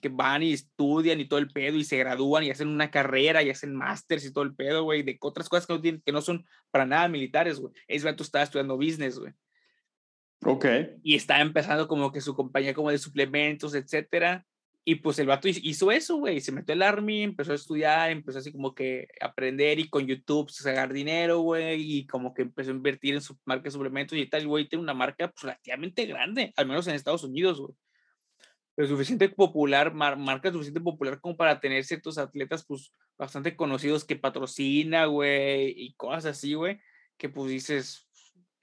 que 0.00 0.08
van 0.08 0.42
y 0.42 0.52
estudian 0.52 1.20
y 1.20 1.26
todo 1.26 1.38
el 1.38 1.50
pedo 1.50 1.76
y 1.76 1.84
se 1.84 1.96
gradúan 1.96 2.44
y 2.44 2.50
hacen 2.50 2.68
una 2.68 2.90
carrera 2.90 3.42
y 3.42 3.50
hacen 3.50 3.74
másters 3.74 4.24
y 4.24 4.32
todo 4.32 4.44
el 4.44 4.54
pedo, 4.54 4.84
güey, 4.84 5.02
de 5.02 5.16
otras 5.20 5.48
cosas 5.48 5.66
que 5.66 5.72
no, 5.72 5.80
tienen, 5.80 6.02
que 6.04 6.12
no 6.12 6.20
son 6.20 6.44
para 6.70 6.86
nada 6.86 7.08
militares, 7.08 7.58
güey. 7.58 7.72
Es 7.88 8.04
tú 8.16 8.22
estaba 8.22 8.44
estudiando 8.44 8.76
business, 8.76 9.18
güey. 9.18 9.32
Ok. 10.44 10.66
Y 11.02 11.16
estaba 11.16 11.40
empezando 11.40 11.88
como 11.88 12.12
que 12.12 12.20
su 12.20 12.34
compañía 12.34 12.74
como 12.74 12.90
de 12.90 12.98
suplementos, 12.98 13.74
etcétera. 13.74 14.44
Y 14.88 14.96
pues 14.96 15.18
el 15.18 15.26
vato 15.26 15.48
hizo 15.48 15.90
eso, 15.90 16.16
güey. 16.18 16.40
Se 16.40 16.52
metió 16.52 16.72
al 16.74 16.82
Army, 16.82 17.22
empezó 17.24 17.50
a 17.50 17.56
estudiar, 17.56 18.10
empezó 18.10 18.38
así 18.38 18.52
como 18.52 18.72
que 18.72 19.08
aprender 19.20 19.80
y 19.80 19.88
con 19.88 20.06
YouTube 20.06 20.48
sacar 20.50 20.92
dinero, 20.92 21.40
güey. 21.40 21.98
Y 21.98 22.06
como 22.06 22.32
que 22.32 22.42
empezó 22.42 22.70
a 22.70 22.74
invertir 22.74 23.14
en 23.14 23.20
su 23.20 23.36
marca 23.44 23.64
de 23.64 23.70
suplementos 23.72 24.16
y 24.16 24.26
tal. 24.26 24.46
Güey, 24.46 24.68
tiene 24.68 24.84
una 24.84 24.94
marca 24.94 25.28
pues, 25.28 25.42
relativamente 25.42 26.06
grande, 26.06 26.52
al 26.56 26.66
menos 26.66 26.86
en 26.86 26.94
Estados 26.94 27.24
Unidos, 27.24 27.60
güey 27.60 27.74
lo 28.76 28.86
suficiente 28.86 29.28
popular, 29.28 29.94
marca 29.94 30.52
suficiente 30.52 30.80
popular 30.80 31.20
como 31.20 31.36
para 31.36 31.60
tener 31.60 31.84
ciertos 31.84 32.18
atletas, 32.18 32.64
pues, 32.66 32.92
bastante 33.18 33.56
conocidos 33.56 34.04
que 34.04 34.16
patrocina, 34.16 35.06
güey, 35.06 35.72
y 35.76 35.94
cosas 35.94 36.26
así, 36.26 36.54
güey, 36.54 36.80
que 37.16 37.30
pues 37.30 37.50
dices, 37.50 38.06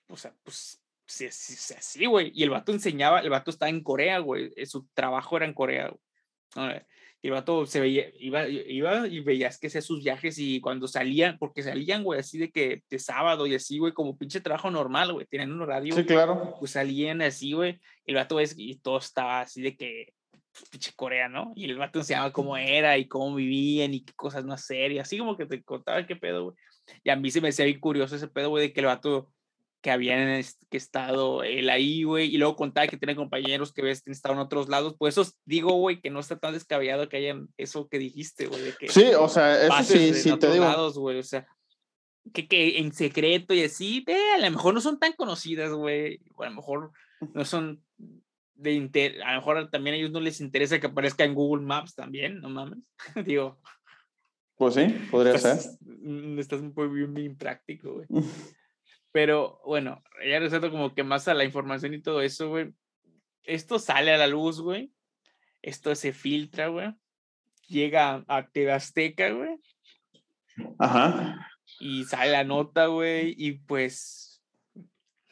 o 0.07 0.15
sea, 0.15 0.35
pues, 0.43 0.83
sí, 1.07 1.27
sí, 1.31 1.75
sí, 1.79 2.05
güey. 2.05 2.31
Y 2.35 2.43
el 2.43 2.51
vato 2.51 2.71
enseñaba, 2.71 3.21
el 3.21 3.29
vato 3.31 3.49
estaba 3.49 3.69
en 3.69 3.81
Corea, 3.83 4.19
güey, 4.19 4.51
eh, 4.55 4.65
su 4.67 4.87
trabajo 4.93 5.37
era 5.37 5.45
en 5.47 5.53
Corea, 5.53 5.89
güey. 6.55 6.81
Y 7.23 7.27
el 7.27 7.33
vato 7.35 7.65
se 7.65 7.79
veía, 7.79 8.11
iba, 8.19 8.49
iba 8.49 9.07
y 9.07 9.21
veías 9.21 9.57
que 9.57 9.67
hacía 9.67 9.81
sus 9.81 10.03
viajes 10.03 10.37
y 10.37 10.59
cuando 10.59 10.89
salían, 10.89 11.37
porque 11.37 11.63
salían, 11.63 12.03
güey, 12.03 12.19
así 12.19 12.37
de 12.37 12.51
que 12.51 12.83
de 12.89 12.99
sábado 12.99 13.47
y 13.47 13.55
así, 13.55 13.77
güey, 13.77 13.93
como 13.93 14.17
pinche 14.17 14.41
trabajo 14.41 14.69
normal, 14.69 15.13
güey, 15.13 15.25
tenían 15.25 15.53
un 15.53 15.61
horario. 15.61 15.95
Sí, 15.95 16.03
claro. 16.03 16.57
Pues 16.59 16.71
salían 16.71 17.21
así, 17.21 17.53
güey, 17.53 17.79
el 18.05 18.15
vato 18.15 18.41
es, 18.41 18.55
y 18.57 18.75
todo 18.75 18.97
estaba 18.97 19.39
así 19.39 19.61
de 19.61 19.77
que, 19.77 20.13
pues, 20.51 20.69
pinche 20.69 20.91
Corea, 20.97 21.29
¿no? 21.29 21.53
Y 21.55 21.63
el 21.63 21.77
vato 21.77 21.99
enseñaba 21.99 22.33
cómo 22.33 22.57
era 22.57 22.97
y 22.97 23.07
cómo 23.07 23.33
vivían 23.33 23.93
y 23.93 24.03
qué 24.03 24.11
cosas 24.17 24.43
no 24.43 24.51
hacer 24.51 24.91
y 24.91 24.99
así 24.99 25.17
como 25.17 25.37
que 25.37 25.45
te 25.45 25.63
contaba 25.63 26.05
qué 26.05 26.17
pedo, 26.17 26.43
güey. 26.43 26.57
Y 27.05 27.09
a 27.09 27.15
mí 27.15 27.31
se 27.31 27.39
me 27.39 27.47
hacía 27.47 27.63
bien 27.63 27.79
curioso 27.79 28.17
ese 28.17 28.27
pedo, 28.27 28.49
güey, 28.49 28.67
de 28.67 28.73
que 28.73 28.81
el 28.81 28.87
vato 28.87 29.31
que 29.83 29.91
habían 29.91 30.41
que 30.69 30.77
estado 30.77 31.43
él 31.43 31.69
ahí, 31.69 32.03
güey, 32.03 32.33
y 32.33 32.37
luego 32.37 32.55
contaba 32.55 32.87
que 32.87 32.95
tiene 32.95 33.17
compañeros 33.17 33.73
que 33.73 33.81
ves 33.81 34.01
estado 34.07 34.33
en 34.33 34.39
otros 34.39 34.69
lados, 34.69 34.95
pues 34.97 35.17
eso 35.17 35.29
digo, 35.43 35.73
güey, 35.73 35.99
que 35.99 36.09
no 36.09 36.21
está 36.21 36.39
tan 36.39 36.53
descabellado 36.53 37.09
que 37.09 37.17
hayan 37.17 37.49
eso 37.57 37.89
que 37.89 37.99
dijiste, 37.99 38.47
güey, 38.47 38.73
Sí, 38.87 39.11
o 39.19 39.27
sea, 39.27 39.61
eso 39.61 39.93
sí, 39.93 40.13
sí 40.13 40.39
te 40.39 40.51
digo. 40.53 40.63
Lados, 40.63 40.97
güey, 40.97 41.19
o 41.19 41.23
sea, 41.23 41.45
que, 42.33 42.47
que 42.47 42.79
en 42.79 42.93
secreto 42.93 43.53
y 43.53 43.63
así, 43.63 44.05
a 44.33 44.39
lo 44.39 44.51
mejor 44.51 44.73
no 44.73 44.79
son 44.79 44.99
tan 44.99 45.11
conocidas, 45.13 45.73
güey, 45.73 46.21
o 46.33 46.43
a 46.43 46.49
lo 46.49 46.55
mejor 46.55 46.91
no 47.33 47.43
son 47.43 47.83
de 48.55 48.71
inter 48.71 49.21
a 49.23 49.33
lo 49.33 49.39
mejor 49.39 49.69
también 49.69 49.95
a 49.95 49.97
ellos 49.97 50.11
no 50.11 50.21
les 50.21 50.39
interesa 50.39 50.79
que 50.79 50.87
aparezca 50.87 51.25
en 51.25 51.33
Google 51.33 51.65
Maps 51.65 51.93
también, 51.93 52.39
no 52.39 52.47
mames, 52.47 52.79
digo. 53.27 53.59
Pues 54.55 54.75
sí, 54.75 54.85
podría 55.11 55.37
ser. 55.37 55.59
Mm, 55.81 56.39
estás 56.39 56.61
poco 56.61 56.89
bien, 56.89 57.13
bien 57.13 57.35
práctico, 57.35 57.95
güey. 57.95 58.07
Pero 59.13 59.61
bueno, 59.63 60.03
ya 60.27 60.39
resulta 60.39 60.71
como 60.71 60.93
que 60.93 61.03
más 61.03 61.27
a 61.27 61.35
la 61.35 61.45
información 61.45 61.93
y 61.93 62.01
todo 62.01 62.21
eso, 62.21 62.49
güey. 62.49 62.73
Esto 63.43 63.77
sale 63.79 64.11
a 64.11 64.17
la 64.17 64.27
luz, 64.27 64.59
güey. 64.59 64.91
Esto 65.61 65.93
se 65.95 66.11
filtra, 66.11 66.67
güey. 66.67 66.93
Llega 67.67 68.25
a 68.27 68.47
TV 68.49 68.71
Azteca, 68.71 69.29
güey. 69.29 69.61
Ajá. 70.79 71.47
Y 71.79 72.03
sale 72.05 72.31
la 72.31 72.43
nota, 72.43 72.87
güey. 72.87 73.35
Y 73.37 73.59
pues 73.59 74.41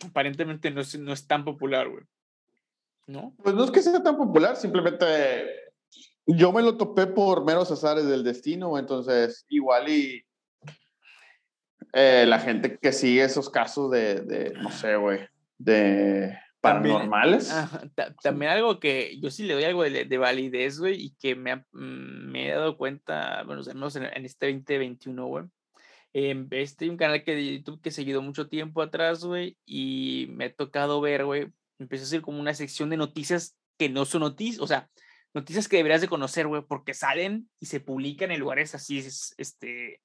aparentemente 0.05 0.69
no 0.69 0.81
es, 0.81 0.97
no 0.99 1.11
es 1.11 1.25
tan 1.25 1.43
popular, 1.43 1.89
güey. 1.89 2.03
¿No? 3.07 3.35
Pues 3.43 3.55
no 3.55 3.63
es 3.63 3.71
que 3.71 3.81
sea 3.81 4.01
tan 4.03 4.15
popular, 4.15 4.55
simplemente 4.55 5.43
yo 6.27 6.51
me 6.51 6.61
lo 6.61 6.77
topé 6.77 7.07
por 7.07 7.43
meros 7.43 7.71
azares 7.71 8.05
del 8.05 8.23
destino, 8.23 8.77
entonces 8.77 9.43
igual 9.49 9.89
y 9.89 10.23
eh, 11.93 12.25
la 12.27 12.39
gente 12.39 12.77
que 12.77 12.91
sigue 12.91 13.23
esos 13.23 13.49
casos 13.49 13.91
de, 13.91 14.21
de 14.21 14.53
no 14.53 14.71
sé, 14.71 14.95
güey, 14.95 15.19
de 15.57 16.37
paranormales. 16.61 17.53
También, 18.21 18.51
algo 18.51 18.79
que 18.79 19.19
yo 19.19 19.29
sí 19.29 19.43
le 19.43 19.55
doy 19.55 19.63
algo 19.63 19.83
de, 19.83 20.17
validez, 20.17 20.79
güey, 20.79 21.05
y 21.05 21.15
que 21.15 21.35
me, 21.35 21.57
mm, 21.57 22.31
me, 22.31 22.47
he 22.47 22.51
dado 22.51 22.77
cuenta, 22.77 23.43
bueno, 23.43 23.61
menos 23.63 23.95
en, 23.95 24.05
en 24.05 24.25
este 24.25 24.47
2021, 24.47 25.25
güey. 25.25 25.45
Eh, 26.13 26.45
este 26.51 26.89
un 26.89 26.97
canal 26.97 27.23
que 27.23 27.35
de 27.35 27.57
YouTube 27.57 27.81
que 27.81 27.89
he 27.89 27.91
seguido 27.93 28.21
mucho 28.21 28.47
tiempo 28.47 28.81
atrás, 28.81 29.23
güey, 29.23 29.57
y 29.65 30.27
me 30.31 30.45
ha 30.45 30.53
tocado 30.53 31.01
ver, 31.01 31.25
güey, 31.25 31.51
empezó 31.79 32.03
a 32.03 32.07
ser 32.07 32.21
como 32.21 32.39
una 32.39 32.53
sección 32.53 32.89
de 32.89 32.97
noticias 32.97 33.57
que 33.77 33.89
no 33.89 34.05
son 34.05 34.21
noticias, 34.21 34.61
o 34.61 34.67
sea, 34.67 34.89
noticias 35.33 35.67
que 35.67 35.77
deberías 35.77 36.01
de 36.01 36.09
conocer, 36.09 36.47
güey, 36.47 36.61
porque 36.67 36.93
salen 36.93 37.49
y 37.59 37.67
se 37.67 37.79
publican 37.79 38.29
en 38.31 38.39
lugares 38.39 38.75
así, 38.75 38.99
este, 39.37 40.01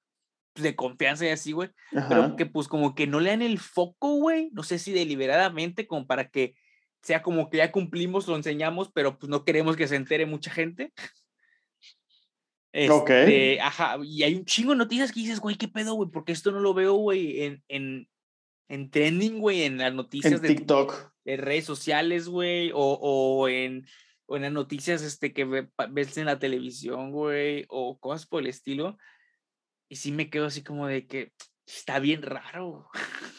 de 0.62 0.76
confianza 0.76 1.26
y 1.26 1.30
así, 1.30 1.52
güey, 1.52 1.70
pero 2.08 2.36
que 2.36 2.46
pues 2.46 2.68
como 2.68 2.94
que 2.94 3.06
no 3.06 3.20
le 3.20 3.30
dan 3.30 3.42
el 3.42 3.58
foco, 3.58 4.16
güey, 4.16 4.50
no 4.52 4.62
sé 4.62 4.78
si 4.78 4.92
deliberadamente, 4.92 5.86
como 5.86 6.06
para 6.06 6.28
que 6.28 6.54
sea 7.02 7.22
como 7.22 7.50
que 7.50 7.58
ya 7.58 7.72
cumplimos, 7.72 8.26
lo 8.26 8.36
enseñamos, 8.36 8.90
pero 8.92 9.18
pues 9.18 9.30
no 9.30 9.44
queremos 9.44 9.76
que 9.76 9.88
se 9.88 9.96
entere 9.96 10.26
mucha 10.26 10.50
gente. 10.50 10.92
Este, 12.72 13.60
Ajá, 13.60 13.96
y 14.04 14.22
hay 14.22 14.34
un 14.34 14.44
chingo 14.44 14.72
de 14.72 14.78
noticias 14.78 15.10
que 15.10 15.20
dices, 15.20 15.40
güey, 15.40 15.56
¿qué 15.56 15.68
pedo, 15.68 15.94
güey? 15.94 16.10
Porque 16.10 16.32
esto 16.32 16.52
no 16.52 16.60
lo 16.60 16.74
veo, 16.74 16.94
güey, 16.94 17.42
en, 17.42 17.62
en, 17.68 18.08
en 18.68 18.90
trending, 18.90 19.38
güey, 19.38 19.62
en 19.62 19.78
las 19.78 19.94
noticias 19.94 20.42
de 20.42 20.48
TikTok. 20.48 21.12
De 21.24 21.36
redes 21.36 21.64
sociales, 21.64 22.28
güey, 22.28 22.72
o, 22.74 22.98
o 23.00 23.48
en 23.48 23.86
o 24.26 24.36
en 24.36 24.42
las 24.42 24.52
noticias 24.52 25.02
este, 25.02 25.32
que 25.32 25.44
ves 25.44 26.18
en 26.18 26.26
la 26.26 26.38
televisión, 26.38 27.12
güey, 27.12 27.64
o 27.68 27.98
cosas 27.98 28.26
por 28.26 28.42
el 28.42 28.48
estilo. 28.48 28.98
Y 29.88 29.96
sí 29.96 30.12
me 30.12 30.30
quedo 30.30 30.46
así 30.46 30.62
como 30.62 30.86
de 30.86 31.06
que 31.06 31.32
está 31.66 31.98
bien 31.98 32.22
raro. 32.22 32.88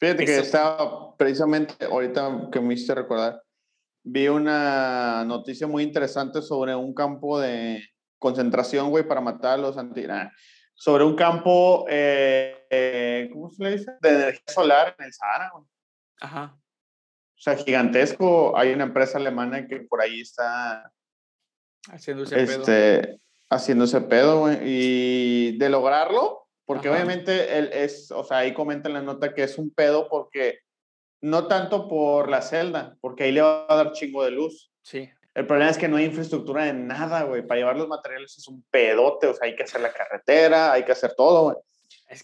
Fíjate 0.00 0.24
que 0.24 0.38
estaba 0.38 1.16
precisamente, 1.16 1.84
ahorita 1.84 2.48
que 2.52 2.60
me 2.60 2.74
hiciste 2.74 2.94
recordar, 2.94 3.42
vi 4.02 4.28
una 4.28 5.24
noticia 5.24 5.66
muy 5.66 5.82
interesante 5.82 6.42
sobre 6.42 6.74
un 6.74 6.94
campo 6.94 7.40
de 7.40 7.82
concentración, 8.18 8.90
güey, 8.90 9.06
para 9.06 9.20
matar 9.20 9.54
a 9.54 9.62
los 9.62 9.78
anti... 9.78 10.06
sobre 10.74 11.04
un 11.04 11.16
campo, 11.16 11.86
eh, 11.88 12.66
eh, 12.70 13.30
¿cómo 13.32 13.50
se 13.50 13.64
le 13.64 13.70
dice? 13.78 13.92
De 14.00 14.08
energía 14.10 14.42
solar 14.46 14.94
en 14.98 15.06
el 15.06 15.12
Sahara, 15.12 15.50
güey. 15.54 15.64
Ajá. 16.20 16.56
O 16.56 17.40
sea, 17.44 17.56
gigantesco. 17.56 18.56
Hay 18.56 18.72
una 18.72 18.84
empresa 18.84 19.18
alemana 19.18 19.66
que 19.66 19.80
por 19.80 20.00
ahí 20.00 20.20
está 20.20 20.90
haciendo 21.90 22.24
ese 22.24 22.42
este, 22.42 23.00
pedo. 23.00 23.18
Haciendo 23.50 23.84
ese 23.84 24.00
pedo, 24.00 24.40
güey. 24.40 24.58
Y 24.62 25.58
de 25.58 25.68
lograrlo, 25.68 26.46
porque 26.64 26.88
obviamente 26.88 27.58
él 27.58 27.70
es, 27.72 28.10
o 28.10 28.24
sea, 28.24 28.38
ahí 28.38 28.54
comenta 28.54 28.88
en 28.88 28.94
la 28.94 29.02
nota 29.02 29.34
que 29.34 29.42
es 29.42 29.58
un 29.58 29.70
pedo 29.70 30.08
porque 30.08 30.60
no 31.20 31.46
tanto 31.46 31.88
por 31.88 32.28
la 32.28 32.42
celda, 32.42 32.96
porque 33.00 33.24
ahí 33.24 33.32
le 33.32 33.42
va 33.42 33.66
a 33.68 33.76
dar 33.76 33.92
chingo 33.92 34.24
de 34.24 34.30
luz. 34.30 34.70
Sí. 34.82 35.08
El 35.34 35.46
problema 35.46 35.70
es 35.70 35.78
que 35.78 35.88
no 35.88 35.96
hay 35.96 36.04
infraestructura 36.04 36.64
de 36.64 36.74
nada, 36.74 37.24
güey. 37.24 37.46
Para 37.46 37.58
llevar 37.58 37.76
los 37.76 37.88
materiales 37.88 38.38
es 38.38 38.46
un 38.46 38.62
pedote, 38.70 39.26
o 39.26 39.34
sea, 39.34 39.48
hay 39.48 39.56
que 39.56 39.64
hacer 39.64 39.80
la 39.80 39.92
carretera, 39.92 40.72
hay 40.72 40.84
que 40.84 40.92
hacer 40.92 41.14
todo, 41.16 41.44
güey. 41.44 41.56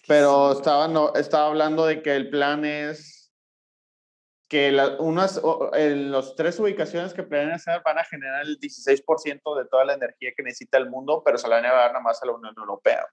Pero 0.06 0.52
estaba, 0.52 0.86
no, 0.86 1.12
estaba 1.14 1.48
hablando 1.48 1.86
de 1.86 2.02
que 2.02 2.14
el 2.14 2.30
plan 2.30 2.64
es 2.64 3.19
que 4.50 4.76
unas, 4.98 5.40
en 5.74 6.10
las 6.10 6.34
tres 6.34 6.58
ubicaciones 6.58 7.14
que 7.14 7.22
planean 7.22 7.52
hacer 7.52 7.80
van 7.84 7.98
a 7.98 8.04
generar 8.04 8.42
el 8.42 8.58
16% 8.58 9.56
de 9.56 9.64
toda 9.66 9.84
la 9.84 9.94
energía 9.94 10.32
que 10.36 10.42
necesita 10.42 10.76
el 10.76 10.90
mundo, 10.90 11.22
pero 11.24 11.38
se 11.38 11.46
la 11.46 11.56
van 11.56 11.66
a 11.66 11.72
dar 11.72 11.92
nada 11.92 12.02
más 12.02 12.20
a 12.20 12.26
la 12.26 12.32
Unión 12.32 12.52
Europea. 12.58 13.06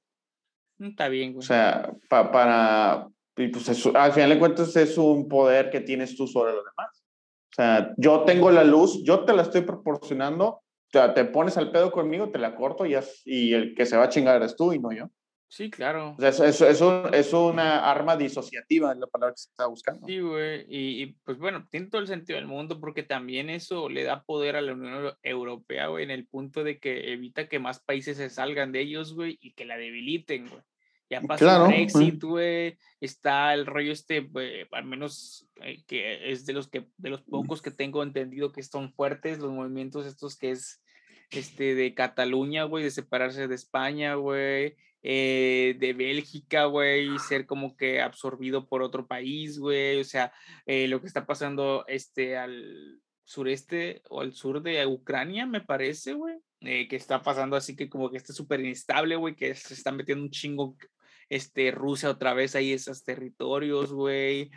Mm, 0.79 0.87
está 0.87 1.07
bien, 1.09 1.33
güey. 1.33 1.43
O 1.43 1.47
sea, 1.47 1.93
para, 2.09 3.07
pues 3.35 3.85
al 3.93 4.13
final 4.13 4.31
de 4.31 4.39
cuentas 4.39 4.75
es 4.75 4.97
un 4.97 5.27
poder 5.29 5.69
que 5.69 5.79
tienes 5.79 6.17
tú 6.17 6.25
sobre 6.25 6.53
los 6.53 6.65
demás. 6.65 7.03
O 7.51 7.55
sea, 7.55 7.93
yo 7.97 8.23
tengo 8.23 8.49
la 8.49 8.63
luz, 8.63 9.03
yo 9.03 9.23
te 9.23 9.33
la 9.33 9.43
estoy 9.43 9.61
proporcionando, 9.61 10.47
o 10.47 10.63
sea, 10.91 11.13
te 11.13 11.23
pones 11.23 11.55
al 11.55 11.69
pedo 11.71 11.91
conmigo, 11.91 12.31
te 12.31 12.39
la 12.39 12.55
corto 12.55 12.83
y, 12.87 12.95
y 13.25 13.53
el 13.53 13.75
que 13.75 13.85
se 13.85 13.95
va 13.95 14.05
a 14.05 14.09
chingar 14.09 14.37
eres 14.37 14.55
tú 14.55 14.73
y 14.73 14.79
no 14.79 14.91
yo. 14.91 15.07
Sí, 15.49 15.69
claro. 15.69 16.15
O 16.17 16.19
sea, 16.19 16.29
es, 16.29 16.61
es, 16.61 16.81
un, 16.81 17.13
es, 17.13 17.31
una 17.31 17.89
arma 17.89 18.17
disociativa, 18.17 18.91
es 18.91 18.97
la 18.97 19.07
palabra 19.07 19.33
que 19.33 19.41
se 19.41 19.49
está 19.49 19.67
buscando. 19.67 20.05
Sí, 20.05 20.19
güey. 20.19 20.65
Y, 20.67 21.03
y, 21.03 21.05
pues 21.23 21.37
bueno, 21.37 21.65
tiene 21.71 21.87
todo 21.87 22.01
el 22.01 22.07
sentido 22.07 22.37
del 22.37 22.47
mundo 22.47 22.81
porque 22.81 23.03
también 23.03 23.49
eso 23.49 23.87
le 23.87 24.03
da 24.03 24.23
poder 24.23 24.57
a 24.57 24.61
la 24.61 24.73
Unión 24.73 25.13
Europea, 25.23 25.87
güey, 25.87 26.03
en 26.03 26.11
el 26.11 26.27
punto 26.27 26.65
de 26.65 26.79
que 26.79 27.13
evita 27.13 27.47
que 27.47 27.59
más 27.59 27.79
países 27.79 28.17
se 28.17 28.29
salgan 28.29 28.73
de 28.73 28.81
ellos, 28.81 29.13
güey, 29.13 29.37
y 29.41 29.53
que 29.53 29.65
la 29.65 29.77
debiliten, 29.77 30.47
güey. 30.47 30.61
Ya 31.09 31.21
pasó 31.21 31.45
claro, 31.45 31.65
el 31.67 31.69
Brexit, 31.69 32.21
güey. 32.21 32.77
Está 32.99 33.53
el 33.53 33.65
rollo 33.65 33.93
este, 33.93 34.29
al 34.73 34.83
menos 34.83 35.47
eh, 35.61 35.81
que 35.87 36.29
es 36.29 36.45
de 36.45 36.51
los 36.51 36.67
que 36.67 36.89
de 36.97 37.09
los 37.09 37.21
pocos 37.21 37.61
que 37.61 37.71
tengo 37.71 38.03
entendido 38.03 38.51
que 38.51 38.61
son 38.61 38.91
fuertes 38.91 39.39
los 39.39 39.53
movimientos 39.53 40.05
estos 40.05 40.37
que 40.37 40.51
es 40.51 40.83
este 41.29 41.75
de 41.75 41.93
Cataluña, 41.93 42.65
güey, 42.65 42.83
de 42.83 42.91
separarse 42.91 43.47
de 43.47 43.55
España, 43.55 44.15
güey 44.15 44.75
eh, 45.03 45.75
de 45.79 45.93
Bélgica, 45.93 46.65
güey, 46.65 47.17
ser 47.19 47.45
como 47.45 47.75
que 47.77 48.01
absorbido 48.01 48.67
por 48.67 48.81
otro 48.81 49.07
país, 49.07 49.59
güey, 49.59 49.99
o 49.99 50.03
sea, 50.03 50.31
eh, 50.65 50.87
lo 50.87 51.01
que 51.01 51.07
está 51.07 51.25
pasando 51.25 51.85
este, 51.87 52.37
al 52.37 53.01
sureste 53.23 54.01
o 54.09 54.21
al 54.21 54.33
sur 54.33 54.61
de 54.61 54.85
Ucrania, 54.85 55.45
me 55.45 55.61
parece, 55.61 56.13
güey, 56.13 56.37
eh, 56.61 56.87
que 56.87 56.95
está 56.95 57.21
pasando 57.21 57.55
así 57.55 57.75
que 57.75 57.89
como 57.89 58.09
que 58.09 58.17
está 58.17 58.33
súper 58.33 58.59
inestable, 58.61 59.15
güey, 59.15 59.35
que 59.35 59.53
se 59.53 59.73
está 59.73 59.91
metiendo 59.91 60.23
un 60.23 60.31
chingo 60.31 60.75
este, 61.29 61.71
Rusia 61.71 62.09
otra 62.09 62.33
vez 62.33 62.55
ahí 62.55 62.71
esos 62.71 63.03
territorios, 63.03 63.91
güey. 63.91 64.49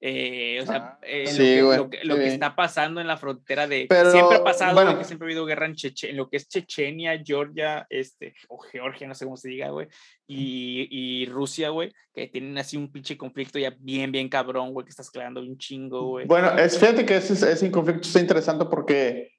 Eh, 0.00 0.60
o 0.62 0.66
sea, 0.66 0.76
ah, 0.76 0.98
eh, 1.02 1.60
lo, 1.60 1.90
que, 1.90 2.04
lo, 2.04 2.14
que, 2.14 2.28
está 2.28 2.54
pasando 2.54 3.00
en 3.00 3.08
la 3.08 3.16
frontera 3.16 3.66
de... 3.66 3.88
siempre 4.12 4.36
ha 4.36 4.44
pasado, 4.44 4.96
que 4.96 5.04
siempre 5.04 5.26
ha 5.26 5.28
habido 5.28 5.44
guerra 5.44 5.66
en, 5.66 5.74
Cheche, 5.74 6.10
en 6.10 6.16
lo 6.16 6.28
que 6.28 6.36
es 6.36 6.48
Chechenia, 6.48 7.20
Georgia, 7.24 7.84
este, 7.90 8.34
o 8.48 8.58
Georgia, 8.58 9.08
no 9.08 9.14
sé 9.14 9.24
cómo 9.24 9.36
se 9.36 9.48
diga, 9.48 9.70
güey, 9.70 9.88
y, 10.28 10.86
y, 10.90 11.26
Rusia, 11.26 11.70
güey, 11.70 11.92
que 12.14 12.28
tienen 12.28 12.56
así 12.58 12.76
un 12.76 12.92
pinche 12.92 13.16
conflicto 13.16 13.58
ya 13.58 13.74
bien, 13.80 14.12
bien 14.12 14.28
cabrón, 14.28 14.72
güey, 14.72 14.84
que 14.84 14.90
estás 14.90 15.10
creando 15.10 15.40
un 15.40 15.58
chingo, 15.58 16.02
güey. 16.04 16.26
Bueno, 16.26 16.56
es, 16.56 16.78
fíjate 16.78 17.04
que 17.04 17.16
ese, 17.16 17.32
ese 17.50 17.70
conflicto 17.70 18.06
está 18.06 18.20
interesante 18.20 18.66
porque 18.66 19.32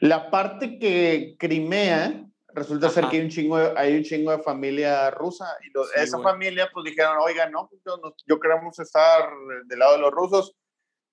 la 0.00 0.30
parte 0.30 0.78
que 0.78 1.36
Crimea 1.38 2.25
resulta 2.56 2.88
ser 2.88 3.08
que 3.08 3.18
hay 3.18 3.22
un 3.22 3.28
chingo 3.28 3.58
de, 3.58 3.72
hay 3.76 3.96
un 3.96 4.02
chingo 4.02 4.30
de 4.30 4.42
familia 4.42 5.10
rusa 5.10 5.46
y 5.62 6.00
esa 6.00 6.18
familia 6.20 6.68
pues 6.72 6.84
dijeron, 6.86 7.18
oiga, 7.20 7.48
no, 7.50 7.68
pues, 7.68 7.82
yo, 8.26 8.40
queremos 8.40 8.78
estar 8.78 9.28
del 9.66 9.78
lado 9.78 9.92
de 9.92 9.98
los 9.98 10.10
rusos, 10.10 10.56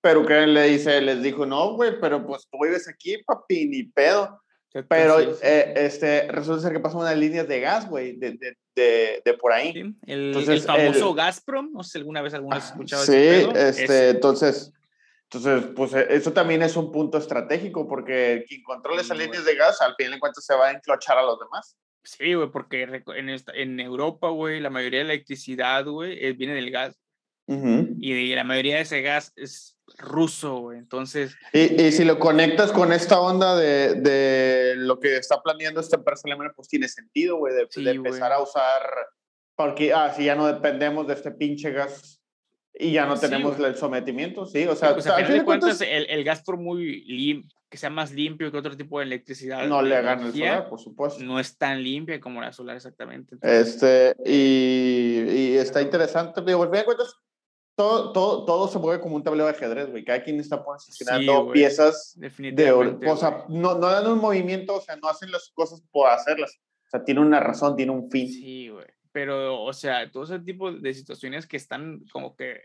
pero 0.00 0.24
que 0.24 0.46
le 0.46 0.62
dice, 0.64 1.00
les 1.00 1.22
dijo, 1.22 1.44
no, 1.46 1.74
güey, 1.74 2.00
pero 2.00 2.26
pues 2.26 2.48
tú 2.50 2.58
vives 2.62 2.88
aquí, 2.88 3.22
papi, 3.24 3.66
ni 3.66 3.84
pedo. 3.84 4.40
Pero 4.88 5.20
eh, 5.20 5.72
este, 5.76 6.26
resulta 6.32 6.62
ser 6.62 6.72
que 6.72 6.80
pasan 6.80 7.00
unas 7.00 7.16
líneas 7.16 7.46
de 7.46 7.60
gas, 7.60 7.88
güey, 7.88 8.16
de, 8.16 8.36
de, 8.74 9.22
de, 9.24 9.34
por 9.34 9.52
ahí. 9.52 9.68
El, 10.04 10.26
entonces, 10.26 10.48
el 10.48 10.60
famoso 10.62 11.14
Gazprom, 11.14 11.70
no 11.72 11.84
sé 11.84 11.92
si 11.92 11.98
alguna 11.98 12.22
vez 12.22 12.34
alguna 12.34 12.56
has 12.56 12.70
escuchado 12.70 13.04
Sí, 13.04 13.12
este, 13.54 14.10
entonces 14.10 14.72
entonces, 15.34 15.70
pues 15.74 15.92
e, 15.94 16.14
eso 16.14 16.32
también 16.32 16.62
es 16.62 16.76
un 16.76 16.92
punto 16.92 17.18
estratégico 17.18 17.88
porque 17.88 18.44
quien 18.48 18.62
controle 18.62 19.02
esas 19.02 19.18
líneas 19.18 19.44
de 19.44 19.56
gas, 19.56 19.80
al 19.80 19.94
fin 19.96 20.10
de 20.10 20.20
cuentas 20.20 20.44
se 20.44 20.54
va 20.54 20.68
a 20.68 20.72
enclochar 20.72 21.18
a 21.18 21.22
los 21.22 21.38
demás. 21.38 21.76
Sí, 22.04 22.34
güey, 22.34 22.50
porque 22.50 22.82
en, 22.82 23.36
en 23.54 23.80
Europa, 23.80 24.28
güey, 24.28 24.60
la 24.60 24.70
mayoría 24.70 25.00
de 25.00 25.06
la 25.06 25.12
electricidad, 25.14 25.84
güey, 25.86 26.32
viene 26.34 26.54
del 26.54 26.70
gas. 26.70 26.96
Y 27.46 28.34
la 28.34 28.44
mayoría 28.44 28.76
de 28.76 28.82
ese 28.82 29.02
gas 29.02 29.32
es 29.36 29.76
ruso, 29.98 30.60
güey. 30.60 30.78
Entonces. 30.78 31.36
Y, 31.52 31.82
y, 31.82 31.92
si 31.92 32.04
lo 32.04 32.18
conectas 32.18 32.72
con 32.72 32.90
esta 32.92 33.20
onda 33.20 33.54
de, 33.54 33.94
de 34.00 34.74
lo 34.76 34.98
que 34.98 35.16
está 35.16 35.42
planeando 35.42 35.80
esta 35.80 35.96
empresa 35.96 36.22
alemana, 36.24 36.52
pues 36.56 36.68
tiene 36.68 36.88
sentido, 36.88 37.36
güey, 37.36 37.54
de, 37.54 37.90
empezar 37.90 38.32
a 38.32 38.40
usar 38.40 38.82
Porque 39.56 39.92
así 39.92 40.22
ah, 40.22 40.26
ya 40.26 40.36
no 40.36 40.46
dependemos 40.46 41.06
de 41.06 41.14
este 41.14 41.32
pinche 41.32 41.70
gas 41.70 42.23
y 42.76 42.92
ya 42.92 43.06
no 43.06 43.18
tenemos 43.18 43.58
el 43.60 43.76
sometimiento, 43.76 44.46
sí, 44.46 44.66
o 44.66 44.74
sea, 44.74 44.94
pues 44.94 45.06
a 45.06 45.16
final 45.16 45.32
de 45.32 45.44
cuentas, 45.44 45.80
el, 45.80 46.06
el, 46.10 46.24
gas 46.24 46.42
por 46.42 46.56
muy 46.56 47.04
limpio, 47.04 47.56
que 47.68 47.78
sea 47.78 47.88
más 47.88 48.10
limpio 48.10 48.50
que 48.50 48.58
otro 48.58 48.76
tipo 48.76 48.98
de 48.98 49.04
electricidad. 49.04 49.66
No 49.68 49.80
le 49.80 49.96
hagan 49.96 50.22
el 50.22 50.32
solar, 50.32 50.68
por 50.68 50.80
supuesto. 50.80 51.22
No 51.22 51.38
es 51.38 51.56
tan 51.56 51.82
limpia 51.82 52.20
como 52.20 52.40
la 52.40 52.52
solar, 52.52 52.76
exactamente. 52.76 53.36
este, 53.42 54.16
y, 54.24 55.20
y, 55.30 55.56
está 55.56 55.82
interesante, 55.82 56.42
pero 56.42 56.62
al 56.62 56.68
final 56.68 56.84
cuentas, 56.84 57.14
todo, 57.76 58.12
todo, 58.12 58.44
todo 58.44 58.68
se 58.68 58.78
mueve 58.80 59.00
como 59.00 59.16
un 59.16 59.22
tablero 59.22 59.46
de 59.46 59.52
ajedrez, 59.52 59.90
güey. 59.90 60.04
Cada 60.04 60.22
quien 60.22 60.40
está 60.40 60.64
posicionando 60.64 61.52
piezas 61.52 62.16
de 62.16 62.72
O 62.72 63.16
sea, 63.16 63.44
no, 63.48 63.78
no 63.78 63.86
dan 63.86 64.06
un 64.08 64.18
movimiento, 64.18 64.74
o 64.74 64.80
sea, 64.80 64.96
no 64.96 65.08
hacen 65.08 65.30
las 65.30 65.50
cosas 65.54 65.80
por 65.92 66.10
hacerlas. 66.10 66.58
O 66.86 66.90
sea, 66.90 67.04
tiene 67.04 67.20
una 67.20 67.38
razón, 67.38 67.76
tiene 67.76 67.92
un 67.92 68.10
fin. 68.10 68.28
Sí, 68.28 68.68
güey 68.68 68.86
pero, 69.14 69.62
o 69.62 69.72
sea, 69.72 70.10
todo 70.10 70.24
ese 70.24 70.40
tipo 70.40 70.72
de 70.72 70.92
situaciones 70.92 71.46
que 71.46 71.56
están 71.56 72.04
como 72.10 72.34
que, 72.34 72.64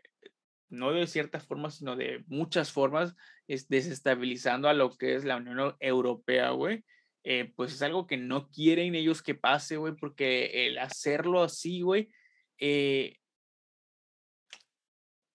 no 0.68 0.92
de 0.92 1.06
cierta 1.06 1.40
forma, 1.40 1.70
sino 1.70 1.96
de 1.96 2.24
muchas 2.26 2.72
formas, 2.72 3.16
es 3.48 3.70
desestabilizando 3.70 4.68
a 4.68 4.74
lo 4.74 4.98
que 4.98 5.14
es 5.14 5.26
la 5.26 5.38
Unión 5.38 5.76
Europea, 5.80 6.50
güey. 6.50 6.84
Eh, 7.24 7.54
pues 7.56 7.74
es 7.74 7.84
algo 7.84 8.08
que 8.08 8.18
no 8.18 8.50
quieren 8.50 8.96
ellos 8.96 9.22
que 9.22 9.36
pase, 9.36 9.78
güey, 9.78 9.94
porque 9.96 10.66
el 10.66 10.80
hacerlo 10.80 11.44
así, 11.44 11.82
güey, 11.82 12.10
eh, 12.58 13.18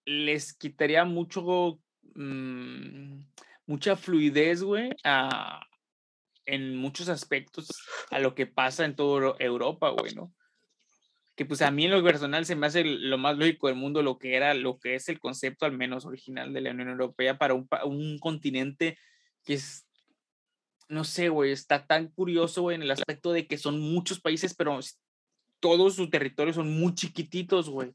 les 0.03 0.53
quitaría 0.53 1.05
mucho, 1.05 1.79
mm, 2.15 3.21
mucha 3.67 3.95
fluidez, 3.95 4.63
güey, 4.63 4.89
en 6.45 6.75
muchos 6.75 7.07
aspectos 7.07 7.69
a 8.11 8.19
lo 8.19 8.35
que 8.35 8.47
pasa 8.47 8.83
en 8.83 8.97
toda 8.97 9.37
Europa, 9.39 9.91
güey, 9.91 10.13
¿no? 10.13 10.33
Que 11.35 11.45
pues 11.45 11.61
a 11.61 11.71
mí 11.71 11.85
en 11.85 11.91
lo 11.91 12.03
personal 12.03 12.45
se 12.45 12.55
me 12.55 12.67
hace 12.67 12.83
lo 12.83 13.17
más 13.17 13.37
lógico 13.37 13.67
del 13.67 13.75
mundo 13.75 14.01
lo 14.01 14.17
que 14.17 14.35
era, 14.35 14.53
lo 14.53 14.79
que 14.79 14.95
es 14.95 15.09
el 15.09 15.19
concepto 15.19 15.65
al 15.65 15.73
menos 15.73 16.05
original 16.05 16.53
de 16.53 16.61
la 16.61 16.71
Unión 16.71 16.89
Europea 16.89 17.37
para 17.37 17.53
un, 17.53 17.67
un 17.83 18.19
continente 18.19 18.97
que 19.43 19.55
es, 19.55 19.85
no 20.87 21.03
sé, 21.03 21.29
güey, 21.29 21.51
está 21.51 21.85
tan 21.85 22.07
curioso, 22.07 22.61
güey, 22.61 22.75
en 22.75 22.83
el 22.83 22.91
aspecto 22.91 23.33
de 23.33 23.47
que 23.47 23.57
son 23.57 23.79
muchos 23.79 24.21
países, 24.21 24.55
pero 24.55 24.79
todos 25.59 25.95
sus 25.95 26.09
territorios 26.09 26.55
son 26.55 26.71
muy 26.71 26.95
chiquititos, 26.95 27.69
güey. 27.69 27.91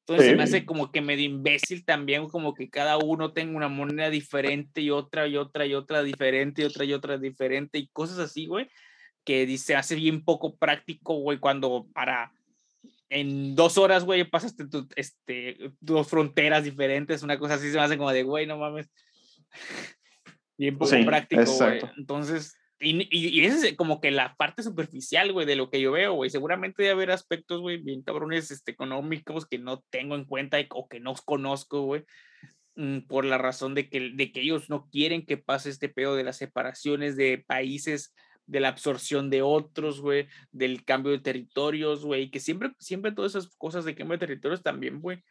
Entonces 0.00 0.26
se 0.26 0.36
me 0.36 0.42
hace 0.42 0.66
como 0.66 0.90
que 0.90 1.00
medio 1.00 1.24
imbécil 1.24 1.84
también, 1.84 2.28
como 2.28 2.54
que 2.54 2.68
cada 2.68 2.98
uno 2.98 3.32
tenga 3.32 3.56
una 3.56 3.68
moneda 3.68 4.10
diferente 4.10 4.80
y 4.80 4.90
otra 4.90 5.28
y 5.28 5.36
otra 5.36 5.64
y 5.64 5.74
otra 5.74 6.02
diferente 6.02 6.62
y 6.62 6.64
otra 6.64 6.84
y 6.84 6.92
otra 6.92 7.18
diferente 7.18 7.78
y 7.78 7.86
cosas 7.86 8.18
así, 8.18 8.46
güey 8.46 8.68
que 9.24 9.46
dice, 9.46 9.76
hace 9.76 9.94
bien 9.94 10.24
poco 10.24 10.56
práctico, 10.56 11.14
güey, 11.14 11.38
cuando 11.38 11.86
para 11.92 12.32
en 13.12 13.54
dos 13.54 13.76
horas, 13.76 14.04
güey, 14.04 14.24
pasaste 14.24 14.66
tu, 14.66 14.88
este, 14.96 15.58
dos 15.80 16.08
fronteras 16.08 16.64
diferentes, 16.64 17.22
una 17.22 17.38
cosa 17.38 17.54
así 17.54 17.70
se 17.70 17.76
me 17.76 17.82
hace 17.82 17.98
como 17.98 18.10
de, 18.10 18.22
güey, 18.22 18.46
no 18.46 18.56
mames. 18.56 18.90
bien 20.56 20.78
poco 20.78 20.92
práctico, 21.04 21.44
güey. 21.44 21.80
Entonces, 21.98 22.56
y, 22.80 23.06
y, 23.10 23.44
esa 23.44 23.68
es 23.68 23.76
como 23.76 24.00
que 24.00 24.10
la 24.10 24.34
parte 24.36 24.62
superficial, 24.62 25.32
güey, 25.32 25.46
de 25.46 25.56
lo 25.56 25.70
que 25.70 25.80
yo 25.80 25.92
veo, 25.92 26.14
güey. 26.14 26.30
Seguramente 26.30 26.82
debe 26.82 26.94
haber 26.94 27.10
aspectos, 27.12 27.60
güey, 27.60 27.76
bien 27.76 28.02
cabrones 28.02 28.50
este, 28.50 28.72
económicos 28.72 29.46
que 29.46 29.58
no 29.58 29.84
tengo 29.90 30.16
en 30.16 30.24
cuenta 30.24 30.58
o 30.70 30.88
que 30.88 30.98
no 30.98 31.14
conozco, 31.24 31.82
güey, 31.82 32.04
mm, 32.76 33.00
por 33.08 33.24
la 33.24 33.38
razón 33.38 33.74
de 33.74 33.88
que, 33.88 34.10
de 34.14 34.32
que 34.32 34.40
ellos 34.40 34.68
no 34.68 34.88
quieren 34.90 35.24
que 35.26 35.36
pase 35.36 35.70
este 35.70 35.88
pedo 35.88 36.16
de 36.16 36.24
las 36.24 36.38
separaciones 36.38 37.14
de 37.16 37.44
países 37.46 38.14
de 38.52 38.60
la 38.60 38.68
absorción 38.68 39.30
de 39.30 39.40
otros, 39.40 40.02
güey, 40.02 40.28
del 40.50 40.84
cambio 40.84 41.10
de 41.10 41.20
territorios, 41.20 42.04
güey, 42.04 42.30
que 42.30 42.38
siempre, 42.38 42.72
siempre 42.78 43.10
todas 43.10 43.34
esas 43.34 43.56
cosas 43.56 43.86
de 43.86 43.94
cambio 43.94 44.18
de 44.18 44.26
territorios 44.26 44.62
también, 44.62 45.00
güey, 45.00 45.24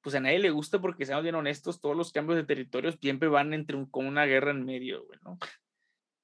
pues 0.00 0.14
a 0.14 0.20
nadie 0.20 0.38
le 0.38 0.50
gusta 0.50 0.80
porque 0.80 1.04
seamos 1.04 1.24
bien 1.24 1.34
honestos, 1.34 1.80
todos 1.80 1.96
los 1.96 2.12
cambios 2.12 2.36
de 2.36 2.44
territorios 2.44 2.96
siempre 3.00 3.28
van 3.28 3.52
entre 3.52 3.76
un, 3.76 3.86
con 3.86 4.06
una 4.06 4.26
guerra 4.26 4.52
en 4.52 4.64
medio, 4.64 5.04
güey, 5.04 5.18
¿no? 5.24 5.38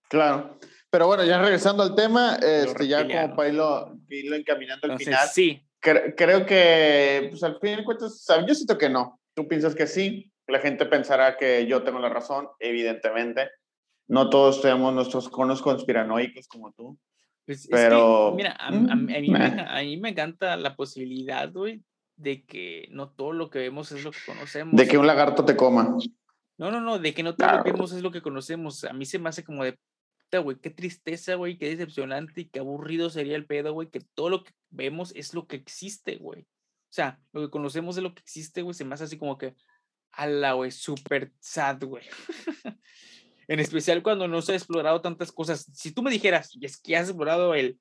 Claro. 0.09 0.59
Pero 0.91 1.09
bueno, 1.09 1.25
ya 1.25 1.43
regresando 1.43 1.83
al 1.83 1.97
tema, 1.97 2.37
este, 2.37 2.87
ya 2.87 3.05
como 3.05 3.35
para 3.35 3.49
irlo, 3.49 3.99
encaminando 4.09 4.93
al 4.93 4.97
final. 4.97 5.29
Sí. 5.29 5.67
creo 5.81 6.47
que, 6.47 7.27
pues 7.31 7.43
al 7.43 7.59
fin 7.59 7.79
de 7.79 7.85
cuentas, 7.85 8.25
yo 8.47 8.55
siento 8.55 8.79
que 8.79 8.89
no. 8.89 9.21
Tú 9.35 9.49
piensas 9.49 9.75
que 9.75 9.89
sí, 9.89 10.33
la 10.47 10.61
gente 10.61 10.87
pensará 10.87 11.37
que 11.37 11.67
yo 11.67 11.83
tengo 11.83 11.99
la 11.99 12.09
razón, 12.09 12.49
evidentemente 12.61 13.51
no 14.09 14.31
todos 14.31 14.63
tenemos 14.63 14.93
nuestros 14.95 15.29
conos 15.29 15.63
conspiranoicos 15.63 16.49
como 16.49 16.73
tú. 16.73 16.99
Pues 17.45 17.67
pero. 17.71 18.35
mira, 18.35 18.57
a, 18.59 18.71
mí 18.71 19.97
me, 19.97 20.09
encanta 20.11 20.57
la 20.57 20.77
posibilidad, 20.77 21.51
güey, 21.51 21.83
de 22.17 22.45
que 22.45 22.89
no 22.91 23.11
todo 23.11 23.33
lo 23.33 23.49
que 23.49 23.59
vemos 23.59 23.93
es 23.93 24.05
lo 24.05 24.11
que 24.11 24.19
conocemos. 24.27 24.77
De 24.77 24.87
que 24.87 24.99
un 24.99 25.07
lagarto 25.07 25.45
te 25.45 25.57
coma. 25.57 25.97
No, 26.59 26.71
no, 26.71 26.81
no, 26.81 26.99
de 26.99 27.15
que 27.15 27.23
no 27.23 27.35
todo 27.35 27.53
lo 27.53 27.65
que 27.65 27.73
vemos 27.73 27.93
es 27.93 28.03
lo 28.03 28.11
que 28.11 28.21
conocemos. 28.21 28.85
A 28.85 28.93
mí 28.93 29.07
se 29.07 29.19
me 29.19 29.29
hace 29.29 29.45
como 29.45 29.65
de, 29.65 29.79
güey, 30.43 30.59
qué 30.59 30.71
tristeza, 30.71 31.37
güey, 31.37 31.57
qué 31.57 31.71
decepcionante 31.71 32.43
y 32.43 32.49
qué 32.49 32.59
aburrido 32.59 33.09
sería 33.09 33.37
el 33.37 33.47
pedo, 33.47 33.73
güey, 33.73 33.89
que 33.89 34.01
todo 34.15 34.29
lo 34.29 34.45
que 34.45 34.53
vemos 34.71 35.13
es 35.15 35.33
lo 35.33 35.47
que 35.47 35.57
existe, 35.57 36.17
güey. 36.17 36.43
O 36.43 36.93
sea, 36.93 37.19
lo 37.33 37.43
que 37.43 37.51
conocemos 37.51 37.97
de 37.97 38.03
lo 38.03 38.15
que 38.15 38.21
existe, 38.21 38.63
güey, 38.63 38.75
se 38.75 38.85
me 38.85 38.95
hace 38.95 39.05
así 39.05 39.17
como 39.17 39.39
que, 39.39 39.55
ala, 40.13 40.53
güey, 40.53 40.71
súper 40.71 41.33
sad, 41.41 41.83
güey. 41.85 42.05
en 43.49 43.61
especial 43.61 44.03
cuando 44.03 44.29
no 44.29 44.43
se 44.43 44.53
ha 44.53 44.57
explorado 44.57 45.01
tantas 45.01 45.33
cosas. 45.33 45.67
Si 45.75 45.93
tú 45.93 46.03
me 46.03 46.11
dijeras, 46.11 46.57
es 46.61 46.79
que 46.81 46.97
has 46.97 47.09
explorado 47.09 47.55
el 47.55 47.79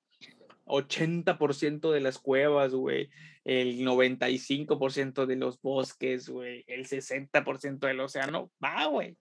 80% 0.66 1.92
de 1.92 2.02
las 2.02 2.18
cuevas, 2.18 2.74
güey, 2.74 3.10
el 3.44 3.86
95% 3.86 5.26
de 5.26 5.36
los 5.36 5.62
bosques, 5.62 6.30
güey, 6.30 6.64
el 6.68 6.88
60% 6.88 7.80
del 7.80 8.00
océano, 8.00 8.52
va, 8.64 8.86
güey. 8.86 9.18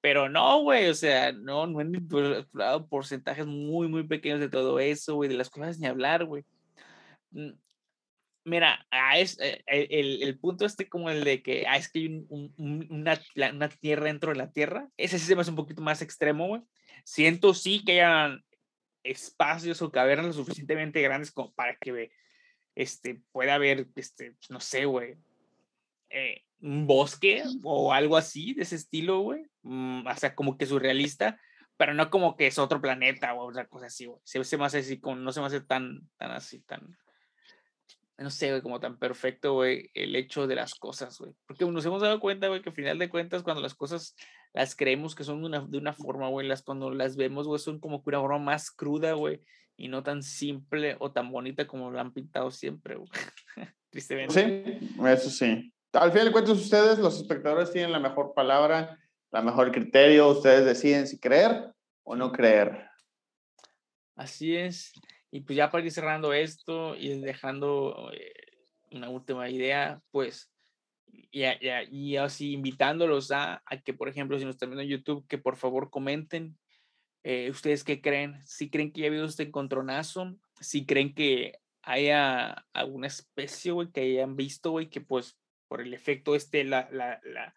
Pero 0.00 0.28
no, 0.28 0.62
güey, 0.62 0.88
o 0.88 0.94
sea, 0.94 1.32
no, 1.32 1.66
no 1.66 1.80
he 1.80 1.84
explorado 1.84 2.88
porcentajes 2.88 3.46
muy, 3.46 3.86
muy 3.88 4.06
pequeños 4.06 4.40
de 4.40 4.48
todo 4.48 4.80
eso, 4.80 5.14
güey, 5.14 5.28
de 5.28 5.36
las 5.36 5.48
cuevas 5.48 5.78
ni 5.78 5.86
hablar, 5.86 6.24
güey. 6.24 6.44
Mira, 8.44 8.86
es, 9.14 9.38
eh, 9.40 9.62
el, 9.66 10.22
el, 10.22 10.38
punto 10.38 10.66
este 10.66 10.88
como 10.88 11.10
el 11.10 11.22
de 11.22 11.42
que 11.42 11.64
ah, 11.68 11.76
es 11.76 11.88
que 11.90 12.00
hay 12.00 12.26
una, 12.58 13.20
una, 13.36 13.68
tierra 13.68 14.06
dentro 14.06 14.32
de 14.32 14.38
la 14.38 14.50
tierra, 14.50 14.88
ese 14.96 15.18
sí 15.18 15.26
se 15.26 15.36
me 15.36 15.42
hace 15.42 15.50
un 15.50 15.56
poquito 15.56 15.80
más 15.80 16.02
extremo, 16.02 16.48
güey. 16.48 16.62
Siento 17.04 17.54
sí 17.54 17.84
que 17.84 18.02
hayan 18.02 18.42
espacios 19.04 19.80
o 19.82 19.92
cavernas 19.92 20.26
lo 20.26 20.32
suficientemente 20.32 21.02
grandes 21.02 21.30
como 21.30 21.52
para 21.52 21.76
que 21.76 22.10
este, 22.74 23.22
pueda 23.30 23.54
haber, 23.54 23.86
este, 23.94 24.36
no 24.48 24.58
sé, 24.58 24.86
güey, 24.86 25.16
eh, 26.10 26.42
un 26.60 26.86
bosque 26.86 27.44
o 27.62 27.92
algo 27.92 28.16
así 28.16 28.54
de 28.54 28.62
ese 28.62 28.76
estilo, 28.76 29.20
güey. 29.20 29.46
Mm, 29.62 30.06
o 30.06 30.16
sea, 30.16 30.34
como 30.34 30.56
que 30.56 30.66
surrealista, 30.66 31.40
pero 31.76 31.94
no 31.94 32.10
como 32.10 32.36
que 32.36 32.48
es 32.48 32.58
otro 32.58 32.80
planeta 32.80 33.34
o 33.34 33.46
otra 33.46 33.66
cosa 33.66 33.86
así, 33.86 34.06
güey. 34.06 34.20
Se, 34.24 34.42
se 34.42 34.58
me 34.58 34.64
hace 34.64 34.78
así, 34.78 35.00
como, 35.00 35.16
no 35.16 35.32
se 35.32 35.40
me 35.40 35.46
hace 35.46 35.60
tan, 35.60 36.08
tan 36.16 36.32
así, 36.32 36.60
tan 36.60 36.96
no 38.22 38.30
sé, 38.30 38.50
güey, 38.50 38.62
como 38.62 38.80
tan 38.80 38.98
perfecto, 38.98 39.54
güey, 39.54 39.90
el 39.94 40.14
hecho 40.16 40.46
de 40.46 40.54
las 40.54 40.74
cosas, 40.74 41.18
güey. 41.18 41.32
Porque 41.46 41.64
nos 41.64 41.84
hemos 41.84 42.02
dado 42.02 42.20
cuenta, 42.20 42.48
güey, 42.48 42.62
que 42.62 42.70
al 42.70 42.74
final 42.74 42.98
de 42.98 43.08
cuentas, 43.08 43.42
cuando 43.42 43.62
las 43.62 43.74
cosas 43.74 44.14
las 44.52 44.76
creemos 44.76 45.14
que 45.14 45.24
son 45.24 45.40
de 45.40 45.46
una, 45.46 45.60
de 45.60 45.78
una 45.78 45.92
forma, 45.92 46.28
güey, 46.28 46.46
las, 46.46 46.62
cuando 46.62 46.90
las 46.90 47.16
vemos, 47.16 47.46
güey, 47.46 47.58
son 47.58 47.80
como 47.80 48.02
que 48.02 48.10
una 48.10 48.20
forma 48.20 48.38
más 48.38 48.70
cruda, 48.70 49.12
güey, 49.12 49.40
y 49.76 49.88
no 49.88 50.02
tan 50.02 50.22
simple 50.22 50.96
o 51.00 51.12
tan 51.12 51.30
bonita 51.30 51.66
como 51.66 51.90
lo 51.90 52.00
han 52.00 52.12
pintado 52.12 52.50
siempre, 52.50 52.96
güey. 52.96 53.08
Tristemente. 53.90 54.78
Sí, 54.80 54.90
eso 55.06 55.30
sí. 55.30 55.72
Al 55.92 56.12
final 56.12 56.26
de 56.26 56.32
cuentas, 56.32 56.56
ustedes, 56.56 56.98
los 56.98 57.20
espectadores, 57.20 57.72
tienen 57.72 57.92
la 57.92 58.00
mejor 58.00 58.32
palabra, 58.34 58.98
la 59.30 59.42
mejor 59.42 59.70
criterio, 59.72 60.28
ustedes 60.28 60.64
deciden 60.64 61.06
si 61.06 61.18
creer 61.18 61.72
o 62.02 62.16
no 62.16 62.32
creer. 62.32 62.88
Así 64.16 64.56
es. 64.56 64.92
Y 65.32 65.40
pues 65.40 65.56
ya 65.56 65.70
para 65.70 65.84
ir 65.84 65.90
cerrando 65.90 66.34
esto 66.34 66.94
y 66.94 67.18
dejando 67.20 68.12
eh, 68.12 68.32
una 68.90 69.08
última 69.08 69.48
idea, 69.48 70.02
pues, 70.10 70.52
y, 71.08 71.44
y, 71.90 72.16
así 72.16 72.52
invitándolos 72.52 73.32
a, 73.32 73.62
que, 73.84 73.94
por 73.94 74.10
ejemplo, 74.10 74.38
si 74.38 74.44
nos 74.44 74.56
están 74.56 74.78
en 74.78 74.86
YouTube, 74.86 75.26
que 75.26 75.38
por 75.38 75.56
favor 75.56 75.90
comenten 75.90 76.58
eh, 77.24 77.48
ustedes 77.50 77.82
qué 77.82 78.02
creen, 78.02 78.40
si 78.44 78.68
creen 78.68 78.92
que 78.92 79.00
ya 79.00 79.06
ha 79.06 79.10
habido 79.10 79.24
este 79.24 79.44
encontronazo, 79.44 80.36
si 80.60 80.84
creen 80.84 81.14
que 81.14 81.58
haya 81.82 82.66
alguna 82.74 83.06
especie, 83.06 83.72
güey, 83.72 83.90
que 83.90 84.02
hayan 84.02 84.36
visto, 84.36 84.70
güey, 84.70 84.90
que 84.90 85.00
pues 85.00 85.38
por 85.66 85.80
el 85.80 85.94
efecto 85.94 86.34
este 86.34 86.64
la, 86.64 86.90
la, 86.92 87.20
la, 87.24 87.54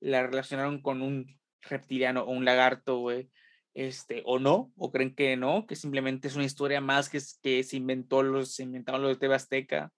la 0.00 0.26
relacionaron 0.26 0.82
con 0.82 1.00
un 1.00 1.40
reptiliano 1.62 2.22
o 2.22 2.32
un 2.32 2.44
lagarto, 2.44 2.98
güey, 2.98 3.30
este, 3.74 4.22
o 4.24 4.38
no, 4.38 4.72
o 4.76 4.90
creen 4.90 5.14
que 5.14 5.36
no, 5.36 5.66
que 5.66 5.76
simplemente 5.76 6.28
es 6.28 6.36
una 6.36 6.44
historia 6.44 6.80
más 6.80 7.08
que, 7.08 7.20
que 7.42 7.62
se 7.64 7.76
inventó 7.76 8.22
los, 8.22 8.54
se 8.54 8.62
inventaron 8.62 9.02
los 9.02 9.10
de 9.10 9.16
TV 9.16 9.34
Azteca. 9.34 9.92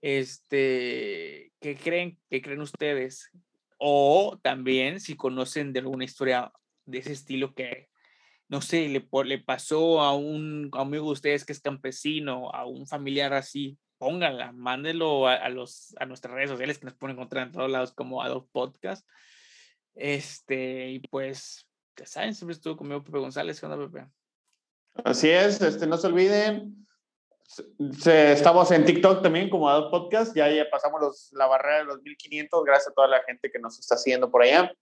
Este, 0.00 1.52
¿qué 1.60 1.76
creen, 1.76 2.18
qué 2.28 2.42
creen 2.42 2.60
ustedes? 2.60 3.30
O 3.78 4.38
también 4.42 5.00
si 5.00 5.16
conocen 5.16 5.72
de 5.72 5.80
alguna 5.80 6.04
historia 6.04 6.52
de 6.84 6.98
ese 6.98 7.12
estilo 7.12 7.54
que 7.54 7.88
no 8.52 8.60
sé, 8.60 8.86
le, 8.90 9.08
le 9.24 9.38
pasó 9.38 10.02
a 10.02 10.14
un 10.14 10.68
amigo 10.74 11.06
de 11.06 11.12
ustedes 11.12 11.46
que 11.46 11.52
es 11.52 11.62
campesino, 11.62 12.50
a 12.50 12.66
un 12.66 12.86
familiar 12.86 13.32
así, 13.32 13.78
pónganla, 13.96 14.52
mándenlo 14.52 15.26
a, 15.26 15.48
los, 15.48 15.94
a 15.98 16.04
nuestras 16.04 16.34
redes 16.34 16.50
sociales 16.50 16.78
que 16.78 16.84
nos 16.84 16.94
pueden 16.94 17.16
encontrar 17.16 17.46
en 17.46 17.52
todos 17.52 17.70
lados 17.70 17.94
como 17.94 18.22
Adobe 18.22 18.46
Podcast. 18.52 19.08
Este, 19.94 20.90
y 20.90 20.98
pues, 20.98 21.66
ya 21.96 22.06
saben, 22.06 22.34
siempre 22.34 22.54
estuvo 22.54 22.76
conmigo 22.76 23.02
Pepe 23.02 23.18
González. 23.18 23.60
¿Qué 23.60 23.66
onda, 23.66 23.78
Pepe? 23.78 24.06
Así 25.04 25.30
es, 25.30 25.60
este, 25.60 25.86
no 25.86 25.96
se 25.96 26.06
olviden. 26.06 26.86
estamos 27.78 28.70
en 28.70 28.84
TikTok 28.84 29.22
también 29.22 29.50
como 29.50 29.68
Adobe 29.68 29.90
Podcast. 29.90 30.36
Ya, 30.36 30.50
ya 30.50 30.68
pasamos 30.70 31.00
los, 31.00 31.32
la 31.32 31.46
barrera 31.46 31.78
de 31.78 31.84
los 31.84 32.02
1500. 32.02 32.64
Gracias 32.64 32.88
a 32.88 32.94
toda 32.94 33.08
la 33.08 33.22
gente 33.24 33.50
que 33.50 33.58
nos 33.58 33.78
está 33.78 33.96
siguiendo 33.96 34.30
por 34.30 34.42
allá. 34.42 34.72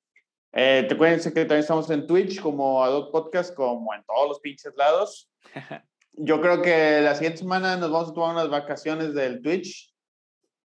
Eh, 0.52 0.84
te 0.88 0.96
cuídense 0.96 1.32
que 1.32 1.42
también 1.42 1.60
estamos 1.60 1.88
en 1.90 2.06
Twitch 2.06 2.40
como 2.40 2.82
Adobe 2.82 3.12
Podcast, 3.12 3.54
como 3.54 3.94
en 3.94 4.02
todos 4.04 4.28
los 4.28 4.40
pinches 4.40 4.72
lados. 4.76 5.30
Yo 6.12 6.40
creo 6.40 6.60
que 6.60 7.00
la 7.00 7.14
siguiente 7.14 7.38
semana 7.38 7.76
nos 7.76 7.90
vamos 7.90 8.10
a 8.10 8.14
tomar 8.14 8.34
unas 8.34 8.50
vacaciones 8.50 9.14
del 9.14 9.40
Twitch, 9.42 9.94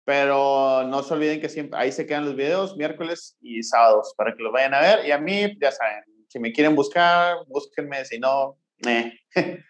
pero 0.05 0.85
no 0.85 1.03
se 1.03 1.15
olviden 1.15 1.41
que 1.41 1.49
siempre 1.49 1.79
ahí 1.81 1.91
se 1.91 2.07
quedan 2.07 2.25
los 2.25 2.37
videos 2.37 2.77
miércoles 2.77 3.37
y 3.41 3.63
sábados 3.63 4.15
para 4.17 4.35
que 4.37 4.43
los 4.43 4.53
vayan 4.53 4.75
a 4.75 4.81
ver. 4.81 5.07
Y 5.07 5.11
a 5.11 5.19
mí, 5.19 5.57
ya 5.61 5.73
saben, 5.73 6.05
si 6.33 6.39
me 6.39 6.51
quieren 6.51 6.75
buscar, 6.75 7.45
búsquenme, 7.47 8.07
si 8.07 8.19
no, 8.19 8.57
eh. 8.87 9.13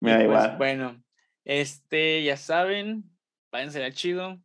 me 0.00 0.10
da 0.12 0.16
pues, 0.18 0.22
igual. 0.22 0.56
Bueno, 0.56 1.02
este, 1.44 2.22
ya 2.22 2.36
saben, 2.36 3.10
váyanse 3.50 3.84
a 3.84 3.90
chido. 3.90 4.38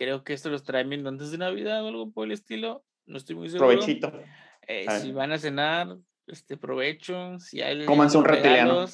Creo 0.00 0.24
que 0.24 0.32
esto 0.32 0.50
los 0.50 0.64
traen 0.64 0.88
viendo 0.88 1.08
antes 1.10 1.30
de 1.30 1.38
Navidad 1.38 1.84
o 1.84 1.88
algo 1.88 2.10
por 2.10 2.26
el 2.26 2.32
estilo. 2.32 2.84
No 3.06 3.18
estoy 3.18 3.36
muy 3.36 3.50
seguro. 3.50 3.68
Provechito. 3.68 4.12
Eh, 4.66 4.86
si 5.00 5.12
van 5.12 5.30
a 5.30 5.38
cenar, 5.38 5.96
este 6.26 6.56
provecho. 6.56 7.38
Si 7.38 7.62
hay 7.62 7.86
Cómanse 7.86 8.18
un 8.18 8.24
reptiliano. 8.24 8.86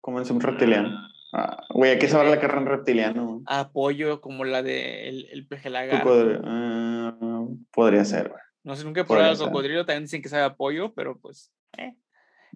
Cómanse 0.00 0.32
un 0.32 0.40
reptiliano. 0.40 1.06
Ah, 1.34 1.66
güey, 1.68 1.90
hay 1.90 1.98
que 1.98 2.08
saber 2.08 2.30
la 2.30 2.40
carne 2.40 2.64
reptiliano. 2.64 3.42
Apoyo 3.44 4.22
como 4.22 4.46
la 4.46 4.62
de 4.62 5.06
el, 5.10 5.28
el 5.30 5.46
peje 5.46 5.68
lagarto. 5.68 6.40
Ah, 6.44 7.44
podría 7.70 8.06
ser, 8.06 8.32
No 8.64 8.76
sé, 8.76 8.84
nunca 8.84 9.02
he 9.02 9.04
probado 9.04 9.32
el 9.32 9.38
cocodrilo, 9.38 9.86
también 9.86 10.04
dicen 10.04 10.22
que 10.22 10.28
sabe 10.28 10.44
apoyo, 10.44 10.92
pero 10.94 11.18
pues, 11.18 11.52
eh. 11.76 11.94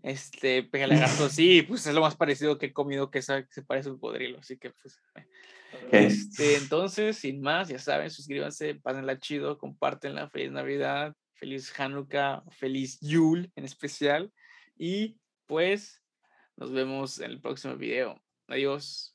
Este, 0.02 0.62
peje 0.62 0.86
lagarto, 0.86 1.28
sí, 1.28 1.62
pues 1.62 1.86
es 1.86 1.94
lo 1.94 2.00
más 2.00 2.16
parecido 2.16 2.58
que 2.58 2.66
he 2.66 2.72
comido 2.72 3.10
que, 3.10 3.22
se 3.22 3.44
parece 3.66 3.88
a 3.88 3.92
un 3.92 3.98
cocodrilo, 3.98 4.38
así 4.38 4.58
que 4.58 4.70
pues. 4.70 4.98
Eh. 5.14 5.26
Este, 5.90 6.56
entonces, 6.56 7.16
sin 7.16 7.40
más, 7.40 7.68
ya 7.68 7.78
saben, 7.78 8.10
suscríbanse, 8.10 8.74
pásenla 8.76 9.18
chido, 9.18 9.58
compártenla, 9.58 10.28
feliz 10.28 10.52
Navidad, 10.52 11.14
feliz 11.34 11.72
Hanukkah, 11.78 12.42
feliz 12.50 12.98
Yule 13.00 13.50
en 13.56 13.64
especial. 13.64 14.32
Y 14.76 15.18
pues 15.46 16.02
nos 16.56 16.72
vemos 16.72 17.18
en 17.20 17.30
el 17.30 17.40
próximo 17.40 17.76
video. 17.76 18.22
Adiós. 18.48 19.14